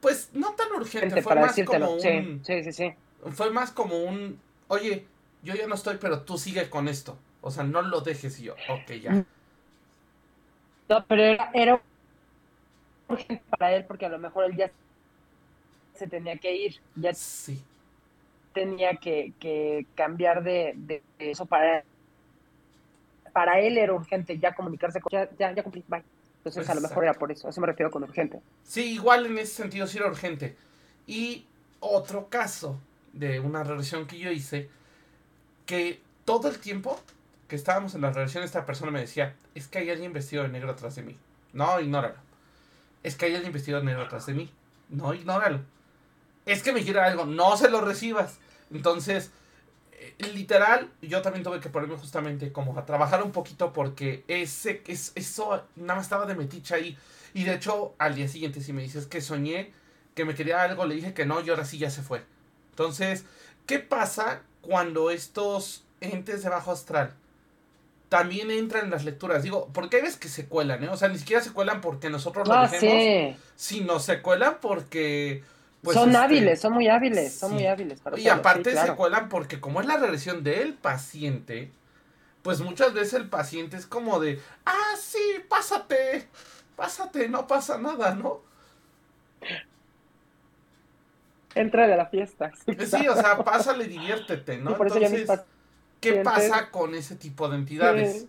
Pues 0.01 0.31
no 0.35 0.53
tan 0.53 0.71
urgente, 0.73 1.23
fue 1.23 1.35
más 1.35 1.57
como 1.65 1.95
un... 1.95 2.01
sí, 2.45 2.63
sí, 2.63 2.73
sí 2.73 2.95
fue 3.33 3.51
más 3.51 3.71
como 3.71 3.97
un, 3.99 4.41
oye, 4.69 5.07
yo 5.43 5.55
ya 5.55 5.67
no 5.67 5.75
estoy, 5.75 5.97
pero 6.01 6.23
tú 6.23 6.39
sigue 6.39 6.71
con 6.71 6.89
esto. 6.89 7.19
O 7.41 7.51
sea, 7.51 7.65
no 7.65 7.83
lo 7.83 8.01
dejes 8.01 8.39
y 8.41 8.45
yo, 8.45 8.55
ok, 8.69 8.93
ya. 9.01 9.25
No, 10.89 11.05
pero 11.07 11.23
era, 11.23 11.51
era 11.55 11.83
urgente 13.09 13.43
para 13.51 13.75
él 13.75 13.85
porque 13.87 14.07
a 14.07 14.11
lo 14.11 14.19
mejor 14.19 14.45
él 14.47 14.57
ya 14.57 14.71
se 15.95 16.07
tenía 16.07 16.37
que 16.39 16.55
ir, 16.55 16.77
ya 16.95 17.13
Sí. 17.15 17.63
tenía 18.53 18.97
que, 18.97 19.33
que 19.41 19.87
cambiar 19.95 20.43
de, 20.43 20.73
de 20.77 21.03
eso 21.19 21.47
para 21.47 21.85
para 23.33 23.61
él 23.61 23.79
era 23.79 23.93
urgente 23.93 24.39
ya 24.39 24.55
comunicarse 24.55 25.01
con 25.01 25.13
ya, 25.13 25.29
ya, 25.39 25.53
ya 25.53 25.63
cumplí, 25.63 25.85
bye. 25.87 26.03
Entonces 26.39 26.69
a 26.69 26.75
lo 26.75 26.81
mejor 26.81 27.05
era 27.05 27.15
por 27.15 27.31
eso, 27.31 27.47
a 27.47 27.51
eso 27.51 27.61
me 27.61 27.67
refiero 27.67 27.91
con 27.91 28.03
urgente. 28.03 28.41
Sí, 28.65 28.95
igual 28.95 29.27
en 29.27 29.39
ese 29.39 29.55
sentido 29.55 29.87
sí 29.87 29.99
era 29.99 30.07
urgente. 30.09 30.57
Y 31.07 31.45
otro 31.81 32.29
caso 32.29 32.79
de 33.13 33.39
una 33.41 33.65
relación 33.65 34.07
que 34.07 34.19
yo 34.19 34.31
hice, 34.31 34.69
que 35.67 36.01
todo 36.25 36.49
el 36.49 36.59
tiempo 36.59 36.99
que 37.49 37.57
estábamos 37.57 37.95
en 37.95 38.01
la 38.03 38.13
relación, 38.13 38.45
esta 38.45 38.67
persona 38.67 38.91
me 38.91 39.01
decía, 39.01 39.35
es 39.55 39.69
que 39.69 39.79
hay 39.79 39.91
alguien 39.91 40.13
vestido 40.13 40.43
de 40.43 40.49
negro 40.49 40.71
atrás 40.71 40.97
de 40.97 41.03
mí. 41.03 41.17
No, 41.53 41.81
ignóralo. 41.81 42.17
Es 43.09 43.17
que 43.17 43.25
hay 43.25 43.35
alguien 43.35 43.55
vestido 43.55 43.79
de 43.79 43.87
negro 43.87 44.03
atrás 44.03 44.27
de 44.27 44.35
mí. 44.35 44.51
No, 44.91 45.15
ignóralo. 45.15 45.61
Es 46.45 46.63
que 46.63 46.73
me 46.73 46.85
quiere 46.85 47.01
algo, 47.01 47.25
no 47.25 47.57
se 47.57 47.71
lo 47.71 47.81
recibas. 47.81 48.37
Entonces, 48.71 49.31
eh, 49.93 50.15
literal, 50.35 50.91
yo 51.01 51.23
también 51.23 51.43
tuve 51.43 51.59
que 51.59 51.71
ponerme 51.71 51.97
justamente 51.97 52.53
como 52.53 52.79
a 52.79 52.85
trabajar 52.85 53.23
un 53.23 53.33
poquito 53.33 53.73
porque 53.73 54.25
ese, 54.29 54.83
es, 54.87 55.13
eso 55.15 55.65
nada 55.77 55.95
más 55.95 56.05
estaba 56.05 56.27
de 56.27 56.35
metiche 56.35 56.75
ahí. 56.75 56.99
Y 57.33 57.45
de 57.45 57.55
hecho, 57.55 57.95
al 57.97 58.15
día 58.15 58.29
siguiente, 58.29 58.61
si 58.61 58.75
me 58.75 58.83
dices 58.83 59.07
que 59.07 59.23
soñé 59.23 59.73
que 60.15 60.27
me 60.27 60.35
quería 60.35 60.61
algo, 60.61 60.85
le 60.85 60.97
dije 60.97 61.15
que 61.15 61.25
no 61.25 61.41
y 61.41 61.49
ahora 61.49 61.65
sí 61.65 61.79
ya 61.79 61.89
se 61.89 62.03
fue. 62.03 62.23
Entonces, 62.73 63.25
¿qué 63.65 63.79
pasa 63.79 64.43
cuando 64.61 65.11
estos 65.11 65.87
entes 66.03 66.43
de 66.43 66.51
bajo 66.51 66.73
astral 66.73 67.15
también 68.09 68.51
entran 68.51 68.87
en 68.87 68.91
las 68.91 69.05
lecturas? 69.05 69.43
Digo, 69.43 69.71
porque 69.73 69.97
hay 69.97 70.03
veces 70.03 70.19
que 70.19 70.29
se 70.29 70.49
cuelan, 70.49 70.85
¿eh? 70.85 70.89
O 70.91 70.97
sea, 70.97 71.09
ni 71.09 71.19
siquiera 71.19 71.43
se 71.43 71.53
cuelan 71.53 71.81
porque 71.81 72.11
nosotros 72.11 72.49
lo 72.49 72.55
Ah, 72.55 72.61
dejemos, 72.61 73.13
sí. 73.29 73.37
sino 73.57 74.01
se 74.01 74.23
cuelan 74.23 74.59
porque... 74.61 75.45
pues, 75.83 75.95
son 75.95 76.15
este, 76.15 76.17
hábiles, 76.17 76.61
son 76.61 76.73
muy 76.75 76.89
hábiles, 76.89 77.39
son 77.39 77.53
muy 77.53 77.67
hábiles. 77.67 78.01
Para 78.01 78.17
Y 78.17 78.29
aparte 78.29 78.71
sí, 78.75 78.77
claro. 78.77 78.93
se 78.93 78.95
cuelan 78.95 79.29
porque 79.29 79.61
como 79.61 79.81
es 79.81 79.87
la 79.87 79.97
regresión 79.97 80.43
del 80.45 80.75
paciente, 80.75 81.73
pues 82.43 82.61
muchas 82.61 82.95
veces 82.95 83.15
el 83.15 83.29
paciente 83.31 83.77
es 83.77 83.87
como 83.87 84.21
de, 84.21 84.43
ah, 84.67 84.95
sí, 85.01 85.19
pásate, 85.49 86.29
pásate, 86.77 87.29
no 87.29 87.47
pasa 87.47 87.79
nada, 87.79 88.15
¿no? 88.15 88.43
Entra 91.55 91.87
de 91.87 91.97
la 91.97 92.07
fiesta. 92.07 92.53
Sí, 92.87 93.09
o 93.09 93.17
sea, 93.17 93.43
pásale, 93.45 93.87
diviértete, 93.87 94.59
¿no? 94.59 94.73
Y 94.73 94.75
por 94.75 94.87
eso 94.87 94.99
ya 94.99 95.09
mis 95.09 95.21
Entonces, 95.21 95.47
¿qué 96.01 96.23
pasa 96.23 96.71
con 96.71 96.95
ese 96.95 97.17
tipo 97.17 97.49
de 97.49 97.57
entidades? 97.57 98.23
Sí. 98.23 98.29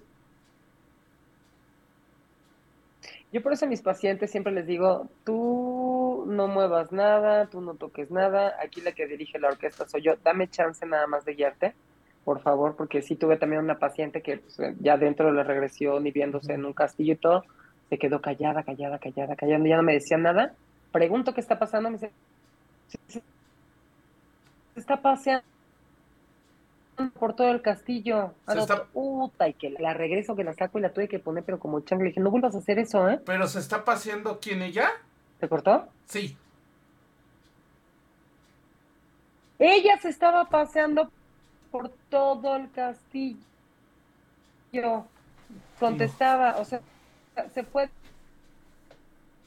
Yo 3.32 3.43
por 3.43 3.53
eso 3.53 3.65
a 3.65 3.67
mis 3.67 3.82
pacientes 3.82 4.32
siempre 4.32 4.51
les 4.51 4.65
digo, 4.65 5.07
tú 5.24 6.26
no 6.28 6.47
muevas 6.47 6.91
nada, 6.91 7.45
tú 7.45 7.61
no 7.61 7.76
toques 7.76 8.09
nada, 8.09 8.55
aquí 8.59 8.82
la 8.82 8.91
que 8.93 9.05
dirige 9.05 9.38
la 9.38 9.49
orquesta 9.49 9.88
soy 9.88 10.01
yo, 10.01 10.15
dame 10.24 10.49
chance 10.49 10.84
nada 10.86 11.05
más 11.05 11.26
de 11.26 11.36
guiarte, 11.36 11.76
por 12.26 12.41
favor, 12.41 12.76
porque 12.76 13.03
sí 13.03 13.15
tuve 13.15 13.38
también 13.38 13.61
una 13.61 13.78
paciente 13.78 14.24
que 14.24 14.38
pues, 14.38 14.57
ya 14.80 14.97
dentro 14.97 15.28
de 15.28 15.34
la 15.34 15.43
regresión 15.43 16.07
y 16.07 16.11
viéndose 16.11 16.53
en 16.53 16.65
un 16.65 16.74
castillo 16.74 17.13
y 17.13 17.17
todo, 17.17 17.45
se 17.89 17.99
quedó 17.99 18.20
callada, 18.20 18.63
callada, 18.63 18.97
callada, 18.97 19.36
callada, 19.36 19.67
ya 19.67 19.78
no 19.78 19.84
me 19.84 19.93
decía 19.93 20.17
nada. 20.17 20.53
Pregunto 20.91 21.34
qué 21.36 21.41
está 21.41 21.59
pasando, 21.59 21.91
me 21.91 21.97
dice, 21.97 22.11
se 23.13 23.22
está 24.76 25.01
paseando 25.01 25.45
por 27.08 27.36
todo 27.36 27.50
el 27.52 27.62
castillo. 27.62 28.34
Se 28.47 28.60
está- 28.60 28.86
puta, 28.86 29.47
y 29.47 29.54
que 29.54 29.70
la 29.72 29.93
regreso, 29.93 30.36
que 30.36 30.43
la 30.43 30.54
saco 30.54 30.80
y 30.80 30.82
la 30.82 30.93
tuve 30.93 31.08
que 31.08 31.20
poner, 31.20 31.43
pero 31.43 31.60
como 31.60 31.80
changle. 31.82 32.06
Le 32.06 32.10
dije, 32.12 32.22
no 32.22 32.32
vuelvas 32.32 32.56
a 32.56 32.60
hacer 32.60 32.80
eso, 32.80 33.08
¿eh? 33.10 33.22
Pero 33.26 33.47
se 33.47 33.60
está 33.60 33.84
paseando 33.86 34.39
quién 34.39 34.62
ella? 34.62 34.89
¿Te 35.39 35.47
cortó? 35.47 35.88
Sí. 36.06 36.38
Ella 39.58 39.97
se 39.97 40.10
estaba 40.10 40.45
paseando 40.45 41.12
por 41.72 41.89
todo 42.10 42.56
el 42.56 42.72
castillo. 42.72 43.38
Contestaba, 45.80 46.58
o 46.58 46.66
sea, 46.66 46.82
se 47.54 47.64
fue 47.64 47.89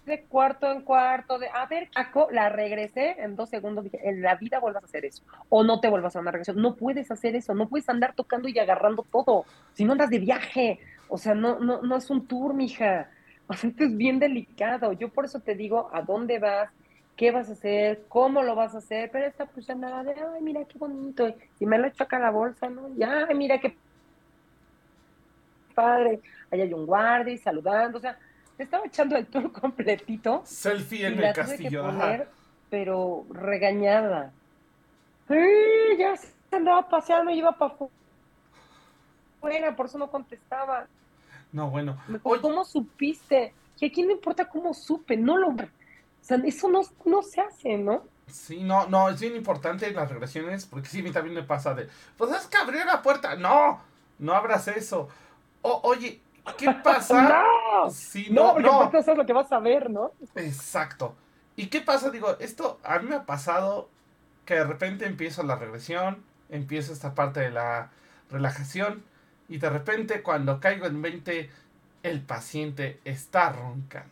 de 0.07 0.23
cuarto 0.23 0.71
en 0.71 0.83
cuarto, 0.83 1.39
de, 1.39 1.49
a 1.49 1.67
ver, 1.67 1.89
la 2.33 2.49
regresé 2.49 3.17
en 3.23 3.37
dos 3.37 3.51
segundos, 3.51 3.85
dije, 3.85 4.01
en 4.03 4.21
la 4.21 4.35
vida 4.35 4.59
vuelvas 4.59 4.83
a 4.83 4.87
hacer 4.87 5.05
eso, 5.05 5.23
o 5.49 5.63
no 5.63 5.81
te 5.81 5.89
vuelvas 5.89 6.17
a 6.17 6.21
una 6.21 6.33
regresión, 6.33 6.61
no 6.61 6.75
puedes 6.75 7.11
hacer 7.11 7.37
eso, 7.37 7.55
no 7.55 7.69
puedes 7.69 7.89
andar 7.89 8.15
tocando 8.15 8.49
y 8.49 8.59
agarrando 8.59 9.05
todo, 9.11 9.45
si 9.75 9.85
no 9.85 9.93
andas 9.93 10.11
de 10.11 10.19
viaje, 10.19 10.81
o 11.09 11.19
sea, 11.19 11.35
no, 11.35 11.61
no, 11.61 11.83
no 11.83 11.97
es 11.97 12.11
un 12.11 12.27
tour, 12.27 12.53
mija, 12.55 13.11
o 13.47 13.55
sea, 13.55 13.71
esto 13.71 13.85
es 13.85 13.97
bien 13.97 14.19
delicado, 14.19 14.93
yo 14.93 15.09
por 15.09 15.25
eso 15.25 15.41
te 15.41 15.55
digo, 15.55 15.89
¿a 15.93 16.03
dónde 16.03 16.39
vas? 16.39 16.71
¿Qué 17.17 17.31
vas 17.31 17.51
a 17.51 17.53
hacer? 17.53 18.05
¿Cómo 18.09 18.43
lo 18.43 18.55
vas 18.55 18.75
a 18.75 18.79
hacer? 18.79 19.11
Pero 19.13 19.27
esta 19.27 19.45
pues 19.45 19.67
de, 19.67 19.75
ay, 19.75 20.43
mira 20.43 20.65
qué 20.65 20.79
bonito, 20.79 21.33
si 21.59 21.67
me 21.67 21.79
lo 21.79 21.87
echo 21.87 22.05
acá 22.05 22.17
a 22.17 22.21
la 22.21 22.31
bolsa, 22.31 22.69
¿no? 22.71 22.89
Y, 22.97 23.03
ay, 23.03 23.35
mira 23.35 23.61
qué 23.61 23.77
padre, 25.75 26.21
ahí 26.51 26.61
hay 26.61 26.73
un 26.73 26.87
guardia 26.87 27.37
saludando, 27.39 27.99
o 27.99 28.01
sea, 28.01 28.19
estaba 28.65 28.87
echando 28.87 29.17
el 29.17 29.27
tour 29.27 29.53
completito 29.61 30.43
Selfie 30.45 31.01
y 31.01 31.05
en 31.05 31.21
la 31.21 31.31
el 31.31 31.35
tuve 31.35 31.59
que 31.59 31.71
castillo. 31.71 31.83
poner, 31.83 32.29
pero 32.71 33.27
regañada. 33.31 34.33
Ya 35.99 36.17
se 36.17 36.33
andaba 36.51 36.89
paseando 36.89 37.31
y 37.31 37.39
iba 37.39 37.53
para 37.53 37.75
afuera, 39.41 39.77
por 39.77 39.87
eso 39.87 39.99
no 39.99 40.11
contestaba. 40.11 40.87
No, 41.53 41.71
bueno. 41.71 41.99
Oye, 42.23 42.41
¿cómo 42.41 42.65
supiste? 42.65 43.53
Y 43.79 43.87
aquí 43.87 44.03
no 44.03 44.13
importa 44.13 44.49
cómo 44.49 44.73
supe, 44.75 45.17
no 45.17 45.37
lo... 45.37 45.49
O 45.49 45.57
sea, 46.21 46.37
eso 46.45 46.69
no, 46.69 46.83
no 47.05 47.23
se 47.23 47.41
hace, 47.41 47.77
¿no? 47.77 48.05
Sí, 48.29 48.63
no, 48.63 48.87
no, 48.87 49.09
es 49.09 49.21
bien 49.21 49.35
importante 49.37 49.91
las 49.91 50.09
regresiones, 50.11 50.67
porque 50.67 50.89
sí, 50.89 51.01
a 51.01 51.03
mí 51.03 51.11
también 51.11 51.35
me 51.35 51.43
pasa 51.43 51.75
de, 51.75 51.89
pues 52.17 52.31
es 52.33 52.47
que 52.47 52.57
abrió 52.57 52.85
la 52.85 53.03
puerta. 53.03 53.35
No, 53.37 53.81
no 54.19 54.33
abras 54.35 54.69
eso. 54.69 55.09
O- 55.63 55.81
oye, 55.85 56.21
¿qué 56.59 56.71
pasa? 56.83 57.23
¡No! 57.85 57.91
Sí, 57.91 58.29
No, 58.31 58.43
no, 58.45 58.53
porque 58.55 58.69
no. 58.69 58.75
aparte 58.77 58.99
eso 58.99 59.13
es 59.13 59.19
lo 59.19 59.27
que 59.27 59.33
vas 59.33 59.51
a 59.53 59.59
ver, 59.59 59.91
¿no? 59.91 60.13
Exacto. 60.35 61.15
¿Y 61.57 61.67
qué 61.67 61.81
pasa? 61.81 62.11
Digo, 62.11 62.37
esto 62.41 62.79
a 62.85 62.99
mí 62.99 63.09
me 63.09 63.17
ha 63.17 63.25
pasado 63.27 63.89
que 64.45 64.55
de 64.55 64.65
repente 64.65 65.07
empiezo 65.07 65.43
la 65.43 65.57
regresión, 65.57 66.25
empiezo 66.51 66.93
esta 66.93 67.15
parte 67.15 67.41
de 67.41 67.51
la 67.51 67.91
relajación, 68.31 69.05
y 69.49 69.59
de 69.59 69.71
repente 69.71 70.23
cuando 70.23 70.61
caigo 70.61 70.87
en 70.87 71.03
20, 71.03 71.51
el 72.03 72.21
paciente 72.23 73.01
está 73.05 73.51
roncando. 73.53 74.11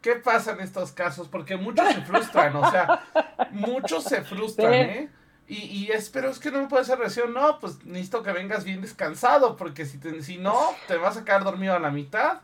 ¿Qué 0.00 0.14
pasa 0.14 0.52
en 0.52 0.60
estos 0.60 0.92
casos? 0.92 1.28
Porque 1.28 1.56
muchos 1.56 1.92
se 1.92 2.00
frustran, 2.02 2.54
o 2.56 2.70
sea, 2.70 3.04
muchos 3.50 4.04
se 4.04 4.22
frustran. 4.22 4.72
¿eh? 4.72 5.08
Y, 5.48 5.56
y 5.86 5.92
es, 5.92 6.10
pero 6.10 6.30
es 6.30 6.38
que 6.38 6.50
no 6.50 6.60
me 6.62 6.68
puede 6.68 6.82
hacer 6.82 6.98
regresión, 6.98 7.32
no, 7.34 7.58
pues 7.58 7.84
necesito 7.84 8.22
que 8.22 8.32
vengas 8.32 8.64
bien 8.64 8.82
descansado, 8.82 9.56
porque 9.56 9.86
si, 9.86 9.98
te- 9.98 10.22
si 10.22 10.38
no, 10.38 10.84
te 10.86 10.96
vas 10.98 11.16
a 11.16 11.24
quedar 11.24 11.44
dormido 11.44 11.74
a 11.74 11.80
la 11.80 11.90
mitad. 11.90 12.42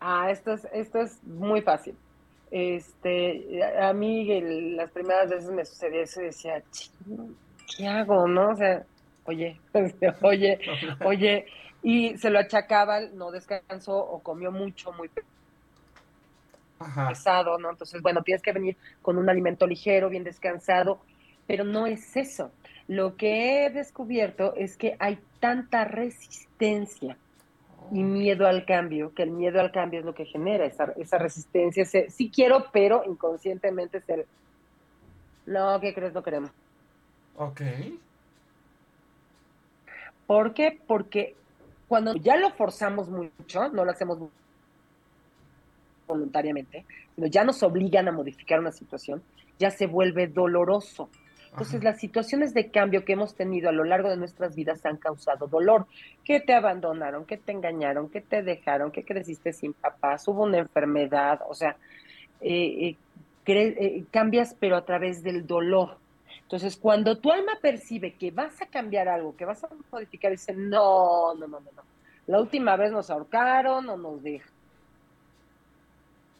Ah, 0.00 0.30
esto 0.30 0.52
es, 0.54 0.66
esto 0.72 1.00
es 1.02 1.22
muy 1.24 1.62
fácil. 1.62 2.00
Este, 2.50 3.62
a 3.82 3.92
mí 3.92 4.30
el- 4.32 4.76
las 4.76 4.90
primeras 4.92 5.28
veces 5.30 5.50
me 5.50 5.64
sucedía 5.64 6.02
eso 6.02 6.20
y 6.22 6.26
decía, 6.26 6.64
"Chin, 6.70 7.38
¿qué 7.76 7.86
hago, 7.86 8.26
no? 8.28 8.50
O 8.52 8.56
sea, 8.56 8.86
oye, 9.24 9.62
oye, 10.22 10.60
oye, 11.00 11.46
y 11.82 12.16
se 12.18 12.30
lo 12.30 12.38
achacaba, 12.38 13.00
no 13.12 13.30
descansó 13.30 13.96
o 13.98 14.22
comió 14.22 14.50
mucho, 14.52 14.92
muy 14.92 15.10
Ajá. 16.78 17.06
pesado, 17.06 17.58
¿no? 17.58 17.70
Entonces, 17.70 18.02
bueno, 18.02 18.22
tienes 18.22 18.42
que 18.42 18.52
venir 18.52 18.78
con 19.02 19.18
un 19.18 19.28
alimento 19.28 19.66
ligero, 19.66 20.08
bien 20.08 20.24
descansado, 20.24 21.04
pero 21.50 21.64
no 21.64 21.88
es 21.88 22.16
eso. 22.16 22.52
Lo 22.86 23.16
que 23.16 23.66
he 23.66 23.70
descubierto 23.70 24.54
es 24.54 24.76
que 24.76 24.94
hay 25.00 25.18
tanta 25.40 25.84
resistencia 25.84 27.16
y 27.90 28.04
miedo 28.04 28.46
al 28.46 28.64
cambio, 28.64 29.12
que 29.14 29.24
el 29.24 29.32
miedo 29.32 29.58
al 29.58 29.72
cambio 29.72 29.98
es 29.98 30.06
lo 30.06 30.14
que 30.14 30.26
genera 30.26 30.64
esa, 30.64 30.92
esa 30.96 31.18
resistencia. 31.18 31.82
ese, 31.82 32.08
sí 32.08 32.30
quiero, 32.32 32.66
pero 32.70 33.02
inconscientemente 33.04 33.98
es 33.98 34.08
el, 34.10 34.26
no, 35.46 35.80
¿qué 35.80 35.92
crees? 35.92 36.14
No 36.14 36.22
queremos. 36.22 36.52
Ok. 37.36 37.62
¿Por 40.28 40.54
qué? 40.54 40.78
Porque 40.86 41.34
cuando 41.88 42.14
ya 42.14 42.36
lo 42.36 42.50
forzamos 42.50 43.08
mucho, 43.08 43.70
no 43.70 43.84
lo 43.84 43.90
hacemos 43.90 44.18
voluntariamente, 46.06 46.84
sino 47.16 47.26
ya 47.26 47.42
nos 47.42 47.60
obligan 47.64 48.06
a 48.06 48.12
modificar 48.12 48.60
una 48.60 48.70
situación, 48.70 49.20
ya 49.58 49.72
se 49.72 49.88
vuelve 49.88 50.28
doloroso. 50.28 51.10
Entonces, 51.52 51.76
Ajá. 51.76 51.84
las 51.84 51.98
situaciones 51.98 52.54
de 52.54 52.70
cambio 52.70 53.04
que 53.04 53.14
hemos 53.14 53.34
tenido 53.34 53.68
a 53.68 53.72
lo 53.72 53.84
largo 53.84 54.08
de 54.08 54.16
nuestras 54.16 54.54
vidas 54.54 54.86
han 54.86 54.96
causado 54.96 55.48
dolor. 55.48 55.86
Que 56.24 56.40
te 56.40 56.54
abandonaron, 56.54 57.24
que 57.24 57.36
te 57.36 57.52
engañaron, 57.52 58.08
que 58.08 58.20
te 58.20 58.42
dejaron, 58.42 58.92
que 58.92 59.04
creciste 59.04 59.52
sin 59.52 59.72
papás, 59.72 60.26
hubo 60.28 60.44
una 60.44 60.58
enfermedad, 60.58 61.40
o 61.48 61.54
sea, 61.54 61.76
eh, 62.40 62.90
eh, 62.90 62.96
eh, 63.46 64.04
cambias 64.10 64.54
pero 64.58 64.76
a 64.76 64.84
través 64.84 65.22
del 65.22 65.46
dolor. 65.46 65.98
Entonces, 66.42 66.76
cuando 66.76 67.18
tu 67.18 67.30
alma 67.30 67.58
percibe 67.60 68.14
que 68.14 68.30
vas 68.30 68.60
a 68.62 68.66
cambiar 68.66 69.08
algo, 69.08 69.36
que 69.36 69.44
vas 69.44 69.62
a 69.64 69.68
modificar, 69.90 70.30
dice, 70.30 70.52
no, 70.52 71.34
no, 71.34 71.46
no, 71.46 71.60
no, 71.60 71.70
no. 71.76 71.82
La 72.26 72.40
última 72.40 72.76
vez 72.76 72.92
nos 72.92 73.10
ahorcaron 73.10 73.88
o 73.88 73.96
nos 73.96 74.22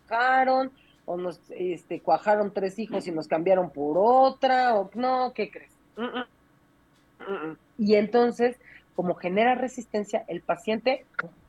dejaron 0.08 0.70
o 1.10 1.16
nos 1.16 1.40
este, 1.50 2.00
cuajaron 2.00 2.52
tres 2.52 2.78
hijos 2.78 3.08
y 3.08 3.10
nos 3.10 3.26
cambiaron 3.26 3.70
por 3.70 3.96
otra, 3.98 4.76
o 4.76 4.88
no, 4.94 5.32
¿qué 5.34 5.50
crees? 5.50 5.72
Mm, 5.96 6.04
mm, 6.04 7.50
mm, 7.50 7.56
y 7.78 7.96
entonces, 7.96 8.56
como 8.94 9.16
genera 9.16 9.56
resistencia, 9.56 10.24
el 10.28 10.40
paciente 10.40 11.04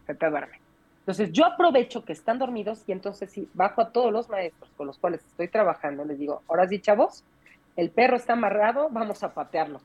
se 0.07 0.16
te 0.16 0.30
duerme. 0.32 0.59
Entonces, 1.01 1.32
yo 1.32 1.45
aprovecho 1.45 2.03
que 2.03 2.14
están 2.14 2.39
dormidos 2.39 2.84
y 2.88 2.91
entonces 2.91 3.30
sí, 3.30 3.47
bajo 3.53 3.82
a 3.82 3.91
todos 3.91 4.12
los 4.12 4.30
maestros 4.30 4.72
con 4.78 4.88
los 4.88 4.97
cuales 4.97 5.24
estoy 5.24 5.47
trabajando, 5.47 6.05
les 6.05 6.18
digo, 6.18 6.41
ahora 6.47 6.68
sí, 6.68 6.80
chavos, 6.80 7.24
el 7.76 7.91
perro 7.91 8.16
está 8.16 8.34
amarrado, 8.34 8.89
vamos 8.89 9.22
a 9.22 9.32
patearlo. 9.32 9.80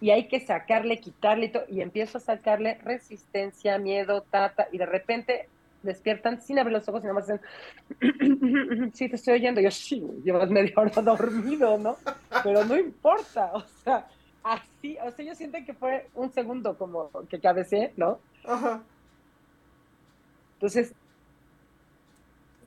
Y 0.00 0.10
hay 0.10 0.26
que 0.26 0.40
sacarle, 0.40 0.98
quitarle 0.98 1.52
y, 1.68 1.76
y 1.76 1.80
empiezo 1.80 2.18
a 2.18 2.20
sacarle 2.20 2.74
resistencia, 2.82 3.78
miedo, 3.78 4.22
tata, 4.22 4.66
y 4.72 4.78
de 4.78 4.86
repente 4.86 5.48
despiertan 5.82 6.40
sin 6.40 6.58
abrir 6.58 6.76
los 6.76 6.88
ojos 6.88 7.02
y 7.02 7.06
nada 7.06 7.14
más 7.14 7.26
dicen, 7.26 8.90
sí, 8.94 9.08
te 9.08 9.16
estoy 9.16 9.34
oyendo. 9.34 9.60
yo, 9.60 9.70
sí, 9.70 10.06
llevas 10.24 10.50
media 10.50 10.72
hora 10.76 11.02
dormido, 11.02 11.78
¿no? 11.78 11.96
Pero 12.42 12.64
no 12.64 12.76
importa, 12.76 13.50
o 13.54 13.60
sea, 13.60 14.06
así, 14.42 14.96
o 15.04 15.10
sea, 15.10 15.24
yo 15.24 15.34
siento 15.34 15.58
que 15.64 15.74
fue 15.74 16.08
un 16.14 16.32
segundo 16.32 16.76
como 16.76 17.10
que 17.28 17.40
cabecé, 17.40 17.92
¿no? 17.96 18.18
Ajá. 18.44 18.82
Entonces, 20.54 20.94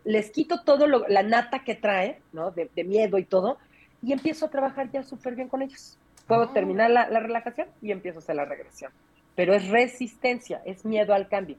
les 0.04 0.30
quito 0.32 0.62
todo 0.62 0.88
lo, 0.88 1.08
la 1.08 1.24
nata 1.24 1.64
que 1.64 1.76
trae, 1.76 2.22
¿no? 2.32 2.52
De, 2.52 2.70
miedo 2.84 3.18
y 3.18 3.26
todo, 3.26 3.58
y 4.02 4.14
empiezo 4.14 4.46
a 4.46 4.50
trabajar 4.50 4.92
ya 4.92 5.04
súper 5.04 5.36
bien 5.36 5.50
con 5.50 5.62
ellos. 5.62 5.98
Puedo 6.28 6.44
ah. 6.44 6.54
terminar 6.54 6.92
la, 6.92 7.10
la 7.10 7.20
relajación 7.20 7.68
y 7.82 7.92
empiezo 7.92 8.20
a 8.20 8.22
hacer 8.22 8.36
la 8.36 8.46
regresión. 8.46 8.92
Pero 9.36 9.54
es 9.54 9.68
resistencia, 9.70 10.62
es 10.66 10.86
miedo 10.86 11.14
al 11.14 11.28
cambio. 11.28 11.58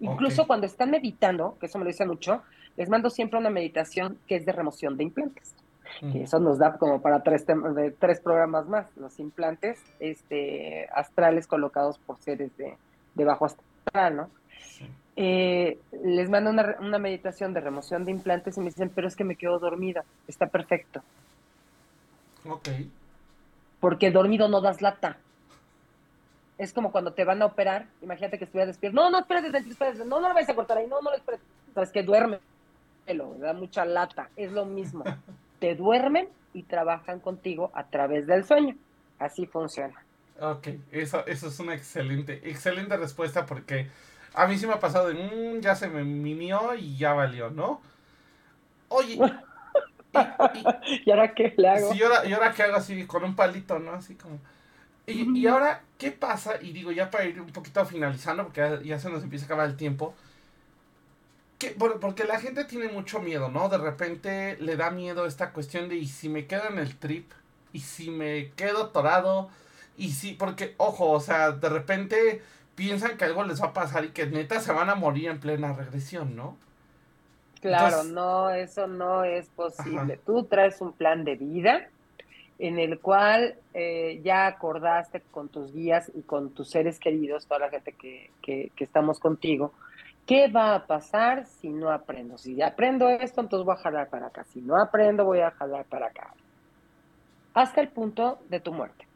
Incluso 0.00 0.46
cuando 0.46 0.66
están 0.66 0.90
meditando, 0.90 1.56
que 1.58 1.66
eso 1.66 1.78
me 1.78 1.84
lo 1.84 1.90
dice 1.90 2.06
mucho, 2.06 2.42
les 2.76 2.88
mando 2.88 3.10
siempre 3.10 3.38
una 3.38 3.50
meditación 3.50 4.18
que 4.26 4.36
es 4.36 4.44
de 4.44 4.52
remoción 4.52 4.96
de 4.96 5.04
implantes. 5.04 5.54
eso 6.14 6.40
nos 6.40 6.58
da 6.58 6.76
como 6.76 7.00
para 7.00 7.22
tres, 7.22 7.46
de, 7.46 7.92
tres 7.92 8.20
programas 8.20 8.66
más, 8.66 8.86
los 8.96 9.18
implantes 9.20 9.80
este, 10.00 10.88
astrales 10.92 11.46
colocados 11.46 11.98
por 11.98 12.18
seres 12.18 12.56
de, 12.56 12.76
de 13.14 13.24
bajo 13.24 13.46
astral, 13.46 14.16
¿no? 14.16 14.30
Eh, 15.16 15.78
les 16.02 16.28
mando 16.28 16.50
una, 16.50 16.76
una, 16.80 16.98
meditación 16.98 17.54
de 17.54 17.60
remoción 17.60 18.04
de 18.04 18.10
implantes 18.10 18.56
y 18.56 18.60
me 18.60 18.66
dicen, 18.66 18.90
pero 18.92 19.06
es 19.06 19.14
que 19.14 19.22
me 19.22 19.36
quedo 19.36 19.60
dormida, 19.60 20.04
está 20.26 20.48
perfecto. 20.48 21.02
Ok. 22.48 22.68
Porque 23.78 24.10
dormido 24.10 24.48
no 24.48 24.60
das 24.60 24.82
lata 24.82 25.18
es 26.58 26.72
como 26.72 26.92
cuando 26.92 27.12
te 27.12 27.24
van 27.24 27.42
a 27.42 27.46
operar, 27.46 27.86
imagínate 28.00 28.38
que 28.38 28.44
estuvieras 28.44 28.68
despierto, 28.68 29.00
no, 29.00 29.10
no, 29.10 29.18
espérate, 29.18 29.56
espérate, 29.56 29.98
no, 29.98 30.20
no 30.20 30.28
lo 30.28 30.34
vayas 30.34 30.50
a 30.50 30.54
cortar 30.54 30.78
ahí, 30.78 30.86
no, 30.86 31.00
no 31.00 31.10
lo 31.10 31.16
esperes, 31.16 31.40
sabes 31.74 31.90
que 31.90 32.02
duerme, 32.02 32.38
da 33.38 33.52
mucha 33.52 33.84
lata, 33.84 34.30
es 34.36 34.52
lo 34.52 34.64
mismo, 34.64 35.04
te 35.58 35.74
duermen 35.74 36.28
y 36.52 36.62
trabajan 36.62 37.20
contigo 37.20 37.70
a 37.74 37.84
través 37.84 38.26
del 38.26 38.44
sueño, 38.44 38.76
así 39.18 39.46
funciona. 39.46 39.94
Ok, 40.40 40.68
eso, 40.90 41.24
eso 41.26 41.48
es 41.48 41.60
una 41.60 41.74
excelente, 41.74 42.40
excelente 42.48 42.96
respuesta 42.96 43.46
porque 43.46 43.88
a 44.34 44.46
mí 44.46 44.58
sí 44.58 44.66
me 44.66 44.74
ha 44.74 44.80
pasado 44.80 45.08
de, 45.08 45.14
mmm, 45.14 45.60
ya 45.60 45.74
se 45.74 45.88
me 45.88 46.04
mimió 46.04 46.74
y 46.74 46.96
ya 46.96 47.12
valió, 47.12 47.50
¿no? 47.50 47.80
Oye, 48.88 49.18
y, 51.04 51.10
ahora 51.10 51.34
qué 51.34 51.54
le 51.56 51.68
hago? 51.68 51.92
Sí, 51.92 51.98
y 51.98 52.02
ahora, 52.02 52.26
y 52.26 52.32
ahora 52.32 52.52
qué 52.52 52.62
hago 52.62 52.76
así, 52.76 53.06
con 53.06 53.24
un 53.24 53.34
palito, 53.34 53.78
¿no? 53.78 53.92
Así 53.92 54.14
como... 54.14 54.38
Y, 55.06 55.46
ahora, 55.46 55.82
¿qué 55.98 56.10
pasa? 56.12 56.54
Y 56.62 56.72
digo, 56.72 56.90
ya 56.90 57.10
para 57.10 57.24
ir 57.24 57.40
un 57.40 57.48
poquito 57.48 57.84
finalizando, 57.84 58.44
porque 58.44 58.80
ya, 58.84 58.98
se 58.98 59.10
nos 59.10 59.22
empieza 59.22 59.44
a 59.44 59.46
acabar 59.46 59.68
el 59.68 59.76
tiempo. 59.76 60.14
Que, 61.58 61.70
porque 61.70 62.24
la 62.24 62.40
gente 62.40 62.64
tiene 62.64 62.88
mucho 62.88 63.20
miedo, 63.20 63.48
¿no? 63.48 63.68
De 63.68 63.78
repente 63.78 64.56
le 64.60 64.76
da 64.76 64.90
miedo 64.90 65.26
esta 65.26 65.52
cuestión 65.52 65.88
de, 65.88 65.96
¿y 65.96 66.06
si 66.06 66.28
me 66.28 66.46
quedo 66.46 66.68
en 66.68 66.78
el 66.78 66.96
trip? 66.96 67.30
¿Y 67.72 67.80
si 67.80 68.10
me 68.10 68.52
quedo 68.52 68.88
torado? 68.88 69.50
Y 69.96 70.12
si, 70.12 70.32
porque, 70.32 70.74
ojo, 70.78 71.10
o 71.10 71.20
sea, 71.20 71.52
de 71.52 71.68
repente 71.68 72.42
piensan 72.74 73.16
que 73.16 73.24
algo 73.24 73.44
les 73.44 73.60
va 73.62 73.66
a 73.66 73.72
pasar 73.72 74.04
y 74.04 74.10
que 74.10 74.26
neta 74.26 74.60
se 74.60 74.72
van 74.72 74.90
a 74.90 74.94
morir 74.94 75.28
en 75.28 75.38
plena 75.38 75.72
regresión, 75.72 76.34
¿no? 76.34 76.56
Claro, 77.60 78.04
no, 78.04 78.50
eso 78.50 78.86
no 78.86 79.24
es 79.24 79.48
posible. 79.48 80.18
Tú 80.26 80.44
traes 80.44 80.80
un 80.80 80.92
plan 80.92 81.24
de 81.24 81.36
vida 81.36 81.88
en 82.58 82.78
el 82.78 83.00
cual 83.00 83.56
eh, 83.72 84.20
ya 84.22 84.46
acordaste 84.46 85.22
con 85.30 85.48
tus 85.48 85.72
guías 85.72 86.10
y 86.14 86.22
con 86.22 86.50
tus 86.50 86.70
seres 86.70 86.98
queridos, 86.98 87.46
toda 87.46 87.60
la 87.60 87.70
gente 87.70 87.92
que, 87.92 88.30
que, 88.42 88.70
estamos 88.78 89.18
contigo, 89.18 89.72
¿qué 90.26 90.48
va 90.48 90.74
a 90.74 90.86
pasar 90.86 91.46
si 91.46 91.68
no 91.68 91.90
aprendo? 91.90 92.38
Si 92.38 92.62
aprendo 92.62 93.08
esto, 93.08 93.40
entonces 93.40 93.66
voy 93.66 93.74
a 93.74 93.82
jalar 93.82 94.08
para 94.08 94.28
acá. 94.28 94.44
Si 94.44 94.60
no 94.60 94.80
aprendo, 94.80 95.24
voy 95.24 95.40
a 95.40 95.50
jalar 95.50 95.84
para 95.86 96.06
acá. 96.06 96.32
Hasta 97.54 97.80
el 97.80 97.88
punto 97.88 98.38
de 98.48 98.60
tu 98.60 98.72
muerte. 98.72 99.06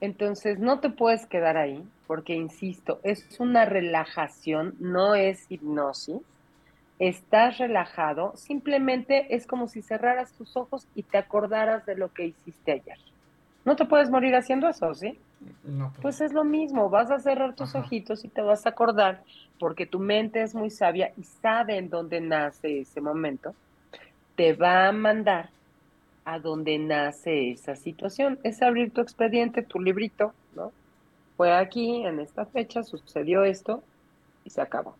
Entonces, 0.00 0.60
no 0.60 0.78
te 0.78 0.90
puedes 0.90 1.26
quedar 1.26 1.56
ahí, 1.56 1.84
porque, 2.06 2.34
insisto, 2.34 3.00
es 3.02 3.40
una 3.40 3.64
relajación, 3.64 4.76
no 4.78 5.16
es 5.16 5.50
hipnosis 5.50 6.20
estás 6.98 7.58
relajado, 7.58 8.32
simplemente 8.36 9.34
es 9.34 9.46
como 9.46 9.68
si 9.68 9.82
cerraras 9.82 10.32
tus 10.32 10.56
ojos 10.56 10.86
y 10.94 11.04
te 11.04 11.18
acordaras 11.18 11.86
de 11.86 11.96
lo 11.96 12.12
que 12.12 12.26
hiciste 12.26 12.72
ayer. 12.72 12.98
No 13.64 13.76
te 13.76 13.84
puedes 13.84 14.10
morir 14.10 14.34
haciendo 14.34 14.68
eso, 14.68 14.94
¿sí? 14.94 15.18
No, 15.62 15.90
pues. 15.90 16.02
pues 16.02 16.20
es 16.20 16.32
lo 16.32 16.44
mismo, 16.44 16.90
vas 16.90 17.10
a 17.10 17.20
cerrar 17.20 17.54
tus 17.54 17.74
ojitos 17.74 18.24
y 18.24 18.28
te 18.28 18.40
vas 18.40 18.66
a 18.66 18.70
acordar, 18.70 19.22
porque 19.60 19.86
tu 19.86 20.00
mente 20.00 20.42
es 20.42 20.54
muy 20.54 20.70
sabia 20.70 21.12
y 21.16 21.22
sabe 21.22 21.76
en 21.76 21.90
dónde 21.90 22.20
nace 22.20 22.80
ese 22.80 23.00
momento, 23.00 23.54
te 24.34 24.54
va 24.54 24.88
a 24.88 24.92
mandar 24.92 25.50
a 26.24 26.38
dónde 26.38 26.78
nace 26.78 27.52
esa 27.52 27.76
situación. 27.76 28.38
Es 28.42 28.62
abrir 28.62 28.92
tu 28.92 29.00
expediente, 29.00 29.62
tu 29.62 29.80
librito, 29.80 30.32
¿no? 30.56 30.72
Fue 31.36 31.52
aquí, 31.52 32.04
en 32.04 32.18
esta 32.18 32.46
fecha, 32.46 32.82
sucedió 32.82 33.44
esto 33.44 33.82
y 34.44 34.50
se 34.50 34.60
acabó 34.60 34.96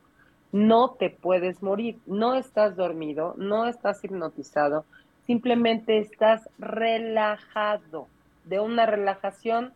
no 0.53 0.91
te 0.91 1.11
puedes 1.11 1.63
morir, 1.63 1.99
no 2.07 2.35
estás 2.35 2.77
dormido, 2.77 3.35
no 3.37 3.67
estás 3.67 4.03
hipnotizado, 4.05 4.85
simplemente 5.27 5.99
estás 5.99 6.49
relajado. 6.59 8.09
De 8.45 8.61
una 8.61 8.87
relajación, 8.87 9.75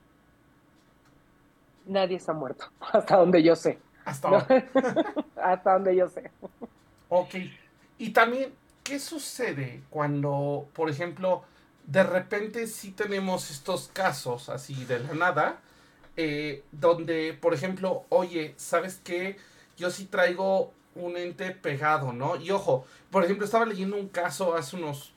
nadie 1.86 2.18
se 2.18 2.30
ha 2.30 2.34
muerto, 2.34 2.66
hasta 2.92 3.16
donde 3.16 3.42
yo 3.42 3.54
sé. 3.54 3.78
Hasta, 4.04 4.46
hasta 5.36 5.72
donde 5.74 5.94
yo 5.94 6.08
sé. 6.08 6.30
Ok. 7.08 7.34
Y 7.98 8.10
también, 8.10 8.52
¿qué 8.82 8.98
sucede 8.98 9.82
cuando, 9.90 10.66
por 10.72 10.90
ejemplo, 10.90 11.44
de 11.86 12.02
repente 12.02 12.66
sí 12.66 12.90
tenemos 12.92 13.50
estos 13.50 13.88
casos 13.88 14.48
así 14.48 14.84
de 14.86 15.00
la 15.00 15.14
nada, 15.14 15.60
eh, 16.16 16.64
donde, 16.72 17.36
por 17.40 17.54
ejemplo, 17.54 18.04
oye, 18.08 18.54
¿sabes 18.56 19.00
qué? 19.04 19.36
Yo 19.76 19.90
sí 19.90 20.06
traigo 20.06 20.72
un 20.94 21.16
ente 21.16 21.50
pegado, 21.52 22.12
¿no? 22.12 22.36
Y 22.36 22.50
ojo, 22.50 22.86
por 23.10 23.24
ejemplo, 23.24 23.44
estaba 23.44 23.64
leyendo 23.64 23.96
un 23.96 24.08
caso 24.08 24.54
hace 24.54 24.76
unos 24.76 25.12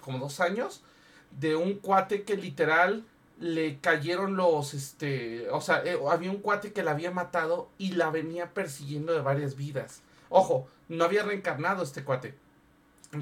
como 0.00 0.18
dos 0.18 0.40
años 0.40 0.82
de 1.30 1.56
un 1.56 1.74
cuate 1.74 2.22
que 2.22 2.36
literal 2.36 3.04
le 3.38 3.78
cayeron 3.80 4.36
los, 4.36 4.72
este, 4.72 5.48
o 5.50 5.60
sea, 5.60 5.82
eh, 5.84 5.98
había 6.10 6.30
un 6.30 6.38
cuate 6.38 6.72
que 6.72 6.82
la 6.82 6.92
había 6.92 7.10
matado 7.10 7.68
y 7.76 7.92
la 7.92 8.10
venía 8.10 8.54
persiguiendo 8.54 9.12
de 9.12 9.20
varias 9.20 9.56
vidas. 9.56 10.02
Ojo, 10.30 10.68
no 10.88 11.04
había 11.04 11.22
reencarnado 11.22 11.82
este 11.82 12.04
cuate. 12.04 12.34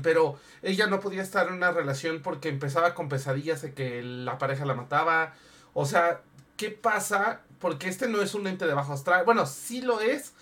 Pero 0.02 0.38
ella 0.62 0.86
no 0.86 1.00
podía 1.00 1.22
estar 1.22 1.48
en 1.48 1.54
una 1.54 1.70
relación 1.70 2.22
porque 2.22 2.48
empezaba 2.48 2.94
con 2.94 3.08
pesadillas 3.08 3.62
de 3.62 3.74
que 3.74 4.02
la 4.02 4.38
pareja 4.38 4.64
la 4.64 4.74
mataba. 4.74 5.34
O 5.72 5.84
sea, 5.84 6.22
¿qué 6.56 6.70
pasa? 6.70 7.42
Porque 7.58 7.88
este 7.88 8.08
no 8.08 8.22
es 8.22 8.34
un 8.34 8.46
ente 8.46 8.66
de 8.66 8.74
bajo 8.74 8.92
astral. 8.92 9.24
Bueno, 9.24 9.46
sí 9.46 9.82
lo 9.82 10.00
es, 10.00 10.32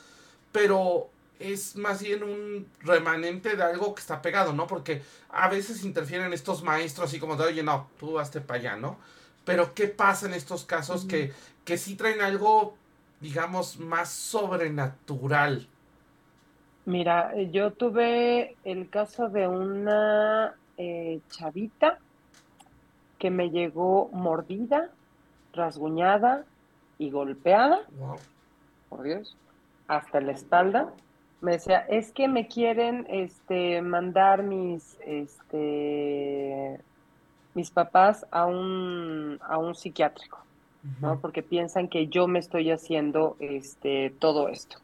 pero 0.53 1.09
es 1.43 1.77
más 1.77 2.03
bien 2.03 2.23
un 2.23 2.67
remanente 2.81 3.57
de 3.57 3.63
algo 3.63 3.95
que 3.95 4.01
está 4.01 4.23
pegado, 4.23 4.53
¿no? 4.53 4.67
Porque 4.67 5.03
a 5.31 5.49
veces 5.49 5.85
interfieren 5.85 6.33
estos 6.33 6.63
maestros 6.63 7.13
y 7.15 7.19
como 7.19 7.37
de, 7.37 7.45
oye, 7.45 7.63
no, 7.63 7.89
tú 7.99 8.19
hazte 8.19 8.41
para 8.41 8.61
allá, 8.61 8.77
¿no? 8.77 8.99
Pero 9.45 9.75
¿qué 9.75 9.89
pasa 9.89 10.27
en 10.27 10.35
estos 10.35 10.65
casos 10.65 11.05
que, 11.05 11.33
que 11.65 11.77
sí 11.79 11.97
traen 11.97 12.21
algo, 12.21 12.77
digamos, 13.21 13.79
más 13.79 14.11
sobrenatural? 14.11 15.67
Mira, 16.85 17.33
yo 17.51 17.73
tuve 17.73 18.57
el 18.65 18.89
caso 18.89 19.29
de 19.29 19.49
una 19.49 20.55
eh, 20.77 21.21
chavita 21.29 21.99
que 23.19 23.31
me 23.31 23.51
llegó 23.51 24.11
mordida, 24.13 24.91
rasguñada 25.53 26.45
y 26.99 27.11
golpeada. 27.11 27.81
Wow. 27.99 28.17
Por 28.89 29.03
Dios 29.03 29.37
hasta 29.89 30.21
la 30.21 30.33
espalda. 30.33 30.93
Me 31.41 31.53
decía, 31.53 31.79
es 31.89 32.13
que 32.13 32.29
me 32.29 32.47
quieren 32.47 33.07
este, 33.09 33.83
mandar 33.83 34.45
mis, 34.45 34.97
este, 35.05 36.79
mis 37.55 37.71
papás 37.71 38.27
a 38.31 38.47
un, 38.47 39.39
a 39.43 39.59
un 39.59 39.75
psiquiátrico, 39.75 40.39
¿no? 41.01 41.19
Porque 41.21 41.43
piensan 41.43 41.89
que 41.89 42.07
yo 42.07 42.29
me 42.29 42.39
estoy 42.39 42.71
haciendo 42.71 43.37
este, 43.41 44.15
todo 44.21 44.49
esto. 44.49 44.79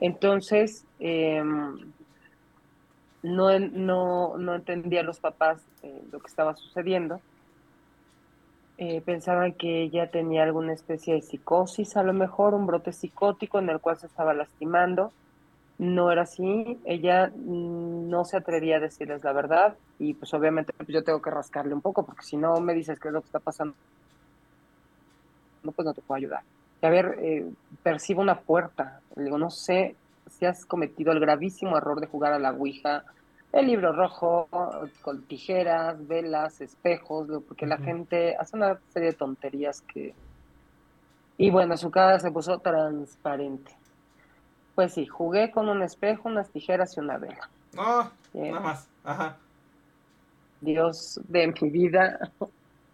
Entonces, 0.00 0.84
em, 1.00 1.92
no, 3.22 3.58
no, 3.58 4.36
no 4.38 4.54
entendía 4.54 5.02
los 5.02 5.18
papás 5.18 5.62
eh, 5.82 6.02
lo 6.12 6.20
que 6.20 6.28
estaba 6.28 6.54
sucediendo. 6.54 7.20
Eh, 8.76 9.00
pensaban 9.02 9.52
que 9.52 9.82
ella 9.82 10.10
tenía 10.10 10.42
alguna 10.42 10.72
especie 10.72 11.14
de 11.14 11.22
psicosis, 11.22 11.96
a 11.96 12.02
lo 12.02 12.12
mejor 12.12 12.54
un 12.54 12.66
brote 12.66 12.92
psicótico 12.92 13.60
en 13.60 13.68
el 13.68 13.80
cual 13.80 13.98
se 13.98 14.06
estaba 14.06 14.34
lastimando. 14.34 15.12
No 15.78 16.10
era 16.10 16.22
así, 16.22 16.78
ella 16.84 17.32
mm, 17.34 18.08
no 18.08 18.24
se 18.24 18.36
atrevía 18.36 18.76
a 18.76 18.80
decirles 18.80 19.22
la 19.24 19.32
verdad 19.32 19.76
y 19.98 20.14
pues 20.14 20.32
obviamente 20.34 20.72
pues, 20.76 20.88
yo 20.88 21.02
tengo 21.02 21.20
que 21.20 21.30
rascarle 21.30 21.74
un 21.74 21.80
poco 21.80 22.04
porque 22.04 22.22
si 22.22 22.36
no 22.36 22.60
me 22.60 22.74
dices 22.74 22.98
qué 22.98 23.08
es 23.08 23.14
lo 23.14 23.20
que 23.20 23.26
está 23.26 23.40
pasando, 23.40 23.74
no, 25.62 25.72
pues 25.72 25.86
no 25.86 25.94
te 25.94 26.02
puedo 26.02 26.18
ayudar. 26.18 26.42
a 26.82 26.88
ver, 26.88 27.18
eh, 27.20 27.46
percibo 27.82 28.22
una 28.22 28.40
puerta, 28.40 29.00
le 29.16 29.24
digo, 29.24 29.38
no 29.38 29.50
sé 29.50 29.96
si 30.30 30.46
has 30.46 30.64
cometido 30.64 31.12
el 31.12 31.20
gravísimo 31.20 31.76
error 31.76 32.00
de 32.00 32.06
jugar 32.06 32.32
a 32.32 32.38
la 32.38 32.52
Ouija, 32.52 33.04
el 33.54 33.66
libro 33.68 33.92
rojo, 33.92 34.48
con 35.00 35.22
tijeras, 35.22 36.06
velas, 36.08 36.60
espejos, 36.60 37.28
porque 37.46 37.66
la 37.66 37.78
gente 37.78 38.36
hace 38.36 38.56
una 38.56 38.78
serie 38.88 39.10
de 39.10 39.16
tonterías 39.16 39.80
que... 39.82 40.12
Y 41.38 41.50
bueno, 41.50 41.76
su 41.76 41.90
cara 41.90 42.18
se 42.18 42.32
puso 42.32 42.58
transparente. 42.58 43.72
Pues 44.74 44.94
sí, 44.94 45.06
jugué 45.06 45.52
con 45.52 45.68
un 45.68 45.82
espejo, 45.82 46.28
unas 46.28 46.50
tijeras 46.50 46.96
y 46.96 47.00
una 47.00 47.16
vela. 47.16 47.48
No, 47.74 48.10
nada 48.32 48.60
más. 48.60 48.88
Ajá. 49.04 49.36
Dios 50.60 51.20
de 51.28 51.54
mi 51.60 51.70
vida. 51.70 52.32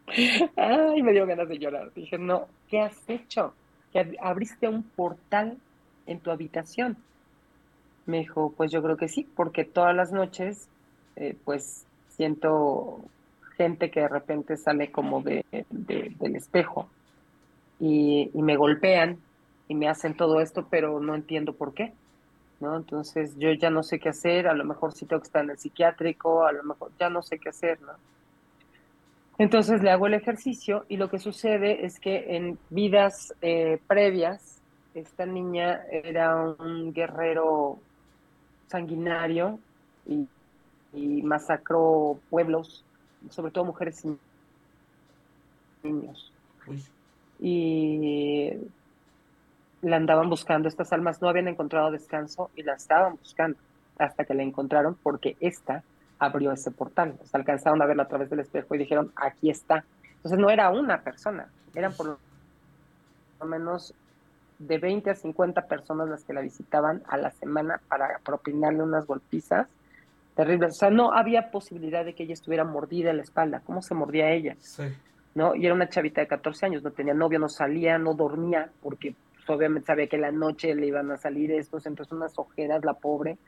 Ay, 0.56 1.02
me 1.02 1.12
dio 1.12 1.26
ganas 1.26 1.48
de 1.48 1.58
llorar. 1.58 1.90
Dije, 1.94 2.18
no, 2.18 2.48
¿qué 2.68 2.80
has 2.80 3.08
hecho? 3.08 3.54
Que 3.92 4.14
abriste 4.20 4.68
un 4.68 4.82
portal 4.82 5.56
en 6.06 6.20
tu 6.20 6.30
habitación. 6.30 6.98
Me 8.10 8.18
dijo, 8.18 8.52
pues 8.56 8.72
yo 8.72 8.82
creo 8.82 8.96
que 8.96 9.08
sí, 9.08 9.28
porque 9.36 9.64
todas 9.64 9.94
las 9.94 10.10
noches, 10.10 10.68
eh, 11.14 11.36
pues 11.44 11.86
siento 12.08 12.98
gente 13.56 13.90
que 13.90 14.00
de 14.00 14.08
repente 14.08 14.56
sale 14.56 14.90
como 14.90 15.22
de, 15.22 15.44
del 15.70 16.34
espejo 16.34 16.88
y, 17.78 18.30
me 18.34 18.56
golpean 18.56 19.18
y 19.68 19.74
me 19.76 19.88
hacen 19.88 20.16
todo 20.16 20.40
esto, 20.40 20.66
pero 20.68 20.98
no 20.98 21.14
entiendo 21.14 21.52
por 21.52 21.72
qué, 21.72 21.92
¿no? 22.58 22.76
Entonces 22.76 23.36
yo 23.38 23.52
ya 23.52 23.70
no 23.70 23.84
sé 23.84 24.00
qué 24.00 24.08
hacer, 24.08 24.48
a 24.48 24.54
lo 24.54 24.64
mejor 24.64 24.92
sí 24.92 25.06
tengo 25.06 25.22
que 25.22 25.26
estar 25.26 25.44
en 25.44 25.50
el 25.50 25.58
psiquiátrico, 25.58 26.44
a 26.44 26.52
lo 26.52 26.64
mejor 26.64 26.90
ya 26.98 27.08
no 27.10 27.22
sé 27.22 27.38
qué 27.38 27.50
hacer, 27.50 27.80
¿no? 27.80 27.92
Entonces 29.38 29.82
le 29.82 29.90
hago 29.90 30.06
el 30.06 30.14
ejercicio 30.14 30.84
y 30.88 30.96
lo 30.96 31.08
que 31.08 31.18
sucede 31.18 31.86
es 31.86 32.00
que 32.00 32.36
en 32.36 32.58
vidas 32.68 33.34
eh, 33.40 33.78
previas, 33.86 34.60
esta 34.94 35.24
niña 35.24 35.82
era 35.90 36.36
un 36.36 36.92
guerrero 36.92 37.78
sanguinario 38.70 39.58
y, 40.06 40.26
masacró 41.22 42.18
pueblos, 42.30 42.84
sobre 43.28 43.52
todo 43.52 43.64
mujeres 43.64 44.04
y 44.04 44.18
niños. 45.84 46.32
Y 47.38 48.50
la 49.82 49.96
andaban 49.96 50.28
buscando, 50.28 50.68
estas 50.68 50.92
almas 50.92 51.22
no 51.22 51.28
habían 51.28 51.48
encontrado 51.48 51.90
descanso 51.90 52.50
y 52.56 52.62
la 52.62 52.74
estaban 52.74 53.16
buscando 53.16 53.56
hasta 53.98 54.24
que 54.24 54.34
la 54.34 54.42
encontraron 54.42 54.96
porque 55.00 55.36
esta 55.40 55.84
abrió 56.18 56.52
ese 56.52 56.70
portal. 56.70 57.14
O 57.20 57.36
alcanzaron 57.36 57.80
a 57.82 57.86
verla 57.86 58.04
a 58.04 58.08
través 58.08 58.30
del 58.30 58.40
espejo 58.40 58.74
y 58.74 58.78
dijeron, 58.78 59.12
aquí 59.14 59.50
está. 59.50 59.84
Entonces 60.16 60.38
no 60.38 60.50
era 60.50 60.70
una 60.70 61.02
persona, 61.02 61.48
eran 61.74 61.92
por 61.94 62.18
lo 63.40 63.46
menos 63.46 63.94
de 64.60 64.78
20 64.78 65.10
a 65.10 65.14
50 65.14 65.62
personas 65.62 66.08
las 66.08 66.22
que 66.22 66.34
la 66.34 66.42
visitaban 66.42 67.02
a 67.08 67.16
la 67.16 67.30
semana 67.30 67.80
para 67.88 68.20
propinarle 68.22 68.82
unas 68.82 69.06
golpizas 69.06 69.68
terribles. 70.36 70.72
O 70.72 70.78
sea, 70.78 70.90
no 70.90 71.12
había 71.12 71.50
posibilidad 71.50 72.04
de 72.04 72.14
que 72.14 72.24
ella 72.24 72.34
estuviera 72.34 72.64
mordida 72.64 73.10
en 73.10 73.16
la 73.16 73.22
espalda. 73.22 73.62
¿Cómo 73.64 73.80
se 73.80 73.94
mordía 73.94 74.30
ella? 74.30 74.56
Sí. 74.60 74.84
¿No? 75.34 75.54
Y 75.54 75.64
era 75.64 75.74
una 75.74 75.88
chavita 75.88 76.20
de 76.20 76.26
14 76.26 76.66
años, 76.66 76.82
no 76.82 76.90
tenía 76.90 77.14
novio, 77.14 77.38
no 77.38 77.48
salía, 77.48 77.98
no 77.98 78.14
dormía, 78.14 78.70
porque 78.82 79.14
pues, 79.34 79.48
obviamente 79.48 79.86
sabía 79.86 80.08
que 80.08 80.18
la 80.18 80.30
noche 80.30 80.74
le 80.74 80.86
iban 80.86 81.10
a 81.10 81.16
salir 81.16 81.52
estos, 81.52 81.86
entonces 81.86 82.12
unas 82.12 82.38
ojeras, 82.38 82.84
la 82.84 82.94
pobre. 82.94 83.38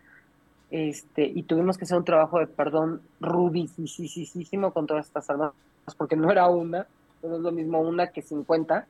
Este, 0.71 1.25
y 1.25 1.43
tuvimos 1.43 1.77
que 1.77 1.85
hacer 1.85 1.99
un 1.99 2.05
trabajo 2.05 2.39
de 2.39 2.47
perdón 2.47 3.03
rudísimo 3.21 4.73
con 4.73 4.87
todas 4.87 5.07
estas 5.07 5.29
almas, 5.29 5.53
porque 5.99 6.17
no 6.17 6.31
era 6.31 6.49
una, 6.49 6.87
no 7.23 7.37
es 7.37 7.43
lo 7.43 7.53
mismo 7.53 7.81
una 7.81 8.07
que 8.07 8.23
50 8.23 8.87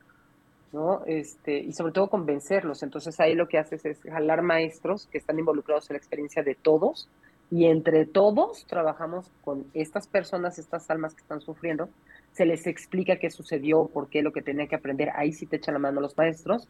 ¿no? 0.72 1.02
Este, 1.06 1.58
y 1.58 1.72
sobre 1.72 1.92
todo 1.92 2.08
convencerlos. 2.08 2.82
Entonces 2.82 3.18
ahí 3.20 3.34
lo 3.34 3.48
que 3.48 3.58
haces 3.58 3.84
es 3.84 4.00
jalar 4.02 4.42
maestros 4.42 5.06
que 5.06 5.18
están 5.18 5.38
involucrados 5.38 5.90
en 5.90 5.94
la 5.94 5.98
experiencia 5.98 6.42
de 6.42 6.54
todos 6.54 7.08
y 7.50 7.66
entre 7.66 8.06
todos 8.06 8.64
trabajamos 8.66 9.30
con 9.44 9.66
estas 9.74 10.06
personas, 10.06 10.58
estas 10.58 10.88
almas 10.90 11.14
que 11.14 11.20
están 11.20 11.42
sufriendo, 11.42 11.90
se 12.32 12.46
les 12.46 12.66
explica 12.66 13.16
qué 13.16 13.30
sucedió, 13.30 13.86
por 13.92 14.08
qué, 14.08 14.22
lo 14.22 14.32
que 14.32 14.40
tenía 14.40 14.66
que 14.66 14.74
aprender, 14.74 15.10
ahí 15.14 15.32
sí 15.32 15.44
te 15.44 15.56
echan 15.56 15.74
la 15.74 15.80
mano 15.80 16.00
los 16.00 16.16
maestros 16.16 16.66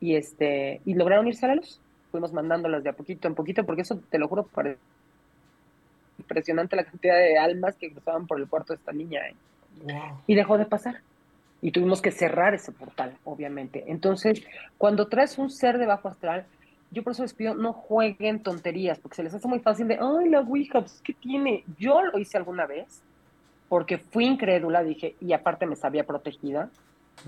y 0.00 0.16
este 0.16 0.82
y 0.84 0.94
lograron 0.94 1.26
irse 1.26 1.46
a 1.46 1.48
la 1.48 1.54
luz. 1.54 1.80
Fuimos 2.10 2.32
mandándolas 2.32 2.84
de 2.84 2.90
a 2.90 2.92
poquito 2.92 3.28
en 3.28 3.34
poquito, 3.34 3.64
porque 3.64 3.82
eso 3.82 4.00
te 4.10 4.18
lo 4.18 4.28
juro, 4.28 4.44
parece 4.44 4.78
impresionante 6.18 6.76
la 6.76 6.84
cantidad 6.84 7.16
de 7.16 7.38
almas 7.38 7.76
que 7.76 7.90
cruzaban 7.90 8.26
por 8.26 8.38
el 8.38 8.48
cuarto 8.48 8.72
de 8.72 8.78
esta 8.78 8.92
niña. 8.92 9.20
¿eh? 9.28 9.34
Y 10.26 10.34
dejó 10.34 10.58
de 10.58 10.66
pasar 10.66 11.00
y 11.60 11.72
tuvimos 11.72 12.00
que 12.00 12.10
cerrar 12.10 12.54
ese 12.54 12.72
portal, 12.72 13.16
obviamente. 13.24 13.84
Entonces, 13.88 14.42
cuando 14.76 15.08
traes 15.08 15.38
un 15.38 15.50
ser 15.50 15.78
de 15.78 15.86
bajo 15.86 16.08
astral, 16.08 16.46
yo 16.90 17.02
por 17.02 17.12
eso 17.12 17.22
les 17.22 17.34
pido, 17.34 17.54
no 17.54 17.72
jueguen 17.72 18.42
tonterías, 18.42 18.98
porque 18.98 19.16
se 19.16 19.22
les 19.22 19.34
hace 19.34 19.48
muy 19.48 19.60
fácil 19.60 19.88
de, 19.88 19.98
ay, 20.00 20.28
la 20.28 20.40
Ouija, 20.40 20.80
pues, 20.80 21.00
¿qué 21.02 21.12
tiene? 21.12 21.64
Yo 21.78 22.02
lo 22.02 22.18
hice 22.18 22.38
alguna 22.38 22.66
vez, 22.66 23.02
porque 23.68 23.98
fui 23.98 24.24
incrédula, 24.24 24.82
dije, 24.82 25.16
y 25.20 25.32
aparte 25.32 25.66
me 25.66 25.76
sabía 25.76 26.04
protegida. 26.04 26.70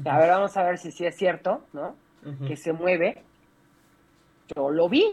A 0.04 0.18
ver, 0.18 0.30
vamos 0.30 0.56
a 0.56 0.62
ver 0.62 0.78
si 0.78 0.92
sí 0.92 1.04
es 1.04 1.16
cierto, 1.16 1.64
¿no? 1.72 1.96
Que 2.46 2.56
se 2.56 2.72
mueve. 2.72 3.22
Yo 4.54 4.70
lo 4.70 4.88
vi. 4.88 5.12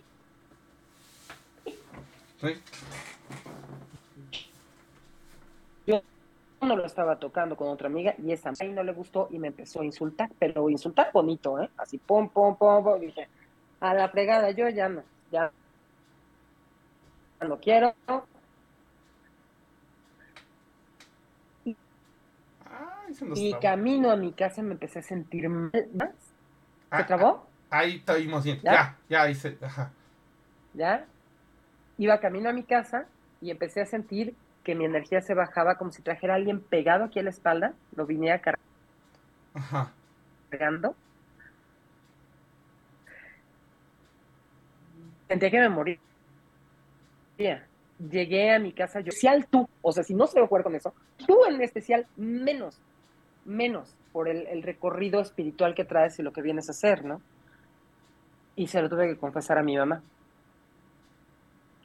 Sí 5.86 6.01
no 6.62 6.76
lo 6.76 6.86
estaba 6.86 7.18
tocando 7.18 7.55
con 7.55 7.68
otra 7.68 7.88
amiga 7.88 8.16
y 8.18 8.32
esa 8.32 8.51
ahí 8.60 8.70
no 8.70 8.84
le 8.84 8.93
gustó 8.93 9.28
y 9.32 9.39
me 9.39 9.47
empezó 9.47 9.82
a 9.82 9.86
insultar, 9.86 10.30
pero 10.39 10.70
insultar 10.70 11.12
bonito, 11.14 11.62
¿eh? 11.62 11.70
Así, 11.78 11.97
pum, 11.97 12.30
pum, 12.30 12.55
pum, 12.55 12.84
pum, 12.84 12.99
dije, 12.99 13.28
a 13.80 13.93
la 13.93 14.10
fregada, 14.10 14.51
yo 14.51 14.68
ya 14.70 14.89
no, 14.89 15.03
ya 15.32 15.51
no 17.41 17.60
quiero. 17.60 17.93
Y, 23.36 23.53
camino 23.62 24.12
a 24.12 24.18
mi 24.18 24.34
casa 24.34 24.62
me 24.62 24.74
empecé 24.74 24.99
a 24.99 25.01
sentir 25.01 25.47
mal 25.47 25.72
más. 25.93 26.14
¿Se 26.89 26.95
ah, 27.03 27.05
trabó? 27.05 27.47
Ah, 27.70 27.80
ahí 27.80 27.97
estuvimos 27.97 28.43
bien. 28.43 28.60
Ya, 28.64 28.97
ya, 29.08 29.30
hice, 29.30 29.58
ajá. 29.62 29.91
¿Ya? 30.74 31.05
Iba 31.97 32.20
camino 32.20 32.49
a 32.49 32.53
mi 32.53 32.64
casa 32.64 33.05
y 33.41 33.51
empecé 33.51 33.82
a 33.82 33.86
sentir 33.86 34.36
que 34.68 34.76
mi 34.76 34.84
energía 34.84 35.22
se 35.22 35.34
bajaba 35.34 35.76
como 35.76 35.93
si 35.93 36.01
trajera 36.01 36.34
a 36.34 36.36
alguien 36.36 36.59
pegado 36.59 37.05
aquí 37.05 37.20
a 37.20 37.24
la 37.24 37.30
espalda, 37.30 37.74
lo 37.95 38.05
viniera 38.05 38.41
cargando. 40.51 40.93
Sentía 45.30 45.49
que 45.49 45.59
me 45.61 45.70
moría. 45.70 45.97
Llegué 47.97 48.51
a 48.51 48.59
mi 48.59 48.74
casa, 48.74 48.99
yo, 48.99 49.07
especial 49.07 49.47
tú, 49.47 49.70
o 49.82 49.93
sea, 49.93 50.03
si 50.03 50.13
no 50.13 50.28
se 50.28 50.38
lo 50.38 50.47
jugar 50.47 50.65
con 50.65 50.76
eso, 50.76 50.93
tú 51.26 51.45
en 51.45 51.61
especial, 51.61 52.05
menos, 52.18 52.78
menos 53.45 53.95
por 54.11 54.28
el, 54.28 54.47
el 54.47 54.63
recorrido 54.63 55.22
espiritual 55.22 55.76
que 55.76 55.86
traes 55.86 56.20
y 56.20 56.24
lo 56.24 56.34
que 56.34 56.41
vienes 56.41 56.68
a 56.68 56.74
hacer, 56.74 57.05
¿no? 57.05 57.22
Y 58.57 58.68
se 58.68 58.82
lo 58.82 58.89
tuve 58.89 59.07
que 59.07 59.18
confesar 59.18 59.59
a 59.59 59.63
mi 59.63 59.78
mamá. 59.78 60.03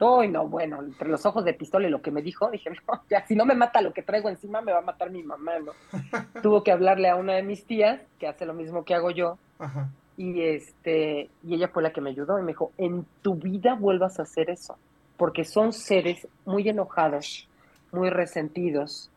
Uy, 0.03 0.29
no, 0.29 0.49
bueno, 0.49 0.81
entre 0.83 1.09
los 1.09 1.25
ojos 1.27 1.45
de 1.45 1.55
pistola 1.55 1.87
y 1.87 1.91
lo 1.91 2.03
que 2.03 2.11
me 2.11 2.23
dijo, 2.23 2.51
dije, 2.51 2.71
no, 2.71 3.03
ya, 3.09 3.25
si 3.27 3.37
no 3.37 3.45
me 3.45 3.55
mata 3.55 3.81
lo 3.81 3.93
que 3.93 4.03
traigo 4.03 4.29
encima, 4.29 4.61
me 4.61 4.73
va 4.73 4.79
a 4.79 4.83
matar 4.83 5.11
mi 5.11 5.23
mamá, 5.23 5.53
¿no? 5.61 5.73
Tuvo 6.43 6.65
que 6.65 6.73
hablarle 6.73 7.09
a 7.09 7.17
una 7.17 7.35
de 7.35 7.43
mis 7.43 7.65
tías, 7.65 8.01
que 8.19 8.27
hace 8.27 8.45
lo 8.45 8.55
mismo 8.55 8.85
que 8.85 8.95
hago 8.95 9.11
yo, 9.11 9.39
y 10.17 10.43
este, 10.43 11.31
y 11.45 11.55
ella 11.55 11.69
fue 11.69 11.85
la 11.85 11.93
que 11.93 12.01
me 12.01 12.11
ayudó, 12.11 12.39
y 12.39 12.43
me 12.43 12.49
dijo, 12.49 12.73
en 12.79 13.07
tu 13.23 13.37
vida 13.37 13.75
vuelvas 13.75 14.19
a 14.19 14.23
hacer 14.23 14.51
eso, 14.51 14.77
porque 15.17 15.45
son 15.45 15.73
seres 15.73 16.27
muy 16.45 16.69
enojados, 16.69 17.49
muy 17.93 18.11
resentidos, 18.11 19.09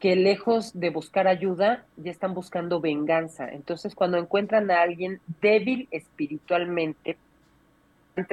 que 0.00 0.16
lejos 0.16 0.78
de 0.78 0.90
buscar 0.90 1.28
ayuda, 1.28 1.84
ya 1.96 2.10
están 2.10 2.34
buscando 2.34 2.80
venganza. 2.80 3.48
Entonces, 3.48 3.94
cuando 3.94 4.18
encuentran 4.18 4.70
a 4.70 4.82
alguien 4.82 5.20
débil 5.40 5.88
espiritualmente, 5.90 7.16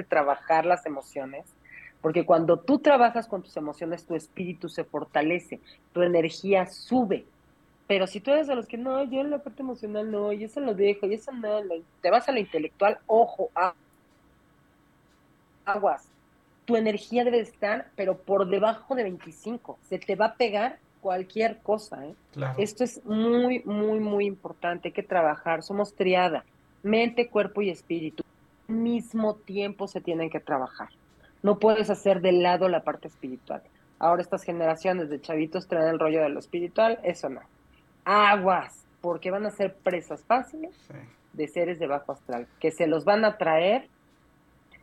trabajar 0.08 0.66
las 0.66 0.86
emociones, 0.86 1.46
porque 2.04 2.26
cuando 2.26 2.58
tú 2.58 2.80
trabajas 2.80 3.28
con 3.28 3.44
tus 3.44 3.56
emociones, 3.56 4.06
tu 4.06 4.14
espíritu 4.14 4.68
se 4.68 4.84
fortalece, 4.84 5.62
tu 5.94 6.02
energía 6.02 6.66
sube. 6.68 7.24
Pero 7.88 8.08
si 8.08 8.20
tú 8.20 8.32
eres 8.32 8.48
de 8.48 8.56
los 8.56 8.68
que 8.68 8.78
no, 8.78 9.02
yo 9.06 9.22
en 9.22 9.32
la 9.32 9.42
parte 9.42 9.62
emocional 9.62 10.12
no, 10.12 10.34
y 10.34 10.44
eso 10.44 10.60
lo 10.60 10.76
dejo, 10.76 11.06
y 11.06 11.14
eso 11.14 11.32
no, 11.32 11.62
te 12.02 12.12
vas 12.12 12.28
a 12.28 12.34
lo 12.34 12.40
intelectual, 12.40 13.00
ojo, 13.08 13.52
aguas. 15.64 16.10
tu 16.66 16.76
energía 16.76 17.24
debe 17.24 17.40
estar, 17.40 17.88
pero 17.96 18.18
por 18.18 18.50
debajo 18.50 18.96
de 18.96 19.04
25. 19.04 19.80
Se 19.84 19.98
te 19.98 20.18
va 20.18 20.26
a 20.26 20.36
pegar 20.36 20.80
cualquier 21.00 21.60
cosa. 21.60 22.06
¿eh? 22.06 22.16
Esto 22.58 22.84
es 22.84 23.04
muy, 23.06 23.64
muy, 23.64 24.02
muy 24.02 24.26
importante. 24.26 24.90
Hay 24.90 24.94
que 24.94 25.04
trabajar. 25.04 25.64
Somos 25.64 25.94
triada. 25.94 26.44
Mente, 26.82 27.30
cuerpo 27.30 27.62
y 27.62 27.70
espíritu. 27.70 28.26
Al 28.68 28.76
mismo 28.76 29.36
tiempo 29.36 29.88
se 29.88 30.02
tienen 30.02 30.30
que 30.30 30.42
trabajar. 30.42 30.90
No 31.44 31.60
puedes 31.60 31.90
hacer 31.90 32.22
de 32.22 32.32
lado 32.32 32.68
la 32.70 32.84
parte 32.84 33.08
espiritual. 33.08 33.62
Ahora 34.00 34.22
estas 34.22 34.44
generaciones 34.44 35.10
de 35.10 35.22
chavitos 35.22 35.68
traen 35.68 35.90
el 35.90 36.00
rollo 36.00 36.22
de 36.22 36.30
lo 36.30 36.40
espiritual. 36.40 37.00
Eso 37.04 37.30
no. 37.30 37.42
Aguas, 38.06 38.84
porque 39.02 39.30
van 39.30 39.46
a 39.46 39.52
ser 39.52 39.76
presas 39.76 40.24
fáciles 40.24 40.74
de 41.34 41.48
seres 41.48 41.80
de 41.80 41.88
bajo 41.88 42.14
astral, 42.14 42.48
que 42.60 42.72
se 42.72 42.88
los 42.88 43.06
van 43.06 43.26
a 43.26 43.38
traer 43.38 43.88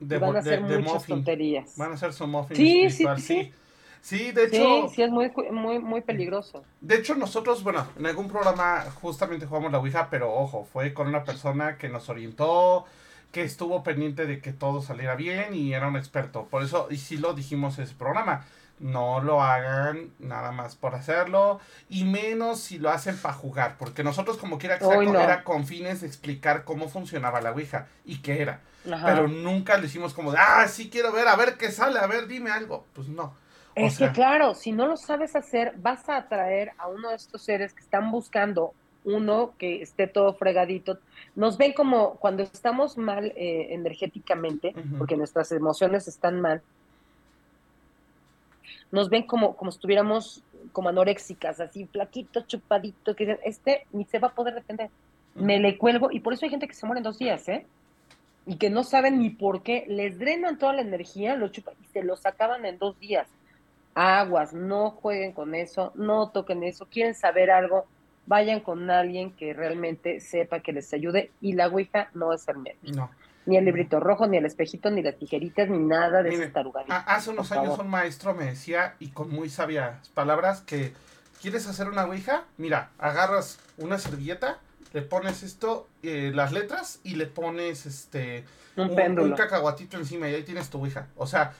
de, 0.01 0.19
van 0.19 0.37
a 0.37 0.41
hacer 0.41 0.61
muchas 0.61 1.07
tonterías. 1.07 1.77
Van 1.77 1.93
a 1.93 1.95
hacer 1.95 2.13
su 2.13 2.27
muffin 2.27 2.57
sí, 2.57 2.91
sí, 2.91 3.05
sí, 3.19 3.53
sí. 4.01 4.33
de 4.33 4.45
hecho. 4.45 4.89
Sí, 4.89 4.95
sí, 4.97 5.03
es 5.03 5.11
muy, 5.11 5.31
muy, 5.51 5.79
muy 5.79 6.01
peligroso. 6.01 6.65
De 6.81 6.97
hecho, 6.97 7.15
nosotros, 7.15 7.63
bueno, 7.63 7.87
en 7.99 8.07
algún 8.07 8.29
programa 8.29 8.83
justamente 9.01 9.47
jugamos 9.47 9.71
la 9.73 9.79
Ouija, 9.79 10.09
pero 10.11 10.33
ojo, 10.33 10.65
fue 10.65 10.93
con 10.95 11.07
una 11.07 11.23
persona 11.25 11.77
que 11.77 11.89
nos 11.89 12.09
orientó, 12.09 12.87
que 13.33 13.43
estuvo 13.43 13.83
pendiente 13.83 14.27
de 14.27 14.41
que 14.41 14.53
todo 14.53 14.83
saliera 14.83 15.15
bien 15.15 15.55
y 15.55 15.73
era 15.73 15.89
un 15.89 15.97
experto. 15.97 16.47
Por 16.47 16.63
eso, 16.63 16.89
y 16.91 16.97
sí 16.97 17.17
lo 17.17 17.35
dijimos 17.35 17.79
en 17.79 17.85
ese 17.85 17.95
programa. 17.95 18.45
No 18.79 19.21
lo 19.21 19.43
hagan 19.43 20.11
nada 20.19 20.53
más 20.53 20.75
por 20.75 20.95
hacerlo 20.95 21.61
y 21.91 22.05
menos 22.05 22.61
si 22.61 22.79
lo 22.79 22.89
hacen 22.89 23.15
para 23.19 23.35
jugar, 23.35 23.77
porque 23.79 24.03
nosotros 24.03 24.39
como 24.39 24.59
quiera 24.59 24.79
que 24.79 24.87
sea, 24.87 25.03
era 25.03 25.45
con 25.45 25.67
fines 25.67 26.01
de 26.01 26.07
explicar 26.07 26.65
cómo 26.65 26.89
funcionaba 26.89 27.43
la 27.43 27.51
Ouija 27.51 27.89
y 28.07 28.23
qué 28.23 28.41
era. 28.41 28.61
Pero 28.83 29.29
nunca 29.29 29.77
le 29.77 29.87
hicimos 29.87 30.15
como 30.15 30.33
de, 30.33 30.39
ah, 30.41 30.67
sí 30.67 30.89
quiero 30.89 31.13
ver, 31.13 31.29
a 31.29 31.37
ver 31.37 31.59
qué 31.59 31.71
sale, 31.71 31.99
a 31.99 32.07
ver, 32.07 32.27
dime 32.27 32.51
algo. 32.51 32.87
Pues 32.95 33.09
no. 33.09 33.35
Es 33.75 33.99
que 33.99 34.11
claro, 34.13 34.55
si 34.55 34.73
no 34.73 34.87
lo 34.87 34.97
sabes 34.97 35.37
hacer, 35.37 35.75
vas 35.77 36.09
a 36.09 36.17
atraer 36.17 36.73
a 36.79 36.89
uno 36.89 37.11
de 37.11 37.17
estos 37.17 37.43
seres 37.43 37.75
que 37.75 37.83
están 37.83 38.11
buscando 38.11 38.75
uno 39.05 39.55
que 39.59 39.83
esté 39.83 40.07
todo 40.07 40.35
fregadito. 40.35 40.99
Nos 41.35 41.57
ven 41.57 41.73
como 41.73 42.15
cuando 42.17 42.43
estamos 42.43 42.99
mal 42.99 43.33
eh, 43.37 43.69
energéticamente, 43.71 44.75
porque 44.99 45.17
nuestras 45.17 45.53
emociones 45.53 46.09
están 46.09 46.41
mal, 46.41 46.63
nos 48.91 49.09
ven 49.09 49.23
como, 49.23 49.57
como 49.57 49.71
estuviéramos 49.71 50.43
como 50.73 50.89
anoréxicas, 50.89 51.61
así 51.61 51.87
flaquitos, 51.87 52.47
chupaditos, 52.47 53.17
que 53.17 53.25
dicen, 53.25 53.41
este 53.45 53.87
ni 53.93 54.05
se 54.05 54.19
va 54.19 54.29
a 54.29 54.35
poder 54.35 54.55
defender. 54.55 54.91
Me 55.35 55.59
le 55.59 55.79
cuelgo, 55.79 56.11
y 56.11 56.21
por 56.21 56.33
eso 56.33 56.45
hay 56.45 56.51
gente 56.51 56.67
que 56.67 56.75
se 56.75 56.87
muere 56.87 56.99
en 56.99 57.05
dos 57.05 57.19
días, 57.19 57.49
¿eh? 57.49 57.67
y 58.47 58.57
que 58.57 58.71
no 58.71 58.83
saben 58.83 59.19
ni 59.19 59.31
por 59.31 59.63
qué, 59.63 59.85
les 59.89 60.19
drenan 60.19 60.59
toda 60.59 60.73
la 60.73 60.83
energía, 60.83 61.37
lo 61.37 61.49
chupan 61.49 61.75
y 61.83 61.87
se 61.93 62.03
lo 62.03 62.17
sacaban 62.17 62.65
en 62.67 62.79
dos 62.79 62.99
días. 62.99 63.29
Aguas, 63.95 64.53
no 64.53 64.91
jueguen 64.91 65.33
con 65.33 65.55
eso, 65.55 65.93
no 65.95 66.31
toquen 66.31 66.63
eso, 66.63 66.87
quieren 66.87 67.15
saber 67.15 67.51
algo, 67.51 67.87
vayan 68.31 68.61
con 68.61 68.89
alguien 68.93 69.33
que 69.33 69.53
realmente 69.53 70.21
sepa 70.21 70.61
que 70.61 70.73
les 70.73 70.95
ayude 70.95 71.33
y 71.41 71.55
la 71.55 71.67
Ouija 71.67 72.11
no 72.15 72.33
es 72.33 72.47
el 72.47 72.59
medio. 72.59 73.11
Ni 73.45 73.57
el 73.57 73.65
librito 73.65 73.99
rojo, 73.99 74.29
ni 74.29 74.37
el 74.37 74.47
espejito, 74.47 74.89
ni 74.89 75.03
las 75.03 75.19
tijeritas, 75.19 75.69
ni 75.69 75.79
nada 75.79 76.23
de 76.23 76.33
esas 76.33 76.53
tarugaditas. 76.53 77.03
Hace 77.09 77.31
unos 77.31 77.51
años 77.51 77.77
un 77.77 77.89
maestro 77.89 78.33
me 78.33 78.45
decía, 78.45 78.95
y 79.01 79.09
con 79.09 79.31
muy 79.31 79.51
sabias 79.51 80.11
palabras, 80.11 80.61
que 80.61 80.93
¿quieres 81.43 81.67
hacer 81.67 81.89
una 81.89 82.05
Ouija? 82.05 82.45
Mira, 82.57 82.91
agarras 82.99 83.59
una 83.79 83.99
servilleta, 83.99 84.61
le 84.93 85.03
pones 85.03 85.43
esto, 85.43 85.89
eh, 86.05 86.31
las 86.33 86.53
letras 86.53 87.01
y 87.03 87.17
le 87.17 87.27
pones 87.27 87.85
este 87.85 88.45
un, 88.77 89.35
cacahuatito 89.35 89.97
encima 89.97 90.29
y 90.29 90.37
ahí 90.37 90.45
tienes 90.45 90.71
tu 90.71 90.87
hija. 90.87 91.09
O 91.17 91.27
sea, 91.27 91.53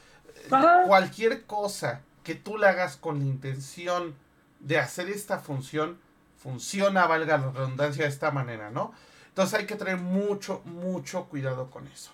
cualquier 0.87 1.43
cosa 1.47 2.03
que 2.23 2.37
tú 2.37 2.59
le 2.59 2.69
hagas 2.69 2.97
con 2.97 3.19
la 3.19 3.25
intención 3.25 4.15
de 4.61 4.79
hacer 4.79 5.11
esta 5.11 5.41
función, 5.41 5.99
funciona, 6.41 7.07
valga 7.07 7.39
la 7.39 7.51
redundancia, 7.51 8.05
de 8.05 8.11
esta 8.11 8.31
manera, 8.31 8.71
¿no? 8.71 8.93
Entonces 9.29 9.61
hay 9.61 9.67
que 9.67 9.77
tener 9.77 9.99
mucho, 9.99 10.63
mucho 10.65 11.27
cuidado 11.27 11.71
con 11.71 11.87
eso. 11.87 12.11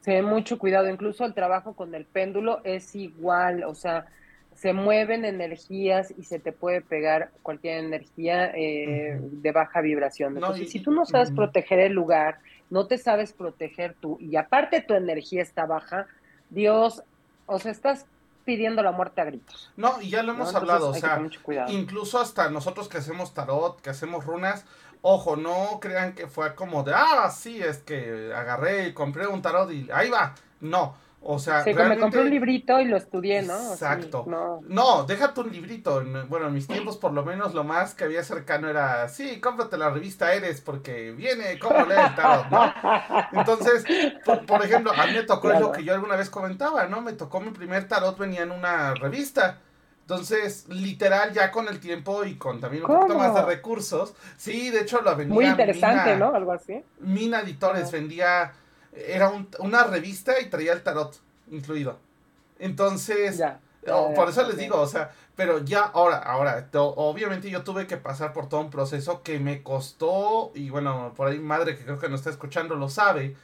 Sí, 0.00 0.22
mucho 0.22 0.58
cuidado. 0.58 0.88
Incluso 0.88 1.24
el 1.24 1.34
trabajo 1.34 1.74
con 1.74 1.94
el 1.94 2.04
péndulo 2.04 2.60
es 2.64 2.94
igual, 2.94 3.64
o 3.64 3.74
sea, 3.74 4.06
se 4.54 4.72
mueven 4.72 5.24
energías 5.24 6.14
y 6.16 6.24
se 6.24 6.38
te 6.38 6.52
puede 6.52 6.80
pegar 6.80 7.30
cualquier 7.42 7.84
energía 7.84 8.50
eh, 8.54 9.18
de 9.20 9.52
baja 9.52 9.80
vibración. 9.80 10.36
Entonces, 10.36 10.70
si 10.70 10.80
tú 10.80 10.92
no 10.92 11.04
sabes 11.04 11.30
proteger 11.30 11.80
el 11.80 11.92
lugar, 11.92 12.38
no 12.70 12.86
te 12.86 12.96
sabes 12.96 13.32
proteger 13.32 13.94
tú, 14.00 14.16
y 14.20 14.36
aparte 14.36 14.80
tu 14.80 14.94
energía 14.94 15.42
está 15.42 15.66
baja, 15.66 16.06
Dios, 16.50 17.02
o 17.46 17.58
sea, 17.58 17.72
estás 17.72 18.06
pidiendo 18.50 18.82
la 18.82 18.90
muerte 18.90 19.20
a 19.20 19.24
gritos. 19.26 19.70
No, 19.76 20.02
y 20.02 20.10
ya 20.10 20.24
lo 20.24 20.32
hemos 20.32 20.52
hablado, 20.56 20.88
o 20.88 20.94
sea, 20.94 21.22
incluso 21.68 22.18
hasta 22.18 22.50
nosotros 22.50 22.88
que 22.88 22.98
hacemos 22.98 23.32
tarot, 23.32 23.80
que 23.80 23.90
hacemos 23.90 24.24
runas, 24.26 24.64
ojo, 25.02 25.36
no 25.36 25.78
crean 25.80 26.16
que 26.16 26.26
fue 26.26 26.56
como 26.56 26.82
de, 26.82 26.92
ah, 26.92 27.30
sí, 27.30 27.62
es 27.62 27.78
que 27.78 28.32
agarré 28.34 28.88
y 28.88 28.92
compré 28.92 29.28
un 29.28 29.40
tarot 29.40 29.70
y 29.70 29.88
ahí 29.92 30.10
va. 30.10 30.34
No, 30.60 30.96
o 31.22 31.38
sea, 31.38 31.62
sí, 31.64 31.74
me 31.74 31.98
compré 31.98 32.22
un 32.22 32.30
librito 32.30 32.80
y 32.80 32.86
lo 32.86 32.96
estudié, 32.96 33.42
¿no? 33.42 33.72
Exacto. 33.72 34.24
no. 34.66 35.04
déjate 35.04 35.40
un 35.40 35.52
librito. 35.52 36.02
Bueno, 36.28 36.46
en 36.46 36.54
mis 36.54 36.66
tiempos 36.66 36.96
por 36.96 37.12
lo 37.12 37.24
menos 37.24 37.52
lo 37.52 37.62
más 37.62 37.94
que 37.94 38.04
había 38.04 38.22
cercano 38.22 38.68
era, 38.68 39.06
sí, 39.08 39.38
cómprate 39.38 39.76
la 39.76 39.90
revista 39.90 40.32
Eres 40.32 40.62
porque 40.62 41.12
viene 41.12 41.58
cómo 41.58 41.84
leer 41.84 42.06
el 42.06 42.14
tarot, 42.14 42.46
¿no? 42.50 42.72
Entonces, 43.38 43.84
por, 44.46 44.64
ejemplo, 44.64 44.92
a 44.96 45.06
mí 45.06 45.12
me 45.12 45.24
tocó 45.24 45.50
lo 45.50 45.72
que 45.72 45.84
yo 45.84 45.92
alguna 45.92 46.16
vez 46.16 46.30
comentaba, 46.30 46.86
¿no? 46.86 47.02
Me 47.02 47.12
tocó 47.12 47.38
mi 47.40 47.50
primer 47.50 47.86
tarot, 47.86 48.16
venía 48.18 48.42
en 48.42 48.52
una 48.52 48.94
revista. 48.94 49.58
Entonces, 50.02 50.66
literal, 50.68 51.32
ya 51.32 51.52
con 51.52 51.68
el 51.68 51.80
tiempo 51.80 52.24
y 52.24 52.36
con 52.36 52.60
también 52.60 52.84
un 52.84 52.88
poquito 52.88 53.18
más 53.18 53.34
de 53.34 53.42
recursos. 53.42 54.14
Sí, 54.38 54.70
de 54.70 54.80
hecho 54.80 55.02
lo 55.02 55.14
vendía. 55.14 55.34
Muy 55.34 55.46
interesante, 55.46 56.16
¿no? 56.16 56.34
Algo 56.34 56.52
así. 56.52 56.82
Mina 56.98 57.40
Editores 57.40 57.92
vendía 57.92 58.52
era 58.92 59.32
una 59.58 59.84
revista 59.84 60.40
y 60.40 60.50
traía 60.50 60.72
el 60.72 60.82
tarot 60.82 61.20
incluido. 61.50 61.98
Entonces, 62.58 63.42
por 64.14 64.28
eso 64.28 64.46
les 64.46 64.56
digo, 64.56 64.80
o 64.80 64.86
sea, 64.86 65.12
pero 65.36 65.58
ya 65.64 65.84
ahora, 65.84 66.18
ahora, 66.18 66.68
obviamente 66.74 67.50
yo 67.50 67.62
tuve 67.64 67.86
que 67.86 67.96
pasar 67.96 68.32
por 68.32 68.48
todo 68.48 68.60
un 68.60 68.70
proceso 68.70 69.22
que 69.22 69.38
me 69.38 69.62
costó, 69.62 70.52
y 70.54 70.70
bueno, 70.70 71.14
por 71.16 71.28
ahí 71.28 71.38
madre 71.38 71.76
que 71.76 71.84
creo 71.84 71.98
que 71.98 72.08
nos 72.08 72.20
está 72.20 72.30
escuchando 72.30 72.74
lo 72.74 72.88
sabe, 72.88 73.36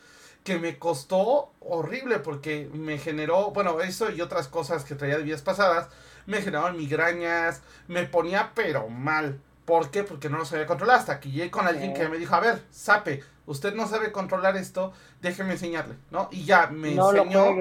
que 0.44 0.58
me 0.58 0.78
costó 0.78 1.50
horrible 1.60 2.20
porque 2.20 2.70
me 2.72 2.98
generó, 2.98 3.50
bueno, 3.50 3.80
eso 3.80 4.10
y 4.10 4.20
otras 4.20 4.46
cosas 4.46 4.84
que 4.84 4.94
traía 4.94 5.16
de 5.16 5.24
vidas 5.24 5.42
pasadas, 5.42 5.88
me 6.26 6.42
generaban 6.42 6.76
migrañas, 6.76 7.62
me 7.88 8.04
ponía 8.04 8.52
pero 8.54 8.88
mal. 8.88 9.40
¿Por 9.64 9.90
qué? 9.90 10.04
Porque 10.04 10.28
no 10.28 10.38
lo 10.38 10.44
sabía 10.44 10.66
controlar. 10.66 10.98
Hasta 10.98 11.18
que 11.18 11.30
llegué 11.30 11.50
con 11.50 11.66
alguien 11.66 11.92
que 11.92 12.08
me 12.08 12.18
dijo, 12.18 12.36
a 12.36 12.40
ver, 12.40 12.62
sape, 12.70 13.24
usted 13.46 13.74
no 13.74 13.86
sabe 13.86 14.12
controlar 14.12 14.56
esto, 14.56 14.92
déjeme 15.22 15.52
enseñarle, 15.52 15.94
¿no? 16.10 16.28
Y 16.30 16.44
ya 16.44 16.68
me 16.68 16.94
enseñó. 16.94 17.54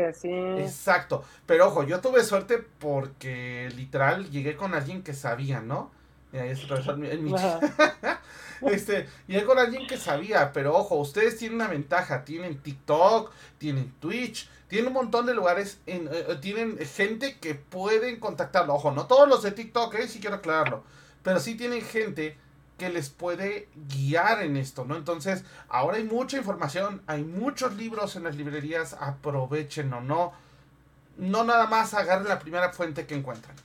Exacto. 0.59 1.23
Pero 1.45 1.67
ojo, 1.67 1.83
yo 1.83 2.01
tuve 2.01 2.23
suerte 2.23 2.63
porque 2.79 3.69
literal 3.75 4.29
llegué 4.29 4.55
con 4.55 4.73
alguien 4.73 5.03
que 5.03 5.13
sabía, 5.13 5.61
¿no? 5.61 5.91
este, 8.61 9.07
llegué 9.27 9.45
con 9.45 9.57
alguien 9.57 9.87
que 9.87 9.97
sabía, 9.97 10.51
pero 10.51 10.75
ojo, 10.75 10.95
ustedes 10.95 11.37
tienen 11.37 11.55
una 11.55 11.67
ventaja, 11.67 12.25
tienen 12.25 12.57
TikTok, 12.57 13.31
tienen 13.57 13.93
Twitch, 13.99 14.49
tienen 14.67 14.87
un 14.87 14.93
montón 14.93 15.25
de 15.25 15.33
lugares, 15.33 15.79
en, 15.85 16.07
eh, 16.07 16.25
eh, 16.27 16.37
tienen 16.41 16.77
gente 16.79 17.37
que 17.39 17.55
pueden 17.55 18.19
contactarlo. 18.19 18.73
Ojo, 18.73 18.91
no 18.91 19.05
todos 19.05 19.29
los 19.29 19.43
de 19.43 19.51
TikTok, 19.51 19.95
eh, 19.95 20.07
si 20.07 20.19
quiero 20.19 20.37
aclararlo 20.37 20.83
pero 21.25 21.39
sí 21.39 21.55
tienen 21.55 21.81
gente 21.81 22.37
que 22.77 22.89
les 22.89 23.09
puede 23.09 23.69
guiar 23.87 24.43
en 24.43 24.57
esto, 24.57 24.85
¿no? 24.85 24.97
Entonces, 24.97 25.45
ahora 25.69 25.97
hay 25.97 26.03
mucha 26.03 26.37
información, 26.37 27.01
hay 27.07 27.23
muchos 27.23 27.75
libros 27.75 28.15
en 28.15 28.23
las 28.23 28.35
librerías, 28.35 28.93
aprovechen 28.99 29.93
o 29.93 30.01
no. 30.01 30.33
No 31.17 31.43
nada 31.45 31.67
más 31.67 31.93
agarren 31.93 32.27
la 32.27 32.39
primera 32.39 32.73
fuente 32.73 33.05
que 33.05 33.15
encuentran. 33.15 33.55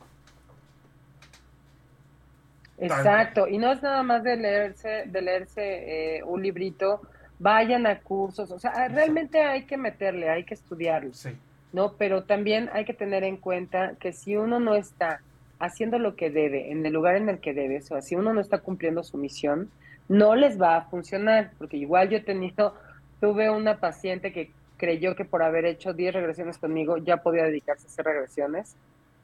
Exacto, 2.79 3.47
y 3.47 3.59
no 3.59 3.73
es 3.73 3.83
nada 3.83 4.03
más 4.03 4.23
de 4.23 4.37
leerse, 4.37 5.05
de 5.07 5.21
leerse 5.21 6.17
eh, 6.17 6.23
un 6.23 6.43
librito, 6.43 7.03
vayan 7.39 7.87
a 7.87 8.01
cursos, 8.01 8.51
o 8.51 8.59
sea, 8.59 8.89
realmente 8.89 9.43
hay 9.43 9.65
que 9.65 9.77
meterle, 9.77 10.31
hay 10.31 10.45
que 10.45 10.55
estudiarlo, 10.55 11.13
sí. 11.13 11.37
¿no? 11.73 11.93
Pero 11.95 12.25
también 12.25 12.71
hay 12.73 12.87
que 12.87 12.95
tener 12.95 13.23
en 13.23 13.37
cuenta 13.37 13.97
que 14.01 14.13
si 14.13 14.37
uno 14.37 14.61
no 14.61 14.75
está 14.75 15.21
haciendo 15.61 15.99
lo 15.99 16.17
que 16.17 16.31
debe, 16.31 16.73
en 16.73 16.85
el 16.85 16.93
lugar 16.93 17.17
en 17.17 17.29
el 17.29 17.39
que 17.39 17.55
debe, 17.55 17.79
o 17.79 17.83
sea, 17.83 18.03
si 18.03 18.17
uno 18.17 18.33
no 18.33 18.41
está 18.41 18.59
cumpliendo 18.59 19.05
su 19.05 19.19
misión, 19.19 19.71
no 20.09 20.35
les 20.35 20.61
va 20.61 20.77
a 20.77 20.83
funcionar, 20.87 21.53
porque 21.59 21.77
igual 21.77 22.09
yo 22.09 22.17
he 22.17 22.23
tenido, 22.23 22.75
tuve 23.21 23.51
una 23.51 23.79
paciente 23.79 24.33
que 24.33 24.51
creyó 24.77 25.15
que 25.15 25.25
por 25.25 25.43
haber 25.43 25.67
hecho 25.67 25.93
10 25.93 26.15
regresiones 26.15 26.59
conmigo 26.59 26.97
ya 26.97 27.19
podía 27.19 27.45
dedicarse 27.45 27.87
a 27.87 27.91
hacer 27.91 28.07
regresiones. 28.07 28.75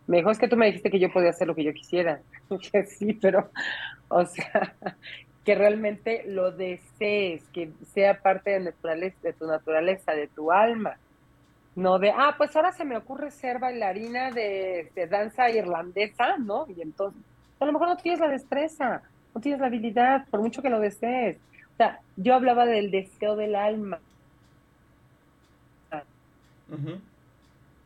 Me 0.07 0.18
dijo, 0.18 0.30
es 0.30 0.39
que 0.39 0.47
tú 0.47 0.57
me 0.57 0.66
dijiste 0.66 0.91
que 0.91 1.01
yo 1.01 1.11
podía 1.11 1.30
hacer 1.30 1.49
lo 1.49 1.55
que 1.55 1.64
yo 1.64 1.72
quisiera. 1.72 2.20
que 2.72 2.84
sí, 2.84 3.14
pero, 3.14 3.51
o 4.09 4.24
sea, 4.26 4.76
que 5.45 5.55
realmente 5.55 6.24
lo 6.26 6.53
desees, 6.53 7.43
que 7.53 7.70
sea 7.93 8.20
parte 8.20 8.51
de, 8.51 8.61
naturaleza, 8.61 9.16
de 9.22 9.32
tu 9.32 9.47
naturaleza, 9.47 10.12
de 10.12 10.28
tu 10.28 10.53
alma. 10.53 10.99
No 11.77 11.99
de, 11.99 12.11
ah, 12.11 12.35
pues 12.37 12.57
ahora 12.57 12.72
se 12.72 12.85
me 12.85 12.97
ocurre 12.97 13.31
ser 13.31 13.59
bailarina 13.59 14.31
de, 14.31 14.91
de 14.95 15.07
danza 15.07 15.51
irlandesa, 15.51 16.39
¿no? 16.39 16.66
Y 16.74 16.81
entonces, 16.81 17.20
a 17.61 17.66
lo 17.66 17.72
mejor 17.72 17.89
no 17.89 17.97
tienes 17.99 18.18
la 18.18 18.29
destreza, 18.29 19.03
no 19.35 19.41
tienes 19.41 19.61
la 19.61 19.66
habilidad, 19.66 20.27
por 20.31 20.41
mucho 20.41 20.62
que 20.62 20.70
lo 20.70 20.81
desees. 20.81 21.37
O 21.74 21.77
sea, 21.77 22.01
yo 22.16 22.35
hablaba 22.35 22.64
del 22.64 22.91
deseo 22.91 23.37
del 23.37 23.55
alma. 23.55 24.01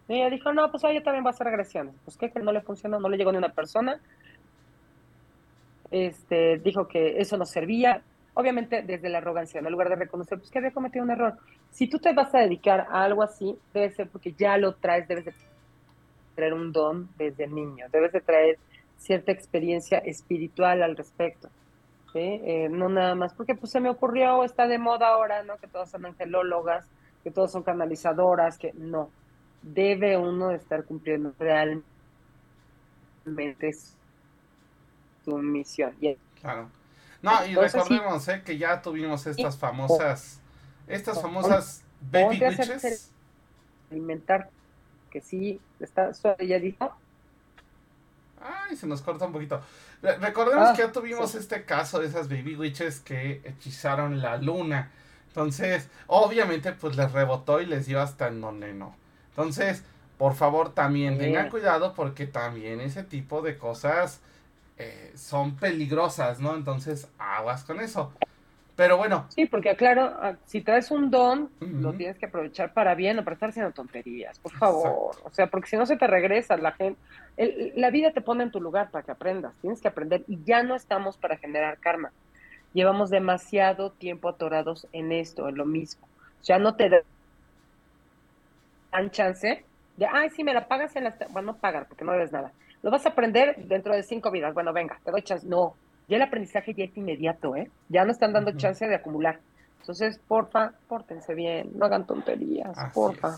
Y 0.09 0.15
ella 0.15 0.31
dijo, 0.31 0.53
no, 0.53 0.71
pues 0.71 0.83
yo 0.83 1.03
también 1.03 1.25
voy 1.25 1.31
a 1.31 1.35
hacer 1.35 1.49
agresiones. 1.49 1.95
Pues 2.05 2.17
que 2.17 2.31
no 2.41 2.53
le 2.53 2.61
funcionó, 2.61 3.01
no 3.01 3.09
le 3.09 3.17
llegó 3.17 3.33
ni 3.33 3.39
una 3.39 3.53
persona. 3.53 4.01
Este, 5.91 6.59
dijo 6.59 6.87
que 6.87 7.21
eso 7.21 7.37
no 7.37 7.47
servía. 7.47 8.03
Obviamente 8.35 8.83
desde 8.83 9.09
la 9.09 9.19
arrogancia, 9.19 9.61
en 9.61 9.71
lugar 9.71 9.89
de 9.89 9.97
reconocer 9.97 10.39
pues, 10.39 10.51
que 10.51 10.59
había 10.59 10.71
cometido 10.71 11.05
un 11.05 11.11
error. 11.11 11.37
Si 11.71 11.89
tú 11.89 11.99
te 11.99 12.13
vas 12.13 12.35
a 12.35 12.39
dedicar 12.39 12.87
a 12.91 13.03
algo 13.05 13.23
así, 13.23 13.59
debe 13.75 13.91
ser 13.91 14.09
porque 14.09 14.33
ya 14.33 14.57
lo 14.57 14.75
traes, 14.75 15.09
debes 15.09 15.25
de 15.27 15.35
traer 16.35 16.55
un 16.55 16.73
don 16.73 17.09
desde 17.17 17.47
niño, 17.47 17.87
debes 17.93 18.13
de 18.13 18.21
traer 18.21 18.59
cierta 18.97 19.33
experiencia 19.33 19.99
espiritual 19.99 20.83
al 20.83 20.97
respecto. 20.97 21.49
Eh, 22.15 22.69
no 22.71 22.89
nada 22.89 23.15
más, 23.15 23.35
porque 23.35 23.55
pues 23.55 23.71
se 23.71 23.81
me 23.81 23.89
ocurrió, 23.89 24.43
está 24.43 24.67
de 24.67 24.79
moda 24.79 25.09
ahora, 25.09 25.43
¿no? 25.45 25.57
Que 25.59 25.69
todos 25.69 25.91
son 25.91 26.07
angelólogas, 26.07 26.89
que 27.23 27.31
todos 27.31 27.53
son 27.53 27.63
canalizadoras, 27.63 28.59
que 28.59 28.73
no. 28.75 29.11
Debe 29.63 30.17
uno 30.17 30.51
estar 30.51 30.85
cumpliendo 30.85 31.33
realmente 31.39 31.85
su 35.25 35.39
misión. 35.39 35.95
Claro. 36.41 36.71
No, 37.23 37.45
y 37.47 37.55
recordemos 37.55 38.27
eh, 38.29 38.43
que 38.45 38.57
ya 38.57 38.81
tuvimos 38.81 39.27
estas 39.27 39.57
famosas, 39.57 40.41
estas 40.89 41.21
famosas 41.21 41.83
baby 42.01 42.43
witches. 42.43 43.11
Alimentar, 43.91 44.49
que 45.11 45.21
sí, 45.21 45.61
está, 45.81 46.13
dijo, 46.61 46.97
Ay, 48.41 48.77
se 48.77 48.87
nos 48.87 49.03
corta 49.03 49.27
un 49.27 49.33
poquito. 49.33 49.61
Recordemos 50.03 50.71
ah, 50.71 50.73
que 50.75 50.83
ya 50.83 50.93
tuvimos 50.93 51.35
este 51.35 51.65
caso 51.65 51.99
de 51.99 52.07
esas 52.07 52.29
baby 52.29 52.57
witches 52.57 53.01
que 53.01 53.43
hechizaron 53.45 54.23
la 54.23 54.39
luna. 54.39 54.91
Entonces, 55.29 55.89
obviamente, 56.07 56.73
pues 56.73 56.97
les 56.97 57.13
rebotó 57.13 57.61
y 57.61 57.67
les 57.67 57.87
dio 57.87 58.01
hasta 58.01 58.29
en 58.29 58.41
donde 58.41 58.73
no. 58.73 58.97
Entonces, 59.31 59.85
por 60.17 60.35
favor, 60.35 60.73
también 60.73 61.19
tengan 61.19 61.51
cuidado 61.51 61.95
porque 61.95 62.27
también 62.27 62.81
ese 62.81 63.03
tipo 63.03 63.43
de 63.43 63.59
cosas 63.59 64.21
eh, 64.81 65.13
son 65.15 65.57
peligrosas, 65.57 66.41
¿no? 66.41 66.55
Entonces, 66.55 67.07
aguas 67.19 67.65
con 67.65 67.81
eso. 67.81 68.13
Pero 68.77 68.97
bueno. 68.97 69.27
Sí, 69.29 69.45
porque 69.45 69.77
claro, 69.77 70.05
ah, 70.23 70.37
si 70.47 70.63
traes 70.63 70.91
un 70.91 71.11
don, 71.11 71.51
lo 71.61 71.93
tienes 71.93 72.17
que 72.17 72.25
aprovechar 72.25 72.73
para 72.73 72.95
bien, 72.95 73.19
o 73.19 73.25
para 73.25 73.35
estar 73.35 73.51
haciendo 73.51 73.73
tonterías, 73.73 74.39
por 74.39 74.53
favor. 74.53 75.17
O 75.23 75.31
sea, 75.31 75.49
porque 75.49 75.69
si 75.69 75.77
no 75.77 75.85
se 75.85 75.99
te 75.99 76.07
regresa 76.07 76.57
la 76.57 76.73
gente, 76.73 76.99
la 77.77 77.91
vida 77.91 78.13
te 78.13 78.23
pone 78.23 78.43
en 78.43 78.51
tu 78.51 78.59
lugar 78.59 78.91
para 78.91 79.05
que 79.05 79.11
aprendas, 79.11 79.53
tienes 79.61 79.83
que 79.83 79.89
aprender 79.89 80.25
y 80.27 80.43
ya 80.45 80.63
no 80.63 80.75
estamos 80.77 81.19
para 81.19 81.37
generar 81.37 81.77
karma. 81.77 82.11
Llevamos 82.73 83.11
demasiado 83.11 83.91
tiempo 83.91 84.31
atorados 84.31 84.87
en 84.93 85.13
esto, 85.13 85.47
en 85.47 85.57
lo 85.57 85.67
mismo. 85.67 86.09
Ya 86.45 86.59
no 86.59 86.75
te 86.75 87.05
dan 88.93 89.11
chance 89.11 89.63
de, 89.99 90.07
ay, 90.07 90.31
sí, 90.31 90.43
me 90.43 90.55
la 90.55 90.69
pagas 90.69 90.97
en 90.97 91.05
la... 91.05 91.15
Bueno, 91.29 91.53
no 91.53 91.59
pagar, 91.59 91.87
porque 91.87 92.07
no 92.07 92.13
debes 92.13 92.33
nada. 92.33 92.51
Lo 92.83 92.91
vas 92.91 93.07
a 93.07 93.11
aprender 93.11 93.57
dentro 93.57 93.95
de 93.95 94.03
cinco 94.03 94.31
vidas. 94.31 94.55
Bueno, 94.55 94.73
venga, 94.73 94.99
te 95.05 95.11
doy 95.11 95.23
chance. 95.23 95.47
No, 95.47 95.75
ya 96.09 96.17
el 96.17 96.23
aprendizaje 96.23 96.75
ya 96.75 96.85
es 96.85 96.97
inmediato, 96.97 97.57
¿eh? 97.57 97.71
Ya 97.89 98.05
no 98.05 98.13
están 98.13 98.33
dando 98.33 98.53
chance 98.53 98.87
de 98.87 98.95
acumular. 98.95 99.39
Entonces, 99.81 100.21
porfa, 100.27 100.73
pórtense 100.89 101.35
bien, 101.35 101.71
no 101.75 101.87
hagan 101.87 102.07
tonterías, 102.07 102.77
porfa. 102.93 103.37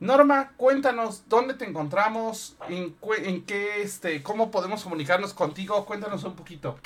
Norma, 0.00 0.52
cuéntanos 0.56 1.28
dónde 1.28 1.54
te 1.54 1.64
encontramos, 1.64 2.56
en, 2.68 2.94
en, 3.24 3.44
qué, 3.44 3.82
este, 3.82 4.22
cómo 4.22 4.50
podemos 4.50 4.84
comunicarnos 4.84 5.34
contigo, 5.34 5.84
cuéntanos 5.84 6.22
un 6.22 6.36
poquito. 6.36 6.78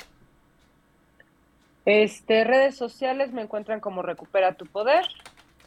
Este, 1.85 2.43
redes 2.43 2.75
sociales 2.75 3.31
me 3.31 3.43
encuentran 3.43 3.79
como 3.79 4.01
Recupera 4.01 4.53
tu 4.53 4.65
Poder 4.65 5.05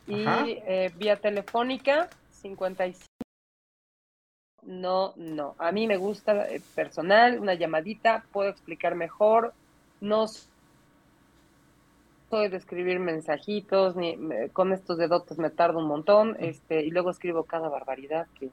y 0.09 0.25
eh, 0.27 0.93
vía 0.97 1.17
telefónica 1.17 2.09
55 2.33 3.16
no, 4.67 5.15
no. 5.17 5.55
A 5.59 5.73
mí 5.73 5.87
me 5.87 5.97
gusta 5.97 6.49
eh, 6.49 6.61
personal, 6.75 7.39
una 7.39 7.55
llamadita, 7.55 8.25
puedo 8.33 8.51
explicar 8.51 8.95
mejor. 8.95 9.55
No 10.01 10.27
soy 12.29 12.49
de 12.49 12.57
escribir 12.57 12.99
mensajitos, 12.99 13.97
ni 13.97 14.19
con 14.53 14.73
estos 14.73 14.99
dedotes 14.99 15.39
me 15.39 15.51
tardo 15.51 15.79
un 15.79 15.87
montón, 15.87 16.37
este, 16.41 16.83
y 16.83 16.91
luego 16.91 17.11
escribo 17.11 17.45
cada 17.45 17.69
barbaridad 17.69 18.27
que 18.39 18.51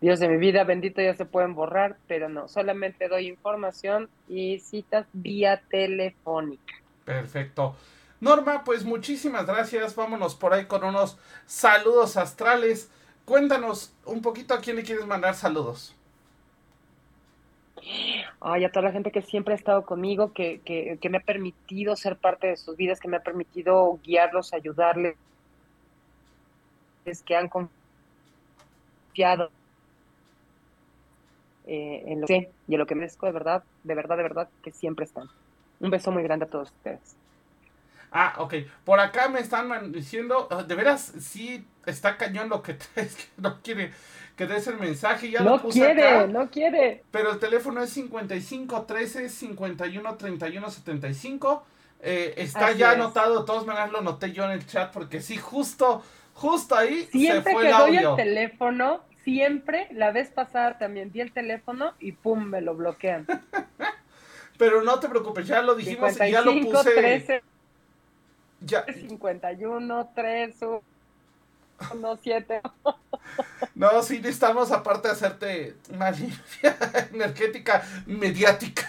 Dios 0.00 0.20
de 0.20 0.28
mi 0.28 0.36
vida, 0.36 0.64
bendito 0.64 1.00
ya 1.00 1.14
se 1.14 1.24
pueden 1.24 1.54
borrar, 1.54 1.96
pero 2.06 2.28
no, 2.28 2.48
solamente 2.48 3.08
doy 3.08 3.28
información 3.28 4.10
y 4.28 4.58
citas 4.58 5.06
vía 5.14 5.62
telefónica. 5.70 6.74
Perfecto. 7.06 7.74
Norma, 8.20 8.62
pues 8.64 8.84
muchísimas 8.84 9.46
gracias. 9.46 9.94
Vámonos 9.96 10.34
por 10.34 10.52
ahí 10.52 10.66
con 10.66 10.84
unos 10.84 11.18
saludos 11.46 12.16
astrales 12.16 12.90
cuéntanos 13.26 13.92
un 14.06 14.22
poquito 14.22 14.54
a 14.54 14.60
quién 14.60 14.76
le 14.76 14.84
quieres 14.84 15.06
mandar 15.06 15.34
saludos. 15.34 15.94
Ay, 18.40 18.64
a 18.64 18.72
toda 18.72 18.86
la 18.86 18.92
gente 18.92 19.12
que 19.12 19.20
siempre 19.20 19.52
ha 19.52 19.56
estado 19.56 19.84
conmigo, 19.84 20.32
que, 20.32 20.60
que, 20.64 20.98
que 21.00 21.10
me 21.10 21.18
ha 21.18 21.22
permitido 21.22 21.94
ser 21.94 22.16
parte 22.16 22.46
de 22.46 22.56
sus 22.56 22.76
vidas, 22.76 22.98
que 22.98 23.08
me 23.08 23.18
ha 23.18 23.22
permitido 23.22 24.00
guiarlos, 24.02 24.54
ayudarles, 24.54 25.16
que 27.24 27.36
han 27.36 27.48
confiado 27.48 29.50
eh, 31.66 32.02
en 32.06 32.20
lo 32.20 32.26
que 32.26 32.50
y 32.66 32.74
en 32.74 32.78
lo 32.78 32.86
que 32.86 32.94
merezco 32.94 33.26
de 33.26 33.32
verdad, 33.32 33.62
de 33.84 33.94
verdad, 33.94 34.16
de 34.16 34.22
verdad, 34.22 34.48
que 34.62 34.72
siempre 34.72 35.04
están. 35.04 35.28
Un 35.78 35.90
beso 35.90 36.10
muy 36.10 36.22
grande 36.22 36.46
a 36.46 36.48
todos 36.48 36.70
ustedes. 36.70 37.16
Ah, 38.10 38.34
ok. 38.38 38.54
Por 38.84 38.98
acá 38.98 39.28
me 39.28 39.40
están 39.40 39.92
diciendo, 39.92 40.48
ah, 40.50 40.62
de 40.62 40.74
veras, 40.74 41.12
sí 41.20 41.66
está 41.86 42.16
cañón 42.16 42.48
lo 42.48 42.62
que 42.62 42.74
traes, 42.74 43.16
que 43.16 43.24
no 43.38 43.60
quiere 43.62 43.92
que 44.36 44.46
des 44.46 44.66
el 44.66 44.78
mensaje. 44.78 45.30
Ya 45.30 45.40
no 45.40 45.56
lo 45.56 45.62
puse 45.62 45.80
quiere, 45.80 46.08
acá, 46.08 46.26
no 46.26 46.50
quiere. 46.50 47.02
Pero 47.10 47.32
el 47.32 47.38
teléfono 47.38 47.82
es 47.82 47.90
55 47.90 48.82
13 48.82 49.28
51 49.28 50.16
31 50.16 50.70
75. 50.70 51.66
Eh, 52.02 52.34
está 52.36 52.72
ya 52.72 52.92
anotado, 52.92 53.40
de 53.40 53.46
todas 53.46 53.66
maneras 53.66 53.90
lo 53.90 54.02
noté 54.02 54.30
yo 54.32 54.44
en 54.44 54.50
el 54.50 54.66
chat 54.66 54.92
porque 54.92 55.22
sí, 55.22 55.38
justo, 55.38 56.02
justo 56.34 56.76
ahí 56.76 57.08
siempre 57.10 57.42
se 57.42 57.52
fue 57.52 57.62
que 57.62 57.68
el 57.68 57.74
audio. 57.74 58.10
doy 58.10 58.10
el 58.10 58.16
teléfono, 58.16 59.00
siempre, 59.24 59.88
la 59.92 60.12
vez 60.12 60.28
pasada 60.28 60.76
también 60.76 61.10
di 61.10 61.22
el 61.22 61.32
teléfono 61.32 61.94
y 61.98 62.12
pum, 62.12 62.44
me 62.44 62.60
lo 62.60 62.74
bloquean. 62.74 63.26
Pero 64.58 64.82
no 64.82 65.00
te 65.00 65.08
preocupes, 65.08 65.46
ya 65.46 65.62
lo 65.62 65.74
dijimos 65.74 66.14
y 66.20 66.30
ya 66.30 66.42
lo 66.42 66.52
puse. 66.60 66.90
13 66.90 67.42
ya. 68.60 68.84
51, 68.84 70.12
3, 70.14 70.62
1, 70.62 70.82
7. 72.22 72.60
No, 73.74 74.02
sí 74.02 74.18
necesitamos 74.18 74.72
aparte 74.72 75.08
hacerte 75.08 75.74
una 75.92 76.10
limpia 76.10 76.76
energética 77.12 77.82
mediática. 78.06 78.88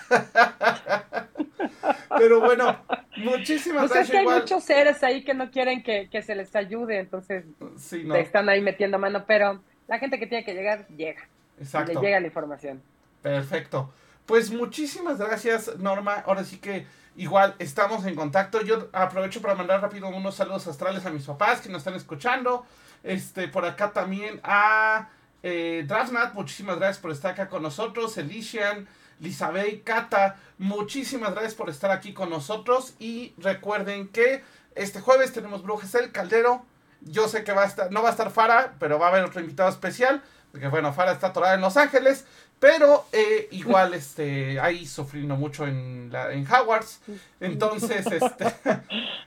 Pero 2.17 2.39
bueno, 2.39 2.77
muchísimas 3.17 3.81
pues 3.81 3.91
gracias. 3.91 4.05
Es 4.05 4.11
que 4.11 4.17
hay 4.17 4.39
muchos 4.39 4.63
seres 4.63 5.03
ahí 5.03 5.23
que 5.23 5.33
no 5.33 5.51
quieren 5.51 5.83
que, 5.83 6.09
que 6.09 6.21
se 6.21 6.35
les 6.35 6.55
ayude, 6.55 6.99
entonces 6.99 7.45
sí, 7.77 8.07
están 8.15 8.49
ahí 8.49 8.61
metiendo 8.61 8.97
mano, 8.97 9.25
pero 9.25 9.61
la 9.87 9.99
gente 9.99 10.19
que 10.19 10.27
tiene 10.27 10.43
que 10.43 10.53
llegar, 10.53 10.87
llega. 10.89 11.27
Exacto. 11.59 11.93
Le 11.93 11.99
llega 11.99 12.19
la 12.19 12.27
información. 12.27 12.81
Perfecto. 13.21 13.91
Pues 14.25 14.51
muchísimas 14.51 15.17
gracias, 15.17 15.77
Norma. 15.77 16.23
Ahora 16.25 16.43
sí 16.43 16.57
que 16.57 16.85
Igual 17.17 17.55
estamos 17.57 18.05
en 18.05 18.13
contacto. 18.13 18.61
Yo 18.61 18.89
aprovecho 18.93 19.41
para 19.41 19.55
mandar 19.55 19.81
rápido 19.81 20.07
unos 20.07 20.35
saludos 20.35 20.67
astrales 20.67 21.03
a 21.03 21.09
mis 21.09 21.25
papás 21.25 21.61
que 21.61 21.69
nos 21.69 21.79
están 21.79 21.95
escuchando. 21.95 22.63
Este, 23.03 23.47
por 23.47 23.65
acá 23.65 23.91
también 23.91 24.39
a 24.43 25.09
eh, 25.41 25.83
Drasnat, 25.87 26.35
muchísimas 26.35 26.77
gracias 26.77 26.99
por 26.99 27.11
estar 27.11 27.31
acá 27.31 27.49
con 27.49 27.63
nosotros. 27.63 28.15
Elician, 28.19 28.87
Lisabey, 29.19 29.81
Cata, 29.81 30.35
muchísimas 30.59 31.31
gracias 31.31 31.55
por 31.55 31.71
estar 31.71 31.89
aquí 31.89 32.13
con 32.13 32.29
nosotros. 32.29 32.93
Y 32.99 33.33
recuerden 33.39 34.09
que 34.09 34.43
este 34.75 35.01
jueves 35.01 35.33
tenemos 35.33 35.63
Brujas 35.63 35.95
el 35.95 36.11
Caldero. 36.11 36.67
Yo 37.01 37.27
sé 37.27 37.43
que 37.43 37.51
va 37.51 37.63
a 37.63 37.65
estar, 37.65 37.91
no 37.91 38.03
va 38.03 38.09
a 38.09 38.11
estar 38.11 38.29
Fara, 38.29 38.75
pero 38.77 38.99
va 38.99 39.07
a 39.07 39.09
haber 39.09 39.23
otro 39.23 39.41
invitado 39.41 39.69
especial. 39.69 40.21
Porque 40.51 40.67
bueno, 40.67 40.93
Fara 40.93 41.13
está 41.13 41.27
atorada 41.27 41.55
en 41.55 41.61
Los 41.61 41.77
Ángeles. 41.77 42.25
Pero 42.59 43.05
eh, 43.11 43.47
igual, 43.51 43.93
este, 43.93 44.59
ahí 44.59 44.85
sufriendo 44.85 45.35
mucho 45.35 45.67
en, 45.67 46.09
la, 46.11 46.31
en 46.31 46.47
Howards. 46.51 47.01
Entonces, 47.39 48.07
este, 48.07 48.55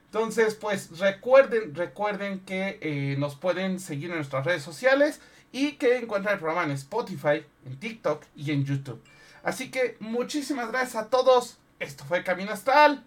entonces, 0.07 0.55
pues 0.57 0.99
recuerden, 0.99 1.75
recuerden 1.75 2.41
que 2.41 2.79
eh, 2.81 3.17
nos 3.19 3.37
pueden 3.37 3.79
seguir 3.79 4.11
en 4.11 4.17
nuestras 4.17 4.45
redes 4.45 4.63
sociales 4.63 5.21
y 5.53 5.73
que 5.73 5.99
encuentran 5.99 6.35
el 6.35 6.41
programa 6.41 6.65
en 6.65 6.73
Spotify, 6.73 7.45
en 7.67 7.77
TikTok 7.79 8.25
y 8.35 8.51
en 8.51 8.65
YouTube. 8.65 9.01
Así 9.45 9.71
que 9.71 9.97
muchísimas 10.01 10.71
gracias 10.71 10.97
a 10.97 11.09
todos. 11.09 11.59
Esto 11.79 12.05
fue 12.05 12.25
Camino 12.25 12.53
Astral. 12.53 13.03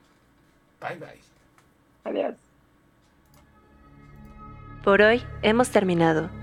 Bye 0.79 0.97
bye. 0.97 1.21
Adiós. 2.05 2.35
Por 4.83 5.01
hoy 5.01 5.23
hemos 5.41 5.69
terminado. 5.69 6.42